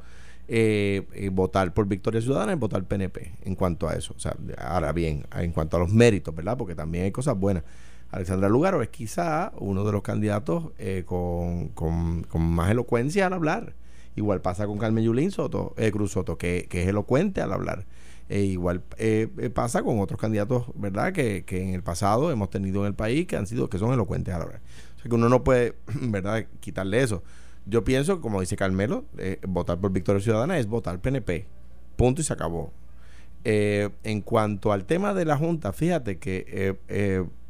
Votar 1.32 1.74
por 1.74 1.88
Victoria 1.88 2.22
Ciudadana 2.22 2.52
y 2.52 2.56
votar 2.56 2.84
PNP 2.84 3.32
en 3.44 3.56
cuanto 3.56 3.88
a 3.88 3.96
eso. 3.96 4.14
O 4.16 4.20
sea, 4.20 4.36
ahora 4.60 4.92
bien, 4.92 5.26
en 5.36 5.52
cuanto 5.52 5.78
a 5.78 5.80
los 5.80 5.92
méritos, 5.92 6.36
¿verdad? 6.36 6.58
Porque 6.58 6.76
también 6.76 7.06
hay 7.06 7.12
cosas 7.12 7.36
buenas. 7.38 7.64
Alexandra 8.14 8.48
Lugaro 8.48 8.84
es 8.84 8.90
quizá 8.90 9.52
uno 9.58 9.84
de 9.84 9.92
los 9.92 10.04
candidatos 10.04 10.66
eh, 10.78 11.04
con, 11.04 11.70
con, 11.70 12.26
más 12.36 12.70
elocuencia 12.70 13.26
al 13.26 13.34
hablar. 13.34 13.74
Igual 14.16 14.40
pasa 14.40 14.68
con 14.68 14.78
Carmen 14.78 15.04
Yulín 15.04 15.32
Soto, 15.32 15.74
eh, 15.78 15.92
Cruz 15.92 16.12
Soto, 16.12 16.38
que, 16.38 16.68
es 16.72 16.88
elocuente 16.88 17.42
al 17.42 17.52
hablar. 17.52 17.86
E 18.30 18.42
igual 18.42 18.84
eh, 19.00 19.30
eh, 19.40 19.50
pasa 19.50 19.82
con 19.82 20.00
otros 20.00 20.20
candidatos, 20.20 20.66
¿verdad? 20.76 21.12
Que, 21.12 21.44
en 21.50 21.70
el 21.74 21.82
pasado 21.82 22.32
hemos 22.32 22.52
tenido 22.52 22.82
en 22.82 22.88
el 22.88 22.94
país 22.94 23.26
que 23.26 23.36
han 23.36 23.48
sido, 23.48 23.68
que 23.68 23.80
son 23.80 23.92
elocuentes 23.92 24.32
al 24.32 24.44
hablar. 24.44 24.62
O 24.96 25.00
sea 25.00 25.10
que 25.10 25.16
uno 25.16 25.28
no 25.28 25.44
puede, 25.44 25.74
¿verdad?, 26.02 26.46
quitarle 26.60 27.02
eso. 27.02 27.24
Yo 27.66 27.84
pienso, 27.84 28.22
como 28.22 28.42
dice 28.42 28.56
Carmelo, 28.56 29.06
votar 29.48 29.80
por 29.80 29.92
Victoria 29.92 30.22
Ciudadana 30.22 30.60
es 30.60 30.68
votar 30.68 31.00
PNP. 31.00 31.48
Punto 31.96 32.22
y 32.22 32.24
se 32.24 32.34
acabó. 32.34 32.72
En 33.46 34.22
cuanto 34.22 34.72
al 34.72 34.86
tema 34.86 35.14
de 35.14 35.26
la 35.26 35.38
Junta, 35.38 35.74
fíjate 35.74 36.20
que 36.20 36.78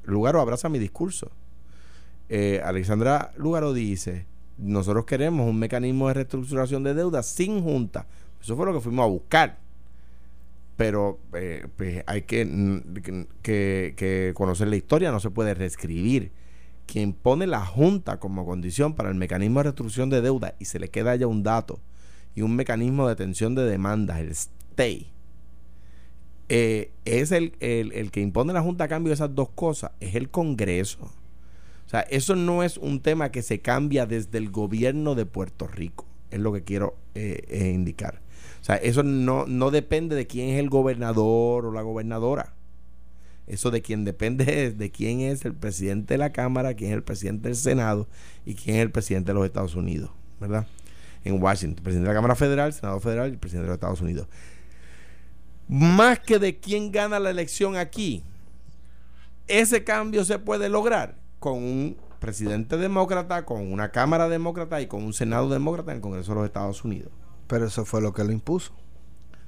Lugaro 0.04 0.42
abraza 0.42 0.70
mi 0.70 0.80
discurso. 0.80 1.32
Eh, 2.30 2.62
Alexandra 2.64 3.32
Lugaro 3.38 3.74
dice, 3.74 4.26
nosotros 4.58 5.06
queremos 5.06 5.50
un 5.50 5.60
mecanismo 5.60 6.08
de 6.08 6.16
reestructuración 6.16 6.84
de 6.84 6.94
deuda 6.94 7.24
sin 7.24 7.62
Junta. 7.62 8.08
Eso 8.42 8.56
fue 8.56 8.66
lo 8.66 8.74
que 8.74 8.82
fuimos 8.82 9.04
a 9.04 9.08
buscar. 9.08 9.60
Pero 10.78 11.20
eh, 11.34 11.68
pues 11.76 12.04
hay 12.08 12.24
que, 12.24 12.46
mm, 12.46 13.26
que, 13.42 13.94
que 13.96 14.32
conocer 14.36 14.68
la 14.68 14.76
historia, 14.76 15.12
no 15.12 15.20
se 15.20 15.30
puede 15.30 15.54
reescribir. 15.54 16.32
Quien 16.86 17.14
pone 17.14 17.48
la 17.48 17.66
Junta 17.66 18.20
como 18.20 18.46
condición 18.46 18.96
para 18.96 19.10
el 19.10 19.16
mecanismo 19.16 19.60
de 19.60 19.64
reestructuración 19.64 20.10
de 20.10 20.22
deuda 20.22 20.56
y 20.60 20.66
se 20.66 20.80
le 20.80 20.90
queda 20.90 21.16
ya 21.16 21.28
un 21.28 21.44
dato 21.44 21.80
y 22.36 22.42
un 22.42 22.56
mecanismo 22.56 23.06
de 23.06 23.14
atención 23.14 23.56
de 23.56 23.64
demandas, 23.64 24.20
el 24.20 24.36
STAY, 24.36 25.12
eh, 26.50 26.92
es 27.06 27.32
el, 27.32 27.54
el, 27.60 27.92
el 27.94 28.12
que 28.12 28.22
impone 28.22 28.54
la 28.54 28.62
Junta 28.62 28.86
a 28.86 28.88
cambio 28.88 29.10
de 29.10 29.16
esas 29.16 29.34
dos 29.34 29.50
cosas, 29.50 29.92
es 30.00 30.16
el 30.16 30.30
Congreso. 30.30 31.12
O 31.86 31.90
sea, 31.90 32.02
eso 32.02 32.36
no 32.36 32.64
es 32.64 32.78
un 32.78 33.02
tema 33.02 33.32
que 33.32 33.42
se 33.42 33.60
cambia 33.60 34.06
desde 34.06 34.38
el 34.38 34.50
gobierno 34.50 35.16
de 35.16 35.26
Puerto 35.26 35.68
Rico, 35.68 36.06
es 36.32 36.40
lo 36.40 36.54
que 36.54 36.64
quiero 36.64 36.96
eh, 37.16 37.44
eh, 37.50 37.72
indicar. 37.74 38.22
O 38.62 38.64
sea, 38.64 38.76
eso 38.78 39.04
no, 39.04 39.46
no 39.46 39.72
depende 39.72 40.16
de 40.16 40.26
quién 40.26 40.50
es 40.50 40.60
el 40.60 40.70
gobernador 40.70 41.66
o 41.66 41.72
la 41.72 41.82
gobernadora. 41.82 42.54
Eso 43.46 43.72
de 43.72 43.82
quien 43.82 44.06
depende 44.06 44.66
es 44.66 44.78
de 44.78 44.90
quién 44.90 45.20
es 45.20 45.44
el 45.44 45.54
presidente 45.54 46.14
de 46.14 46.18
la 46.18 46.32
Cámara, 46.32 46.74
quién 46.76 46.92
es 46.92 46.96
el 46.96 47.04
presidente 47.04 47.50
del 47.50 47.58
Senado 47.58 48.08
y 48.46 48.56
quién 48.56 48.78
es 48.78 48.84
el 48.84 48.92
presidente 48.92 49.32
de 49.32 49.34
los 49.36 49.46
Estados 49.46 49.76
Unidos, 49.76 50.12
¿verdad? 50.40 50.66
En 51.26 51.42
Washington, 51.42 51.84
presidente 51.84 52.08
de 52.08 52.14
la 52.14 52.18
Cámara 52.18 52.36
Federal, 52.36 52.72
Senado 52.74 53.00
Federal 53.02 53.34
y 53.34 53.38
presidente 53.38 53.64
de 53.64 53.68
los 53.68 53.76
Estados 53.76 54.02
Unidos. 54.02 54.28
Más 55.68 56.20
que 56.20 56.40
de 56.40 56.60
quién 56.60 56.92
gana 56.92 57.20
la 57.20 57.30
elección 57.30 57.78
aquí, 57.78 58.24
ese 59.48 59.84
cambio 59.84 60.26
se 60.26 60.40
puede 60.40 60.70
lograr 60.70 61.16
con 61.40 61.56
un 61.58 61.98
presidente 62.20 62.78
demócrata, 62.78 63.46
con 63.46 63.72
una 63.72 63.90
Cámara 63.92 64.30
demócrata 64.30 64.82
y 64.82 64.88
con 64.88 65.04
un 65.04 65.14
Senado 65.14 65.50
demócrata 65.50 65.92
en 65.92 65.98
el 65.98 66.02
Congreso 66.02 66.32
de 66.32 66.36
los 66.36 66.46
Estados 66.46 66.84
Unidos. 66.84 67.12
Pero 67.48 67.66
eso 67.68 67.86
fue 67.86 68.02
lo 68.02 68.14
que 68.14 68.24
lo 68.24 68.32
impuso. 68.32 68.74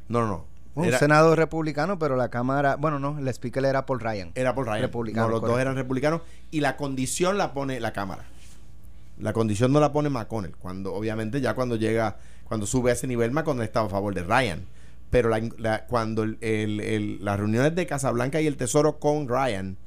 No, 0.08 0.22
no, 0.22 0.28
no. 0.28 0.46
Un 0.76 0.86
Era- 0.86 1.00
senado 1.00 1.36
republicano, 1.38 1.98
pero 1.98 2.18
la 2.18 2.28
Cámara, 2.30 2.76
bueno, 2.76 3.00
no, 3.00 3.18
el 3.18 3.28
speaker 3.30 3.64
era 3.64 3.86
Paul 3.86 4.02
Ryan. 4.02 4.32
Era 4.36 4.54
por 4.54 4.66
Ryan. 4.66 4.82
Republicano, 4.82 5.28
No, 5.28 5.32
los 5.34 5.42
dos 5.42 5.58
eran 5.58 5.76
republicanos. 5.76 6.22
Y 6.52 6.60
la 6.60 6.76
condición 6.76 7.38
la 7.38 7.54
pone 7.54 7.80
la 7.80 7.94
Cámara. 7.94 8.26
La 9.18 9.32
condición 9.32 9.72
no 9.72 9.80
la 9.80 9.94
pone 9.94 10.10
McConnell. 10.10 10.54
Cuando, 10.58 10.94
obviamente, 10.94 11.40
ya 11.40 11.54
cuando 11.54 11.78
llega, 11.78 12.18
cuando 12.44 12.66
sube 12.66 12.90
a 12.90 12.94
ese 12.94 13.08
nivel, 13.08 13.32
McConnell 13.32 13.64
estaba 13.64 13.88
a 13.88 13.90
favor 13.90 14.14
de 14.14 14.24
Ryan. 14.24 14.66
Pero 15.10 15.30
la- 15.30 15.42
la- 15.58 15.86
cuando 15.86 16.24
el- 16.24 16.38
el- 16.42 16.80
el- 16.82 17.24
las 17.24 17.40
reuniones 17.40 17.76
de 17.76 17.86
Casablanca 17.88 18.42
y 18.42 18.48
el 18.48 18.58
Tesoro 18.58 19.00
con 19.00 19.28
Ryan 19.30 19.78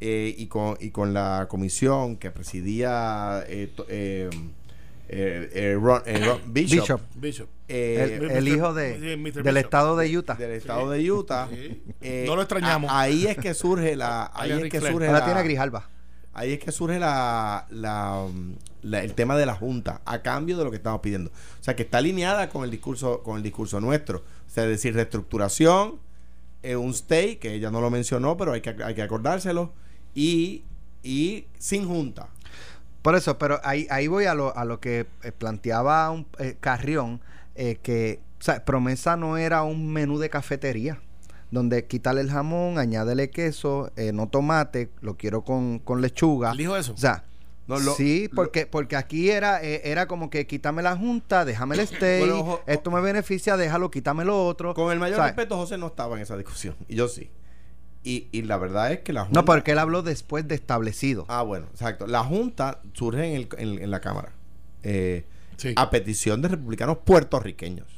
eh, 0.00 0.34
y, 0.38 0.46
con, 0.46 0.76
y 0.80 0.90
con 0.90 1.12
la 1.14 1.46
comisión 1.48 2.16
que 2.16 2.30
presidía 2.30 3.42
eh, 3.48 3.68
to- 3.74 3.86
eh, 3.88 4.30
eh, 5.08 5.50
eh, 5.52 5.76
Ron- 5.80 6.02
eh, 6.06 6.24
Ron 6.24 6.40
Bishop, 6.52 6.78
Bishop. 6.80 7.00
Bishop. 7.16 7.48
eh, 7.66 8.18
el, 8.20 8.30
el 8.30 8.42
Mr. 8.44 8.48
hijo 8.56 8.74
Sí, 8.74 8.80
de, 8.80 9.16
Mr. 9.16 9.32
del 9.32 9.42
Bishop. 9.42 9.56
estado 9.56 9.96
de 9.96 10.18
Utah. 10.18 10.34
del 10.34 10.50
estado 10.52 10.90
de 10.90 11.10
Utah. 11.10 11.48
Sí. 11.50 11.82
eh, 12.02 12.24
No 12.26 12.36
lo 12.36 12.42
extrañamos. 12.42 12.90
a- 12.90 13.00
ahí 13.00 13.26
es 13.26 13.36
que 13.38 13.54
surge 13.54 13.96
la. 13.96 14.30
ahí 14.34 14.52
es 14.52 14.70
que 14.70 14.80
surge 14.80 15.06
Ahora 15.06 15.18
la- 15.20 15.24
tiene 15.24 15.40
a 15.40 15.42
Grijalba. 15.42 15.88
Ahí 16.34 16.52
es 16.52 16.58
que 16.60 16.70
surge 16.72 16.98
la, 16.98 17.66
la, 17.70 18.20
um, 18.22 18.54
la- 18.82 19.02
el 19.02 19.14
tema 19.14 19.36
de 19.36 19.46
la 19.46 19.54
Junta 19.54 20.00
a 20.04 20.22
cambio 20.22 20.56
de 20.56 20.64
lo 20.64 20.70
que 20.70 20.76
estamos 20.76 21.00
pidiendo. 21.00 21.30
O 21.30 21.62
sea, 21.64 21.74
que 21.74 21.82
está 21.82 21.98
alineada 21.98 22.48
con 22.48 22.64
el 22.64 22.70
discurso, 22.70 23.22
con 23.22 23.36
el 23.36 23.42
discurso 23.42 23.80
nuestro. 23.80 24.18
O 24.18 24.50
sea, 24.50 24.64
decir, 24.66 24.94
reestructuración, 24.94 25.96
un 26.76 26.90
stay, 26.90 27.36
que 27.36 27.54
ella 27.54 27.70
no 27.70 27.80
lo 27.80 27.90
mencionó, 27.90 28.36
pero 28.36 28.52
hay 28.52 28.60
que, 28.60 28.76
hay 28.82 28.94
que 28.94 29.02
acordárselo, 29.02 29.72
y, 30.14 30.64
y 31.02 31.46
sin 31.58 31.86
Junta. 31.86 32.28
Por 33.02 33.14
eso, 33.14 33.38
pero 33.38 33.60
ahí, 33.64 33.86
ahí 33.90 34.06
voy 34.08 34.26
a 34.26 34.34
lo, 34.34 34.56
a 34.56 34.64
lo 34.64 34.80
que 34.80 35.06
eh, 35.22 35.32
planteaba 35.32 36.10
un, 36.10 36.26
eh, 36.38 36.56
Carrión, 36.60 37.20
eh, 37.54 37.78
que 37.82 38.20
promesa 38.64 39.16
no 39.16 39.36
era 39.36 39.62
un 39.62 39.92
menú 39.92 40.18
de 40.18 40.30
cafetería, 40.30 41.00
donde 41.50 41.86
quítale 41.86 42.20
el 42.20 42.30
jamón, 42.30 42.78
añádele 42.78 43.30
queso, 43.30 43.90
eh, 43.96 44.12
no 44.12 44.28
tomate, 44.28 44.90
lo 45.00 45.16
quiero 45.16 45.42
con, 45.44 45.78
con 45.78 46.00
lechuga. 46.00 46.52
¿Él 46.52 46.58
dijo 46.58 46.76
eso? 46.76 46.92
O 46.92 46.96
sea, 46.98 47.24
No, 47.66 47.78
lo- 47.78 47.94
sí, 47.94 48.28
lo- 48.28 48.34
porque, 48.34 48.66
porque 48.66 48.96
aquí 48.96 49.30
era, 49.30 49.62
eh, 49.62 49.82
era 49.84 50.06
como 50.06 50.30
que 50.30 50.46
quítame 50.46 50.82
la 50.82 50.96
junta, 50.96 51.44
déjame 51.44 51.74
el 51.76 51.80
stay, 51.88 52.20
Bueno, 52.20 52.40
ojo, 52.40 52.60
esto 52.66 52.90
me 52.90 53.00
beneficia, 53.00 53.56
déjalo, 53.56 53.90
quítame 53.90 54.24
lo 54.24 54.46
otro. 54.46 54.74
Con 54.74 54.92
el 54.92 54.98
mayor 54.98 55.20
respeto, 55.20 55.56
José 55.56 55.78
no 55.78 55.86
estaba 55.88 56.16
en 56.16 56.22
esa 56.22 56.36
discusión. 56.36 56.74
Y 56.88 56.96
yo 56.96 57.08
sí. 57.08 57.30
Y, 58.04 58.28
y 58.30 58.42
la 58.42 58.56
verdad 58.58 58.92
es 58.92 59.00
que 59.00 59.12
la 59.12 59.24
Junta. 59.24 59.40
No, 59.40 59.44
porque 59.44 59.72
él 59.72 59.78
habló 59.78 60.02
después 60.02 60.46
de 60.46 60.54
establecido. 60.54 61.24
Ah, 61.28 61.42
bueno, 61.42 61.66
exacto. 61.72 62.06
La 62.06 62.22
Junta 62.24 62.80
surge 62.94 63.24
en, 63.26 63.34
el- 63.36 63.48
en- 63.58 63.82
en 63.82 63.90
la 63.90 64.00
Cámara. 64.00 64.32
eh, 64.82 65.24
Sí. 65.56 65.72
a 65.76 65.90
petición 65.90 66.40
de 66.40 66.46
republicanos 66.48 66.98
puertorriqueños. 66.98 67.97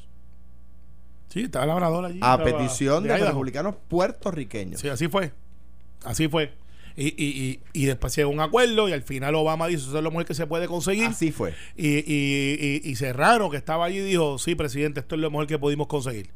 Sí, 1.30 1.42
estaba 1.44 1.64
labrador 1.66 2.04
allí. 2.04 2.18
A 2.22 2.42
petición 2.42 3.04
de 3.04 3.10
Idaho. 3.10 3.26
republicanos 3.28 3.74
puertorriqueños. 3.88 4.80
Sí, 4.80 4.88
así 4.88 5.08
fue. 5.08 5.32
Así 6.04 6.28
fue. 6.28 6.52
Y, 6.96 7.06
y, 7.06 7.24
y, 7.24 7.60
y 7.72 7.84
después 7.86 8.14
llegó 8.16 8.30
un 8.30 8.40
acuerdo 8.40 8.88
y 8.88 8.92
al 8.92 9.02
final 9.02 9.34
Obama 9.36 9.68
dijo, 9.68 9.80
eso 9.80 9.96
es 9.96 10.02
lo 10.04 10.10
mejor 10.10 10.26
que 10.26 10.34
se 10.34 10.46
puede 10.46 10.66
conseguir. 10.66 11.06
Así 11.06 11.30
fue. 11.30 11.54
Y, 11.76 11.98
y, 11.98 12.80
y, 12.84 12.90
y 12.90 12.96
Serrano, 12.96 13.48
que 13.48 13.56
estaba 13.56 13.84
allí, 13.86 14.00
dijo, 14.00 14.38
sí, 14.38 14.54
presidente, 14.56 15.00
esto 15.00 15.14
es 15.14 15.20
lo 15.20 15.30
mejor 15.30 15.46
que 15.46 15.58
pudimos 15.58 15.86
conseguir. 15.86 16.30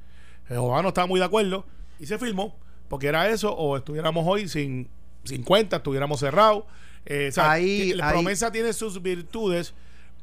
Eh, 0.49 0.57
Obama 0.57 0.83
no 0.83 0.89
estaba 0.89 1.07
muy 1.09 1.19
de 1.19 1.27
acuerdo 1.27 1.67
y 1.99 2.07
se 2.07 2.19
firmó, 2.19 2.57
porque 2.89 3.09
era 3.09 3.29
eso, 3.29 3.53
o 3.55 3.77
estuviéramos 3.77 4.25
hoy 4.27 4.49
sin 4.49 4.89
50, 5.25 5.77
estuviéramos 5.77 6.21
cerrados. 6.21 6.65
Eh, 7.07 7.27
o 7.31 7.33
sea, 7.33 7.51
Ahí- 7.51 7.93
la 7.95 8.09
ahí- 8.09 8.13
promesa 8.13 8.53
tiene 8.53 8.73
sus 8.73 9.03
virtudes 9.03 9.75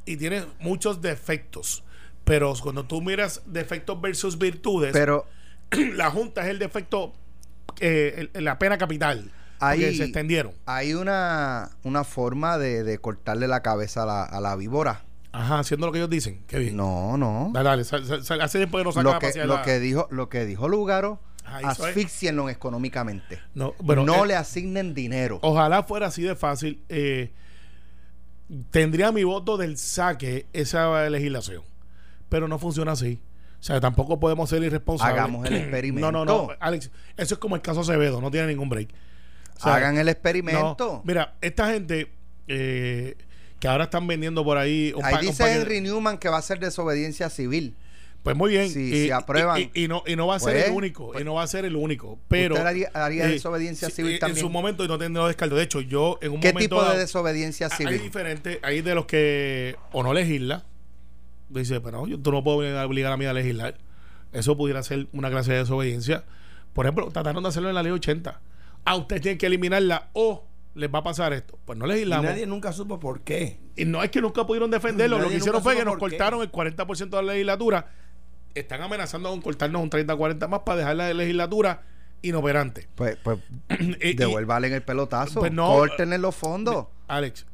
y 0.06 0.16
tiene 0.18 0.44
muchos 0.62 1.02
defectos. 1.02 1.84
Pero 2.32 2.54
cuando 2.64 2.86
tú 2.86 3.02
miras 3.02 3.42
defectos 3.46 4.00
versus 4.00 4.38
virtudes, 4.38 4.94
Pero 4.94 5.26
la 5.96 6.10
Junta 6.12 6.44
es 6.44 6.48
el 6.48 6.60
defecto, 6.60 7.12
eh, 7.82 8.30
el- 8.34 8.44
la 8.46 8.58
pena 8.58 8.78
capital. 8.78 9.32
Ahí- 9.60 9.96
se 9.96 10.06
extendieron. 10.06 10.54
hay 10.66 10.94
una, 10.94 11.70
una 11.84 12.04
forma 12.06 12.58
de, 12.58 12.84
de 12.84 12.98
cortarle 13.00 13.48
la 13.48 13.62
cabeza 13.62 14.04
a 14.04 14.06
la, 14.06 14.24
a 14.24 14.40
la 14.40 14.56
víbora. 14.56 15.04
Ajá, 15.34 15.60
haciendo 15.60 15.86
lo 15.88 15.92
que 15.92 16.00
ellos 16.00 16.10
dicen. 16.10 16.42
Qué 16.48 16.58
bien. 16.60 16.76
No, 16.78 17.18
no. 17.18 17.52
Dale, 17.54 17.70
dale, 17.70 17.84
sal- 17.84 18.06
sal- 18.06 18.24
sal- 18.24 18.42
hace 18.42 18.58
tiempo 18.60 18.78
que 18.78 18.84
no 18.86 18.92
saca 18.94 19.04
Lo 19.14 19.20
que, 19.20 19.46
lo 19.46 19.62
que 19.62 19.80
dijo, 19.82 20.08
lo 20.10 20.30
que 20.30 20.46
dijo 20.46 20.68
Lugaro, 20.70 21.20
Ah, 21.46 21.60
asfixienlo 21.66 22.48
económicamente. 22.50 23.40
No, 23.56 23.74
bueno, 23.80 24.06
no 24.06 24.24
eh, 24.24 24.28
le 24.30 24.36
asignen 24.36 24.94
dinero. 24.94 25.40
Ojalá 25.42 25.84
fuera 25.84 26.08
así 26.08 26.22
de 26.24 26.36
fácil. 26.36 26.82
eh, 26.88 27.32
tendría 28.72 29.12
mi 29.12 29.24
voto 29.24 29.58
del 29.58 29.78
saque 29.78 30.46
esa 30.54 31.10
legislación. 31.10 31.64
Pero 32.32 32.48
no 32.48 32.58
funciona 32.58 32.94
así. 32.94 33.20
O 33.60 33.64
sea, 33.64 33.82
tampoco 33.82 34.18
podemos 34.22 34.50
ser 34.50 34.64
irresponsables. 34.64 35.20
Hagamos 35.20 35.46
el 35.48 35.58
experimento. 35.58 36.12
No, 36.12 36.24
no, 36.24 36.26
no. 36.26 36.50
Alex, 36.62 36.90
eso 37.18 37.36
es 37.36 37.40
como 37.40 37.58
el 37.58 37.62
caso 37.62 37.82
Acevedo. 37.82 38.22
No 38.22 38.32
tiene 38.32 38.48
ningún 38.48 38.70
break. 38.70 38.88
O 39.58 39.60
sea, 39.60 39.76
Hagan 39.76 39.98
el 39.98 40.06
no, 40.06 40.12
experimento. 40.12 41.02
mira, 41.04 41.36
esta 41.42 41.70
gente 41.72 42.10
eh, 42.48 43.18
que 43.60 43.68
ahora 43.68 43.84
están 43.84 44.08
vendiendo 44.08 44.46
por 44.46 44.58
ahí 44.58 44.94
un 44.96 45.04
Ahí 45.04 45.28
dice 45.28 45.54
Henry 45.54 45.82
Newman 45.82 46.18
que 46.18 46.30
va 46.30 46.38
a 46.38 46.42
ser 46.42 46.60
desobediencia 46.60 47.30
civil. 47.30 47.76
Pues 48.24 48.36
muy 48.36 48.52
bien. 48.52 48.70
Si, 48.70 49.12
aprueban. 49.12 49.70
Y, 49.74 49.90
no, 49.90 50.04
y 50.08 50.16
no 50.16 50.28
va 50.28 50.36
a 50.36 50.40
ser 50.40 50.56
el 50.56 50.64
pues, 50.64 50.76
único. 50.76 51.20
y 51.20 51.24
no 51.26 51.34
va 51.34 51.44
a 51.44 51.48
ser 51.48 51.66
el 51.66 51.76
único. 51.76 52.18
Pero. 52.30 52.56
¿Usted 52.56 52.88
haría, 52.94 53.26
eh, 53.26 53.28
desobediencia 53.28 53.90
civil 53.90 54.20
también? 54.20 54.38
En 54.38 54.42
su 54.42 54.50
momento 54.50 54.86
y 54.86 54.88
no 54.88 54.98
tendría 54.98 55.28
descargo. 55.28 55.58
De 55.58 55.64
hecho, 55.64 55.82
yo 55.82 56.18
en 56.22 56.32
un 56.32 56.40
¿Qué 56.40 56.54
momento. 56.54 56.78
tipo 56.78 56.90
de 56.90 56.98
desobediencia 56.98 57.70
civil? 57.70 57.94
Hay 57.94 58.00
diferentes. 58.00 58.60
Hay 58.62 58.82
de 58.82 58.96
los 58.96 59.06
que 59.06 59.76
o 59.92 60.02
no 60.02 60.14
legisla. 60.14 60.64
Dice, 61.52 61.82
pero 61.82 62.08
yo, 62.08 62.20
tú 62.20 62.32
no 62.32 62.44
puedo 62.44 62.58
obligar 62.58 63.12
a 63.12 63.18
mí 63.18 63.26
a 63.26 63.34
legislar. 63.34 63.78
Eso 64.32 64.56
pudiera 64.56 64.82
ser 64.84 65.08
una 65.14 65.30
clase 65.30 65.52
de 65.52 65.60
desobediencia. 65.60 66.24
Por 66.74 66.86
ejemplo, 66.86 67.10
trataron 67.12 67.44
de 67.44 67.50
hacerlo 67.50 67.70
en 67.70 67.76
la 67.76 67.84
ley 67.84 67.92
80. 67.92 68.40
Ah, 68.86 68.96
ustedes 68.96 69.22
tienen 69.22 69.38
que 69.38 69.46
eliminarla 69.48 70.10
o 70.14 70.46
les 70.74 70.94
va 70.94 71.00
a 71.00 71.04
pasar 71.04 71.34
esto. 71.34 71.60
Pues 71.66 71.78
no 71.78 71.86
legislamos. 71.86 72.26
Y 72.26 72.30
nadie 72.30 72.48
nunca 72.48 72.72
supo 72.72 73.00
por 73.00 73.22
qué. 73.22 73.60
Y 73.76 73.86
no 73.86 74.02
es 74.02 74.10
que 74.10 74.22
nunca 74.22 74.46
pudieron 74.46 74.72
defenderlo. 74.72 75.20
Lo 75.20 75.30
que 75.30 75.36
hicieron 75.36 75.62
fue 75.62 75.76
que 75.76 75.86
nos 75.86 75.98
cortaron 75.98 76.42
el 76.42 76.52
40% 76.52 77.10
de 77.10 77.24
la 77.24 77.34
legislatura 77.34 77.88
están 78.56 78.82
amenazando 78.82 79.30
con 79.30 79.42
cortarnos 79.42 79.82
un 79.82 79.90
30-40 79.90 80.48
más 80.48 80.62
para 80.62 80.80
dejar 80.80 80.96
la 80.96 81.14
legislatura 81.14 81.84
inoperante. 82.22 82.88
Pues, 82.96 83.18
pues 83.24 83.40
devuélvale 84.16 84.74
el 84.74 84.84
pelotazo. 84.84 85.40
Pues 85.40 85.52
no, 85.52 85.86
en 85.86 86.22
los 86.22 86.36
fondos. 86.36 86.88
Alex, 87.08 87.46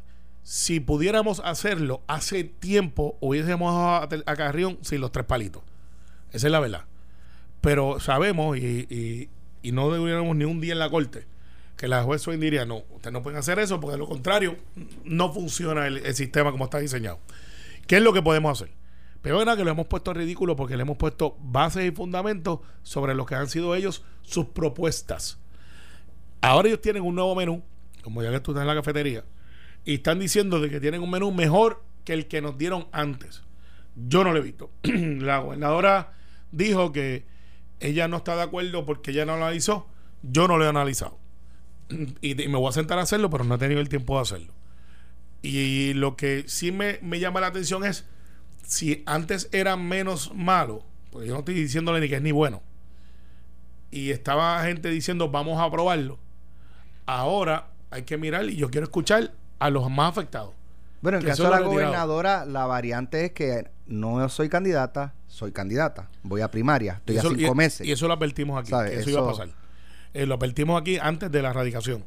si 0.47 0.79
pudiéramos 0.79 1.41
hacerlo 1.43 2.03
hace 2.07 2.45
tiempo, 2.45 3.17
hubiésemos 3.19 3.75
a, 3.75 4.03
a 4.03 4.35
Carrión 4.37 4.77
sin 4.81 5.01
los 5.01 5.11
tres 5.11 5.25
palitos. 5.25 5.61
Esa 6.31 6.47
es 6.47 6.51
la 6.53 6.61
verdad. 6.61 6.85
Pero 7.59 7.99
sabemos 7.99 8.57
y, 8.57 9.29
y, 9.61 9.71
no 9.73 9.91
deberíamos 9.91 10.37
ni 10.37 10.45
un 10.45 10.61
día 10.61 10.71
en 10.71 10.79
la 10.79 10.89
corte 10.89 11.27
que 11.75 11.89
la 11.89 12.01
juez 12.03 12.25
diría, 12.39 12.65
no, 12.65 12.77
ustedes 12.91 13.11
no 13.11 13.21
pueden 13.21 13.39
hacer 13.39 13.59
eso 13.59 13.81
porque 13.81 13.95
de 13.95 13.97
lo 13.97 14.07
contrario 14.07 14.55
no 15.03 15.33
funciona 15.33 15.85
el, 15.85 16.15
sistema 16.15 16.51
como 16.51 16.63
está 16.63 16.79
diseñado. 16.79 17.19
¿Qué 17.85 17.97
es 17.97 18.01
lo 18.01 18.13
que 18.13 18.21
podemos 18.21 18.61
hacer? 18.61 18.73
Pero 19.21 19.41
era 19.41 19.57
que 19.57 19.65
lo 19.65 19.71
hemos 19.71 19.87
puesto 19.87 20.13
ridículo 20.13 20.55
porque 20.55 20.77
le 20.77 20.83
hemos 20.83 20.95
puesto 20.95 21.35
bases 21.41 21.85
y 21.85 21.91
fundamentos 21.91 22.61
sobre 22.83 23.15
lo 23.15 23.25
que 23.25 23.35
han 23.35 23.49
sido 23.49 23.75
ellos 23.75 24.05
sus 24.21 24.45
propuestas. 24.45 25.39
Ahora 26.39 26.69
ellos 26.69 26.79
tienen 26.79 27.03
un 27.03 27.15
nuevo 27.15 27.35
menú, 27.35 27.63
como 28.01 28.23
ya 28.23 28.31
que 28.31 28.39
tú 28.39 28.51
estás 28.51 28.61
en 28.61 28.67
la 28.67 28.75
cafetería, 28.75 29.25
y 29.87 29.95
están 29.95 30.19
diciendo 30.19 30.59
de 30.59 30.69
que 30.69 30.81
tienen 30.81 31.01
un 31.01 31.09
menú 31.09 31.31
mejor 31.31 31.81
que 32.03 32.11
el 32.11 32.27
que 32.27 32.41
nos 32.41 32.57
dieron 32.57 32.89
antes. 32.91 33.41
Yo 33.95 34.25
no 34.25 34.33
lo 34.33 34.39
he 34.39 34.41
visto. 34.41 34.69
la 34.83 35.39
gobernadora 35.39 36.11
dijo 36.51 36.91
que 36.91 37.23
ella 37.79 38.09
no 38.09 38.17
está 38.17 38.35
de 38.35 38.41
acuerdo 38.41 38.85
porque 38.85 39.11
ella 39.11 39.25
no 39.25 39.37
lo 39.37 39.45
analizó. 39.45 39.87
Yo 40.23 40.45
no 40.49 40.57
lo 40.57 40.65
he 40.65 40.67
analizado. 40.67 41.17
Y, 42.21 42.35
me 42.35 42.57
voy 42.57 42.67
a 42.67 42.73
sentar 42.73 42.99
a 42.99 43.03
hacerlo, 43.03 43.29
pero 43.29 43.45
no 43.45 43.55
he 43.55 43.57
tenido 43.59 43.79
el 43.79 43.87
tiempo 43.87 44.17
de 44.17 44.23
hacerlo. 44.23 44.53
Y 45.41 45.93
lo 45.93 46.17
que 46.17 46.43
sí 46.47 46.73
me, 46.73 46.99
me 47.01 47.21
llama 47.21 47.39
la 47.39 47.47
atención 47.47 47.85
es 47.85 48.05
si 48.63 49.03
antes 49.05 49.47
era 49.53 49.77
menos 49.77 50.35
malo, 50.35 50.83
porque 51.11 51.27
yo 51.27 51.33
no 51.33 51.39
estoy 51.39 51.55
diciéndole 51.55 52.01
ni 52.01 52.09
que 52.09 52.17
es 52.17 52.21
ni 52.21 52.33
bueno, 52.33 52.61
y 53.89 54.11
estaba 54.11 54.61
gente 54.63 54.89
diciendo 54.89 55.29
vamos 55.29 55.61
a 55.61 55.71
probarlo, 55.71 56.19
ahora 57.05 57.69
hay 57.89 58.01
que 58.03 58.17
mirar 58.17 58.49
y 58.49 58.57
yo 58.57 58.69
quiero 58.69 58.83
escuchar 58.83 59.31
a 59.59 59.69
los 59.69 59.89
más 59.89 60.09
afectados. 60.09 60.53
Bueno, 61.01 61.19
en 61.19 61.23
el 61.23 61.29
caso 61.29 61.43
de 61.43 61.49
la 61.49 61.59
gobernadora, 61.61 62.45
la 62.45 62.65
variante 62.65 63.25
es 63.25 63.31
que 63.31 63.69
no 63.85 64.27
soy 64.29 64.49
candidata, 64.49 65.13
soy 65.27 65.51
candidata. 65.51 66.09
Voy 66.23 66.41
a 66.41 66.49
primaria, 66.49 66.93
estoy 67.05 67.17
a 67.17 67.21
cinco 67.21 67.55
meses. 67.55 67.87
Y 67.87 67.91
eso 67.91 68.07
lo 68.07 68.13
advertimos 68.13 68.59
aquí, 68.59 68.73
eso, 68.93 69.09
iba 69.09 69.21
a 69.21 69.27
pasar. 69.27 69.49
Eh, 70.13 70.25
lo 70.25 70.35
advertimos 70.35 70.79
aquí 70.81 70.97
antes 70.99 71.31
de 71.31 71.41
la 71.41 71.53
radicación. 71.53 72.03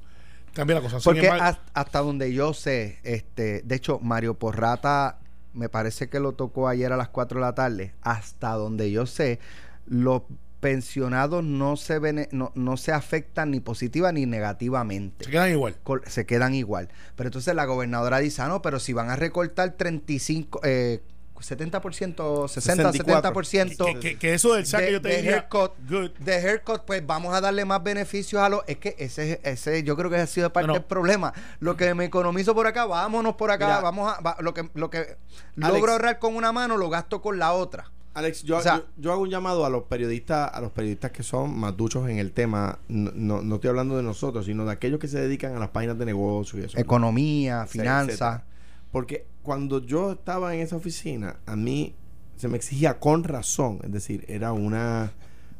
Cambia 0.53 0.77
la 0.77 0.83
cosa. 0.83 0.99
Porque 1.03 1.29
hasta 1.29 2.01
donde 2.01 2.33
yo 2.33 2.53
sé, 2.53 2.99
este, 3.05 3.63
de 3.63 3.75
hecho, 3.77 4.01
Mario 4.01 4.35
Porrata 4.35 5.19
me 5.53 5.69
parece 5.69 6.09
que 6.09 6.21
lo 6.21 6.33
tocó 6.33 6.69
ayer 6.69 6.93
a 6.93 6.97
las 6.97 7.09
4 7.09 7.39
de 7.39 7.47
la 7.47 7.55
tarde, 7.55 7.95
hasta 8.03 8.53
donde 8.53 8.91
yo 8.91 9.07
sé, 9.07 9.39
los 9.87 10.23
pensionados 10.61 11.43
no 11.43 11.77
se 11.77 11.99
ven, 11.99 12.29
no, 12.33 12.53
no, 12.55 12.77
se 12.77 12.93
afectan 12.93 13.51
ni 13.51 13.61
positiva 13.61 14.13
ni 14.13 14.27
negativamente. 14.27 15.25
Se 15.25 15.31
quedan 15.31 15.51
igual. 15.51 15.77
Se 16.07 16.27
quedan 16.27 16.55
igual. 16.55 16.89
Pero 17.17 17.29
entonces 17.29 17.55
la 17.55 17.65
gobernadora 17.65 18.19
dice, 18.19 18.43
ah, 18.43 18.49
no, 18.49 18.63
pero 18.63 18.79
si 18.79 18.93
van 18.93 19.11
a 19.11 19.17
recortar 19.17 19.73
35, 19.73 20.61
eh, 20.63 21.01
70%, 21.41 22.49
60, 22.49 22.93
70%. 22.93 24.01
Que, 24.01 24.19
que, 24.19 24.35
eso 24.35 24.55
del 24.55 24.67
saque 24.67 24.93
yo 24.93 25.01
te 25.01 25.09
de 25.09 25.35
haircut, 25.35 25.75
de 25.79 26.35
haircut, 26.35 26.83
pues 26.85 27.05
vamos 27.07 27.35
a 27.35 27.41
darle 27.41 27.65
más 27.65 27.83
beneficios 27.83 28.43
a 28.43 28.49
los. 28.49 28.63
Es 28.67 28.77
que 28.77 28.95
ese, 28.99 29.41
ese 29.43 29.83
yo 29.83 29.97
creo 29.97 30.11
que 30.11 30.17
ha 30.17 30.27
sido 30.27 30.53
parte 30.53 30.73
del 30.73 30.85
problema. 30.85 31.33
Lo 31.59 31.77
que 31.77 31.95
me 31.95 32.05
economizo 32.05 32.55
por 32.55 32.67
acá, 32.67 32.85
vámonos 32.85 33.37
por 33.37 33.51
acá, 33.51 33.81
vamos 33.81 34.13
a. 34.13 34.37
lo 34.43 34.53
que, 34.53 34.69
lo 34.75 34.91
que 34.91 35.17
logro 35.57 35.93
ahorrar 35.93 36.19
con 36.19 36.37
una 36.37 36.53
mano, 36.53 36.77
lo 36.77 36.91
gasto 36.91 37.23
con 37.23 37.39
la 37.39 37.53
otra. 37.53 37.91
Alex, 38.13 38.43
yo, 38.43 38.61
yo, 38.97 39.13
hago 39.13 39.23
un 39.23 39.31
llamado 39.31 39.65
a 39.65 39.71
los 39.71 39.85
periodistas, 39.85 40.51
a 40.53 40.61
los 40.61 40.73
periodistas 40.73 41.13
que 41.13 41.23
son 41.23 41.57
más 41.57 41.77
duchos 41.77 42.09
en 42.09 42.19
el 42.19 42.33
tema. 42.33 42.79
No, 42.89 43.41
no, 43.43 43.55
estoy 43.55 43.71
hablando 43.71 43.97
de 43.97 44.03
nosotros, 44.03 44.47
sino 44.47 44.65
de 44.65 44.73
aquellos 44.73 44.99
que 44.99 45.07
se 45.07 45.21
dedican 45.21 45.55
a 45.55 45.61
las 45.61 45.69
páginas 45.69 45.97
de 45.97 46.07
negocio 46.07 46.59
y 46.59 46.65
eso. 46.65 46.79
Economía, 46.79 47.67
finanzas. 47.67 48.43
Porque 48.91 49.27
cuando 49.43 49.85
yo 49.85 50.13
estaba 50.13 50.55
en 50.55 50.61
esa 50.61 50.77
oficina, 50.77 51.37
a 51.47 51.55
mí 51.55 51.95
se 52.37 52.49
me 52.49 52.57
exigía 52.57 52.99
con 52.99 53.23
razón, 53.23 53.79
es 53.85 53.93
decir, 53.93 54.25
era 54.27 54.53
una, 54.53 55.13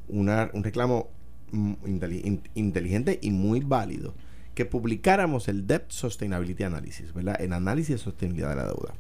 una 0.09 0.51
un 0.53 0.65
reclamo 0.65 1.09
mm, 1.53 1.75
inteligente 2.55 3.19
y 3.23 3.31
muy 3.31 3.61
válido 3.61 4.15
que 4.55 4.65
publicáramos 4.67 5.49
el 5.49 5.67
Debt 5.67 5.85
Sustainability 5.89 6.65
Analysis, 6.65 7.15
¿verdad? 7.15 7.41
El 7.41 7.53
análisis 7.53 7.97
de 7.97 7.99
sostenibilidad 7.99 8.51
de 8.51 8.57
la 8.57 8.65
deuda. 8.65 8.95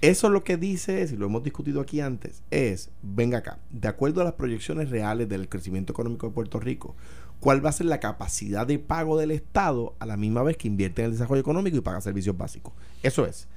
Eso 0.00 0.28
lo 0.28 0.44
que 0.44 0.56
dice 0.56 1.02
es, 1.02 1.12
y 1.12 1.16
lo 1.16 1.26
hemos 1.26 1.42
discutido 1.42 1.80
aquí 1.80 2.00
antes, 2.00 2.42
es, 2.50 2.90
venga 3.02 3.38
acá, 3.38 3.58
de 3.70 3.88
acuerdo 3.88 4.20
a 4.20 4.24
las 4.24 4.34
proyecciones 4.34 4.90
reales 4.90 5.28
del 5.28 5.48
crecimiento 5.48 5.92
económico 5.92 6.26
de 6.26 6.32
Puerto 6.34 6.60
Rico, 6.60 6.94
¿cuál 7.40 7.64
va 7.64 7.70
a 7.70 7.72
ser 7.72 7.86
la 7.86 7.98
capacidad 8.00 8.66
de 8.66 8.78
pago 8.78 9.18
del 9.18 9.30
Estado 9.30 9.94
a 9.98 10.06
la 10.06 10.16
misma 10.16 10.42
vez 10.42 10.56
que 10.56 10.68
invierte 10.68 11.02
en 11.02 11.06
el 11.06 11.12
desarrollo 11.12 11.40
económico 11.40 11.76
y 11.76 11.80
paga 11.80 12.00
servicios 12.00 12.36
básicos? 12.36 12.74
Eso 13.02 13.24
es. 13.24 13.48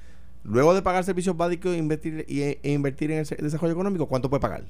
Luego 0.42 0.72
de 0.74 0.80
pagar 0.80 1.04
servicios 1.04 1.36
básicos 1.36 1.74
e 1.74 1.76
invertir, 1.76 2.24
e 2.26 2.72
invertir 2.72 3.10
en 3.10 3.18
el 3.18 3.44
desarrollo 3.44 3.74
económico, 3.74 4.06
¿cuánto 4.06 4.30
puede 4.30 4.40
pagar? 4.40 4.64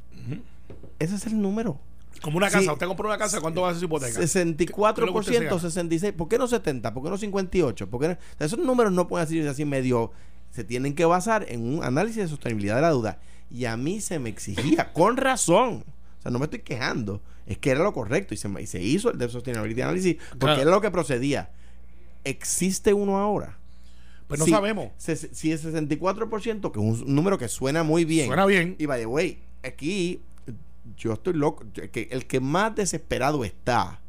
Ese 0.98 1.14
es 1.14 1.26
el 1.26 1.40
número. 1.40 1.78
Como 2.22 2.36
una 2.36 2.50
casa, 2.50 2.72
usted 2.72 2.86
compró 2.86 3.06
una 3.06 3.16
casa, 3.16 3.40
¿cuánto 3.40 3.62
va 3.62 3.68
a 3.68 3.72
ser 3.72 3.80
su 3.80 3.86
hipoteca? 3.86 4.20
64%, 4.20 5.04
66%. 5.04 6.12
¿Por 6.14 6.28
qué 6.28 6.38
no 6.38 6.48
70? 6.48 6.92
¿Por 6.92 7.02
qué 7.02 7.08
no 7.10 7.16
58? 7.16 7.88
¿Por 7.88 8.18
esos 8.38 8.58
números 8.58 8.92
no 8.92 9.06
pueden 9.08 9.26
decirse 9.26 9.48
así 9.48 9.64
medio. 9.64 10.10
Se 10.50 10.64
tienen 10.64 10.94
que 10.94 11.04
basar 11.04 11.46
en 11.48 11.62
un 11.62 11.84
análisis 11.84 12.22
de 12.22 12.28
sostenibilidad 12.28 12.76
de 12.76 12.82
la 12.82 12.88
deuda. 12.88 13.18
Y 13.50 13.64
a 13.64 13.76
mí 13.76 14.00
se 14.00 14.18
me 14.18 14.28
exigía, 14.28 14.92
con 14.92 15.16
razón. 15.16 15.84
O 16.18 16.22
sea, 16.22 16.30
no 16.30 16.38
me 16.38 16.44
estoy 16.44 16.60
quejando. 16.60 17.20
Es 17.46 17.58
que 17.58 17.70
era 17.70 17.82
lo 17.82 17.92
correcto 17.92 18.34
y 18.34 18.36
se, 18.36 18.48
y 18.60 18.66
se 18.66 18.82
hizo 18.82 19.10
el 19.10 19.18
de 19.18 19.28
sostenibilidad 19.28 19.88
análisis 19.88 20.16
porque 20.38 20.60
era 20.60 20.70
lo 20.70 20.80
que 20.80 20.90
procedía. 20.90 21.50
¿Existe 22.24 22.92
uno 22.92 23.18
ahora? 23.18 23.58
Pues 24.28 24.38
no 24.38 24.46
sabemos. 24.46 24.92
si 24.98 25.50
es 25.50 25.64
64%, 25.64 26.70
que 26.70 26.78
es 26.78 27.00
un 27.02 27.14
número 27.14 27.36
que 27.38 27.48
suena 27.48 27.82
muy 27.82 28.04
bien. 28.04 28.26
Suena 28.26 28.46
bien. 28.46 28.76
Y 28.78 28.86
by 28.86 29.00
the 29.00 29.06
way, 29.06 29.42
aquí 29.64 30.20
yo 30.96 31.14
estoy 31.14 31.34
loco. 31.34 31.64
Que 31.72 32.08
el 32.12 32.26
que 32.26 32.38
más 32.38 32.76
desesperado 32.76 33.44
está 33.44 34.00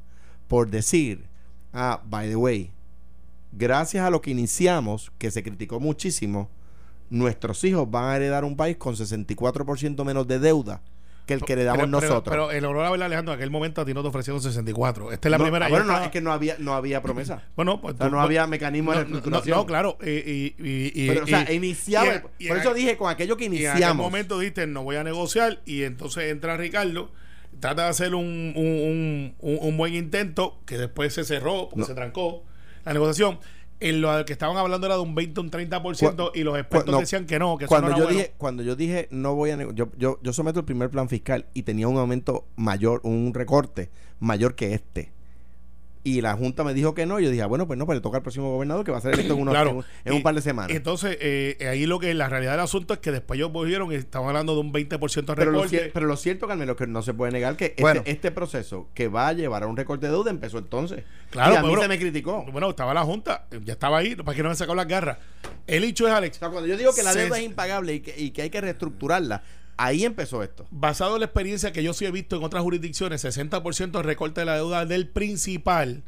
por 0.47 0.69
decir, 0.69 1.23
ah, 1.73 2.03
by 2.05 2.29
the 2.29 2.35
way, 2.35 2.71
gracias 3.51 4.05
a 4.05 4.09
lo 4.09 4.21
que 4.21 4.31
iniciamos, 4.31 5.11
que 5.17 5.31
se 5.31 5.43
criticó 5.43 5.79
muchísimo, 5.79 6.49
nuestros 7.09 7.63
hijos 7.63 7.89
van 7.89 8.05
a 8.05 8.15
heredar 8.15 8.43
un 8.43 8.55
país 8.55 8.77
con 8.77 8.95
64% 8.95 10.03
menos 10.05 10.27
de 10.27 10.39
deuda 10.39 10.81
que 11.25 11.33
el 11.35 11.41
que 11.41 11.55
le 11.55 11.63
damos 11.63 11.87
nosotros. 11.87 12.23
Pero, 12.25 12.51
el 12.51 12.65
honor 12.65 12.85
a 12.85 12.91
ver, 12.91 13.03
Alejandro, 13.03 13.33
en 13.33 13.39
aquel 13.39 13.51
momento 13.51 13.81
a 13.81 13.85
ti 13.85 13.93
no 13.93 14.01
te 14.01 14.07
ofrecieron 14.07 14.41
64. 14.41 15.11
Esta 15.11 15.27
es 15.27 15.31
la 15.31 15.37
primera. 15.37 15.67
Ah, 15.67 15.69
bueno, 15.69 15.85
no, 15.85 16.03
es 16.03 16.09
que 16.09 16.21
no 16.21 16.31
había, 16.31 16.55
no 16.57 16.73
había 16.73 17.01
promesa. 17.01 17.43
bueno, 17.55 17.79
pues. 17.81 17.99
no 17.99 18.19
había 18.19 18.47
mecanismo 18.47 18.91
de 18.91 18.99
reestructuración. 18.99 19.57
No, 19.57 19.65
claro. 19.65 19.97
Y, 20.01 20.55
y, 20.57 21.07
pero, 21.07 21.23
o 21.23 21.27
sea, 21.27 21.51
iniciaba. 21.51 22.21
por 22.21 22.57
eso 22.57 22.73
dije, 22.73 22.97
con 22.97 23.09
aquello 23.09 23.37
que 23.37 23.45
iniciamos. 23.45 23.79
en 23.79 23.83
aquel 23.83 23.97
momento 23.97 24.39
dijiste, 24.39 24.65
no 24.67 24.83
voy 24.83 24.95
a 24.95 25.03
negociar. 25.03 25.59
Y 25.65 25.83
entonces 25.83 26.31
entra 26.31 26.57
Ricardo, 26.57 27.11
trata 27.59 27.83
de 27.83 27.89
hacer 27.89 28.15
un, 28.15 28.53
un, 28.55 29.35
un, 29.39 29.57
un 29.61 29.77
buen 29.77 29.93
intento, 29.93 30.59
que 30.65 30.77
después 30.77 31.13
se 31.13 31.23
cerró, 31.23 31.69
porque 31.69 31.85
se 31.85 31.93
trancó 31.93 32.43
la 32.85 32.93
negociación 32.93 33.39
en 33.79 34.01
lo 34.01 34.25
que 34.25 34.33
estaban 34.33 34.57
hablando 34.57 34.85
era 34.85 34.95
de 34.95 35.01
un 35.01 35.15
20 35.15 35.39
o 35.39 35.43
un 35.43 35.51
30% 35.51 36.31
y 36.35 36.43
los 36.43 36.57
expertos 36.57 36.99
decían 36.99 37.25
que 37.25 37.39
no, 37.39 37.57
que 37.57 37.65
cuando 37.65 37.89
eso 37.89 37.97
no 37.97 38.03
yo 38.03 38.09
dije 38.09 38.33
Cuando 38.37 38.63
yo 38.63 38.75
dije 38.75 39.07
no 39.09 39.35
voy 39.35 39.49
a 39.49 39.57
yo, 39.73 39.89
yo, 39.97 40.19
yo 40.21 40.33
someto 40.33 40.59
el 40.59 40.65
primer 40.65 40.89
plan 40.89 41.09
fiscal 41.09 41.47
y 41.53 41.63
tenía 41.63 41.87
un 41.87 41.97
aumento 41.97 42.45
mayor, 42.55 43.01
un 43.03 43.33
recorte 43.33 43.89
mayor 44.19 44.55
que 44.55 44.73
este. 44.73 45.11
Y 46.03 46.21
la 46.21 46.33
Junta 46.35 46.63
me 46.63 46.73
dijo 46.73 46.93
que 46.95 47.05
no. 47.05 47.19
Yo 47.19 47.29
dije, 47.29 47.43
ah, 47.43 47.47
bueno, 47.47 47.67
pues 47.67 47.77
no, 47.77 47.85
pues 47.85 47.95
le 47.97 48.01
toca 48.01 48.17
al 48.17 48.23
próximo 48.23 48.51
gobernador 48.51 48.83
que 48.83 48.91
va 48.91 48.97
a 48.97 49.01
ser 49.01 49.13
electo 49.13 49.33
en, 49.35 49.39
unos, 49.41 49.53
Claro. 49.53 49.83
en, 50.03 50.13
un- 50.13 50.23
par 50.23 50.33
de 50.33 50.41
semanas. 50.41 50.75
Entonces, 50.75 51.17
eh, 51.21 51.57
ahí 51.69 51.85
lo 51.85 51.99
que 51.99 52.13
la 52.13 52.27
realidad 52.27 52.51
del 52.53 52.61
asunto 52.61 52.93
es 52.95 52.99
que 52.99 53.11
después 53.11 53.37
ellos 53.37 53.51
volvieron 53.51 53.91
y 53.91 53.95
estaban 53.95 54.27
hablando 54.29 54.53
de 54.55 54.61
un 54.61 54.73
20% 54.73 55.25
de 55.25 55.35
pero, 55.35 55.51
lo, 55.51 55.63
recorte. 55.63 55.91
pero 55.93 56.07
lo 56.07 56.17
cierto, 56.17 56.47
Carmen, 56.47 56.67
lo 56.67 56.75
que 56.75 56.87
no 56.87 57.01
se 57.03 57.13
puede 57.13 57.31
negar 57.31 57.55
que 57.55 57.65
este, 57.65 57.81
Bueno. 57.83 58.01
este 58.05 58.31
proceso 58.31 58.89
que 58.93 59.07
va 59.07 59.27
a 59.27 59.33
llevar 59.33 59.63
a 59.63 59.67
un 59.67 59.77
recorte 59.77 60.07
de 60.07 60.11
deuda 60.11 60.31
empezó 60.31 60.57
entonces. 60.57 61.03
Claro, 61.29 61.53
y 61.53 61.57
a 61.57 61.61
mí 61.61 61.67
bueno, 61.67 61.83
se 61.83 61.87
me 61.87 61.99
criticó. 61.99 62.45
Bueno, 62.51 62.69
estaba 62.71 62.93
la 62.93 63.03
Junta, 63.03 63.45
ya 63.63 63.73
estaba 63.73 63.99
ahí, 63.99 64.15
para 64.15 64.35
que 64.35 64.43
no 64.43 64.49
me 64.49 64.55
sacado 64.55 64.75
las 64.75 64.87
garras. 64.87 65.17
El 65.67 65.83
hecho 65.83 66.07
es, 66.07 66.13
Alex, 66.13 66.37
O 66.37 66.39
sea, 66.39 66.49
cuando 66.49 66.67
yo 66.67 66.77
digo 66.77 66.93
que 66.95 67.03
la 67.03 67.13
Se- 67.13 67.19
deuda 67.19 67.37
es 67.39 67.45
impagable 67.45 67.93
y 67.93 67.99
que, 68.01 68.19
y 68.19 68.31
que 68.31 68.41
hay 68.41 68.49
que 68.49 68.59
reestructurarla, 68.59 69.43
ahí 69.85 70.05
empezó 70.05 70.43
esto. 70.43 70.67
basado 70.69 71.15
en 71.15 71.21
la 71.21 71.25
experiencia 71.25 71.71
que 71.71 71.83
yo 71.83 71.93
sí 71.93 72.05
he 72.05 72.11
visto 72.11 72.35
en 72.35 72.43
otras 72.43 72.63
jurisdicciones, 72.63 73.23
60% 73.25 73.91
de 73.91 74.03
recorte 74.03 74.41
de 74.41 74.45
la 74.45 74.55
deuda 74.55 74.85
del 74.85 75.07
principal 75.07 76.03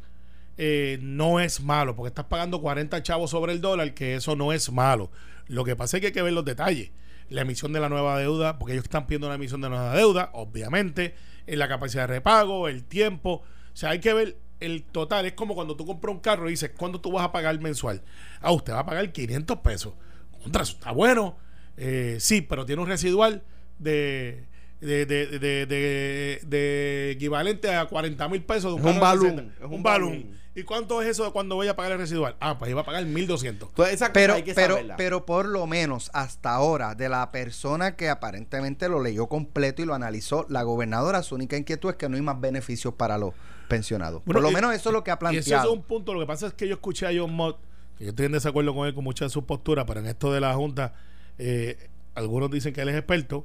eh, 0.56 0.98
no 1.02 1.40
es 1.40 1.60
malo, 1.60 1.96
porque 1.96 2.08
estás 2.08 2.26
pagando 2.26 2.60
40 2.60 3.02
chavos 3.02 3.30
sobre 3.30 3.52
el 3.52 3.60
dólar, 3.60 3.94
que 3.94 4.14
eso 4.14 4.36
no 4.36 4.52
es 4.52 4.70
malo. 4.70 5.10
Lo 5.48 5.64
que 5.64 5.74
pasa 5.74 5.96
es 5.96 6.00
que 6.00 6.06
hay 6.08 6.12
que 6.12 6.22
ver 6.22 6.32
los 6.32 6.44
detalles. 6.44 6.90
La 7.28 7.42
emisión 7.42 7.72
de 7.72 7.80
la 7.80 7.88
nueva 7.88 8.18
deuda, 8.18 8.58
porque 8.58 8.74
ellos 8.74 8.84
están 8.84 9.06
pidiendo 9.06 9.26
una 9.26 9.36
emisión 9.36 9.60
de 9.60 9.68
nueva 9.68 9.94
deuda, 9.94 10.30
obviamente, 10.34 11.14
en 11.46 11.58
la 11.58 11.68
capacidad 11.68 12.04
de 12.04 12.14
repago, 12.14 12.68
el 12.68 12.84
tiempo. 12.84 13.42
O 13.42 13.76
sea, 13.76 13.90
hay 13.90 13.98
que 13.98 14.14
ver 14.14 14.38
el 14.60 14.84
total. 14.84 15.26
Es 15.26 15.32
como 15.32 15.54
cuando 15.54 15.76
tú 15.76 15.84
compras 15.84 16.14
un 16.14 16.20
carro 16.20 16.46
y 16.46 16.52
dices, 16.52 16.70
¿cuándo 16.76 17.00
tú 17.00 17.10
vas 17.10 17.24
a 17.24 17.32
pagar 17.32 17.58
mensual? 17.60 18.02
Ah, 18.40 18.52
usted 18.52 18.72
va 18.72 18.80
a 18.80 18.86
pagar 18.86 19.10
500 19.10 19.58
pesos. 19.58 19.94
Contra, 20.42 20.62
está 20.62 20.92
bueno. 20.92 21.36
Eh, 21.76 22.18
sí, 22.20 22.42
pero 22.42 22.64
tiene 22.64 22.82
un 22.82 22.88
residual 22.88 23.42
de, 23.78 24.44
de, 24.80 25.06
de, 25.06 25.26
de, 25.38 25.66
de- 25.66 26.40
de 26.46 27.10
equivalente 27.12 27.74
a 27.74 27.86
40 27.86 28.28
mil 28.28 28.42
pesos. 28.42 28.74
de 28.74 28.80
Es 28.90 28.96
un 28.96 29.00
60. 29.00 29.42
es 29.64 29.70
un 29.70 29.82
balloon. 29.82 30.44
¿Y 30.56 30.62
cuánto 30.62 31.02
es 31.02 31.08
eso 31.08 31.24
de 31.24 31.32
cuando 31.32 31.56
voy 31.56 31.66
a 31.66 31.74
pagar 31.74 31.92
el 31.92 31.98
residual? 31.98 32.36
Ah, 32.38 32.56
pues 32.58 32.70
iba 32.70 32.82
a 32.82 32.84
pagar 32.84 33.04
1200. 33.04 33.70
Entonces, 33.70 33.94
esa 33.96 34.06
cosa 34.06 34.12
Pero, 34.12 34.34
hay 34.34 34.42
que 34.44 34.54
pero, 34.54 34.74
saberla. 34.74 34.96
pero 34.96 35.26
por 35.26 35.46
lo 35.46 35.66
menos 35.66 36.10
hasta 36.14 36.52
ahora, 36.54 36.94
de 36.94 37.08
la 37.08 37.32
persona 37.32 37.96
que 37.96 38.08
aparentemente 38.08 38.88
lo 38.88 39.02
leyó 39.02 39.26
completo 39.26 39.82
y 39.82 39.84
lo 39.84 39.94
analizó, 39.94 40.46
la 40.48 40.62
gobernadora, 40.62 41.24
su 41.24 41.34
única 41.34 41.56
inquietud 41.56 41.90
es 41.90 41.96
que 41.96 42.08
no 42.08 42.14
hay 42.14 42.22
más 42.22 42.40
beneficios 42.40 42.94
para 42.94 43.18
los 43.18 43.34
pensionados. 43.68 44.22
Bueno, 44.24 44.36
por 44.38 44.42
lo 44.42 44.50
y- 44.52 44.54
menos 44.54 44.74
eso 44.76 44.90
es 44.90 44.92
lo 44.92 45.02
que 45.02 45.10
ha 45.10 45.18
Y 45.22 45.26
ese 45.26 45.38
es 45.38 45.44
planteado. 45.48 45.72
un 45.72 45.82
punto. 45.82 46.14
Lo 46.14 46.20
que 46.20 46.26
pasa 46.26 46.46
es 46.46 46.54
que 46.54 46.68
yo 46.68 46.74
escuché 46.74 47.08
a 47.08 47.10
John 47.12 47.34
Mott, 47.34 47.58
que 47.98 48.04
yo 48.04 48.10
estoy 48.10 48.26
en 48.26 48.32
desacuerdo 48.32 48.72
con 48.76 48.86
él 48.86 48.94
con 48.94 49.02
muchas 49.02 49.26
de 49.26 49.30
sus 49.32 49.42
posturas, 49.42 49.84
pero 49.88 49.98
en 49.98 50.06
esto 50.06 50.32
de 50.32 50.40
la 50.40 50.54
Junta, 50.54 50.94
eh, 51.36 51.88
algunos 52.14 52.48
dicen 52.52 52.72
que 52.72 52.80
él 52.82 52.90
es 52.90 52.94
experto. 52.96 53.44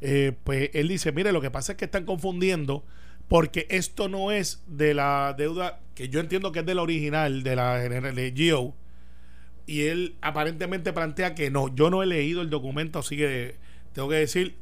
Eh, 0.00 0.32
pues 0.44 0.70
él 0.74 0.88
dice: 0.88 1.12
Mire, 1.12 1.32
lo 1.32 1.40
que 1.40 1.50
pasa 1.50 1.72
es 1.72 1.78
que 1.78 1.84
están 1.84 2.04
confundiendo 2.04 2.84
porque 3.28 3.66
esto 3.70 4.08
no 4.08 4.32
es 4.32 4.62
de 4.66 4.94
la 4.94 5.34
deuda 5.36 5.80
que 5.94 6.08
yo 6.08 6.20
entiendo 6.20 6.52
que 6.52 6.60
es 6.60 6.66
de 6.66 6.74
la 6.74 6.82
original, 6.82 7.42
de 7.42 7.56
la 7.56 7.80
general 7.80 8.14
de 8.14 8.32
Geo. 8.36 8.74
Y 9.66 9.82
él 9.82 10.16
aparentemente 10.20 10.92
plantea 10.92 11.34
que 11.34 11.50
no. 11.50 11.74
Yo 11.74 11.88
no 11.88 12.02
he 12.02 12.06
leído 12.06 12.42
el 12.42 12.50
documento, 12.50 12.98
así 12.98 13.16
que 13.16 13.56
tengo 13.92 14.08
que 14.08 14.16
decir 14.16 14.56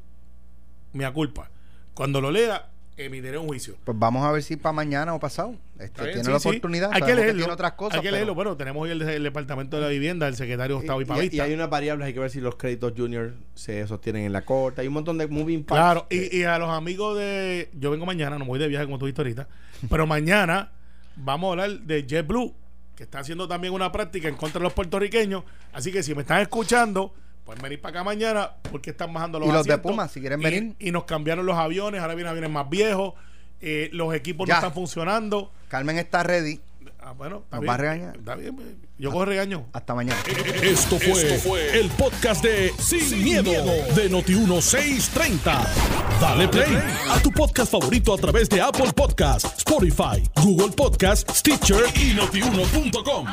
mi 0.93 1.05
culpa. 1.13 1.51
Cuando 1.95 2.21
lo 2.21 2.31
lea, 2.31 2.71
emitiré 2.97 3.39
un 3.39 3.47
juicio. 3.47 3.77
Pues 3.85 3.99
vamos 3.99 4.25
a 4.25 4.33
ver 4.33 4.43
si 4.43 4.57
para 4.57 4.73
mañana 4.73 5.15
o 5.15 5.21
pasado. 5.21 5.55
Este, 5.79 6.03
tiene 6.05 6.25
sí, 6.25 6.31
la 6.31 6.39
sí. 6.39 6.49
oportunidad. 6.49 6.91
Hay 6.93 7.03
que 7.03 7.15
leerlo. 7.15 7.39
tiene 7.39 7.53
otras 7.53 7.73
cosas. 7.73 7.95
hay 7.97 8.01
que 8.01 8.07
pero- 8.09 8.17
leerlo. 8.17 8.35
Bueno, 8.35 8.57
tenemos 8.57 8.83
hoy 8.83 8.91
el, 8.91 9.03
el 9.03 9.23
departamento 9.23 9.77
de 9.77 9.83
la 9.83 9.89
vivienda, 9.89 10.29
el 10.29 10.37
secretario 10.37 10.77
Gustavo 10.77 11.01
y, 11.03 11.07
y- 11.33 11.41
hay 11.41 11.55
unas 11.55 11.69
variables, 11.71 12.07
hay 12.07 12.13
que 12.15 12.21
ver 12.21 12.31
si 12.31 12.41
los 12.41 12.55
créditos 12.57 12.93
junior 12.97 13.35
se 13.55 13.87
sostienen 13.87 14.25
en 14.25 14.33
la 14.33 14.43
corte. 14.43 14.81
Hay 14.83 14.87
un 14.89 14.95
montón 14.95 15.19
de 15.19 15.27
moving 15.27 15.65
parts. 15.65 15.81
Claro, 15.83 16.07
y, 16.11 16.39
y 16.39 16.45
a 16.45 16.59
los 16.59 16.71
amigos 16.71 17.19
de. 17.19 17.71
Yo 17.75 17.91
vengo 17.91 18.07
mañana, 18.07 18.39
no 18.39 18.45
me 18.45 18.51
voy 18.51 18.59
de 18.59 18.69
viaje 18.69 18.85
como 18.85 18.99
tú 18.99 19.07
viste 19.07 19.21
ahorita. 19.21 19.49
Pero 19.91 20.07
mañana 20.07 20.71
vamos 21.17 21.49
a 21.49 21.53
hablar 21.53 21.81
de 21.81 22.07
JetBlue, 22.07 22.55
que 22.95 23.03
está 23.03 23.19
haciendo 23.21 23.49
también 23.49 23.73
una 23.75 23.91
práctica 23.91 24.29
en 24.29 24.37
contra 24.37 24.59
de 24.61 24.65
los 24.65 24.73
puertorriqueños. 24.75 25.43
Así 25.73 25.91
que 25.91 26.03
si 26.03 26.15
me 26.15 26.21
están 26.23 26.41
escuchando, 26.43 27.15
pueden 27.53 27.63
venir 27.63 27.81
para 27.81 27.91
acá 28.01 28.05
mañana 28.05 28.51
porque 28.71 28.91
están 28.91 29.13
bajando 29.13 29.39
los 29.39 29.49
Y 29.49 29.53
los 29.53 29.67
de. 29.67 29.79
Puma, 29.79 30.09
si 30.09 30.21
quieren 30.21 30.41
Y- 30.41 30.45
venir. 30.45 30.75
Y 30.79 30.91
nos 30.91 31.05
cambiaron 31.05 31.45
los 31.47 31.57
aviones, 31.57 32.01
ahora 32.01 32.15
vienen 32.15 32.31
aviones 32.31 32.51
más 32.51 32.69
viejos. 32.69 33.15
eh, 33.65 33.91
los 33.93 34.13
equipos 34.13 34.49
Ya. 34.49 34.55
no 34.55 34.59
están 34.59 34.75
funcionando. 34.75 35.53
Carmen 35.69 35.97
está 35.97 36.25
ready. 36.25 36.61
Ah, 37.01 37.13
bueno, 37.13 37.43
está 37.45 37.57
Nos 37.57 37.61
bien. 37.63 37.71
va 37.71 37.75
a 37.75 37.77
regañar. 37.77 38.17
Está 38.17 38.35
bien, 38.35 38.57
pues, 38.57 38.69
yo 38.99 39.11
cojo 39.13 39.25
regaño. 39.25 39.67
Hasta 39.73 39.95
mañana. 39.95 40.21
Esto 40.63 40.99
fue, 40.99 41.79
el 41.79 41.89
podcast 41.91 42.43
de 42.43 42.73
Sin, 42.81 43.23
miedo, 43.23 43.53
de 43.95 44.11
Noti1630. 44.11 45.65
Dale 46.21 46.49
play 46.49 46.77
a 47.09 47.21
tu 47.23 47.31
podcast 47.31 47.71
favorito 47.71 48.13
a 48.15 48.19
través 48.19 48.49
de 48.49 48.61
Apple 48.61 48.93
Podcasts, 48.97 49.59
Spotify, 49.59 50.29
Google 50.43 50.73
Podcasts, 50.77 51.39
Stitcher 51.39 51.85
y 51.95 52.15
notiuno.com. 52.15 53.27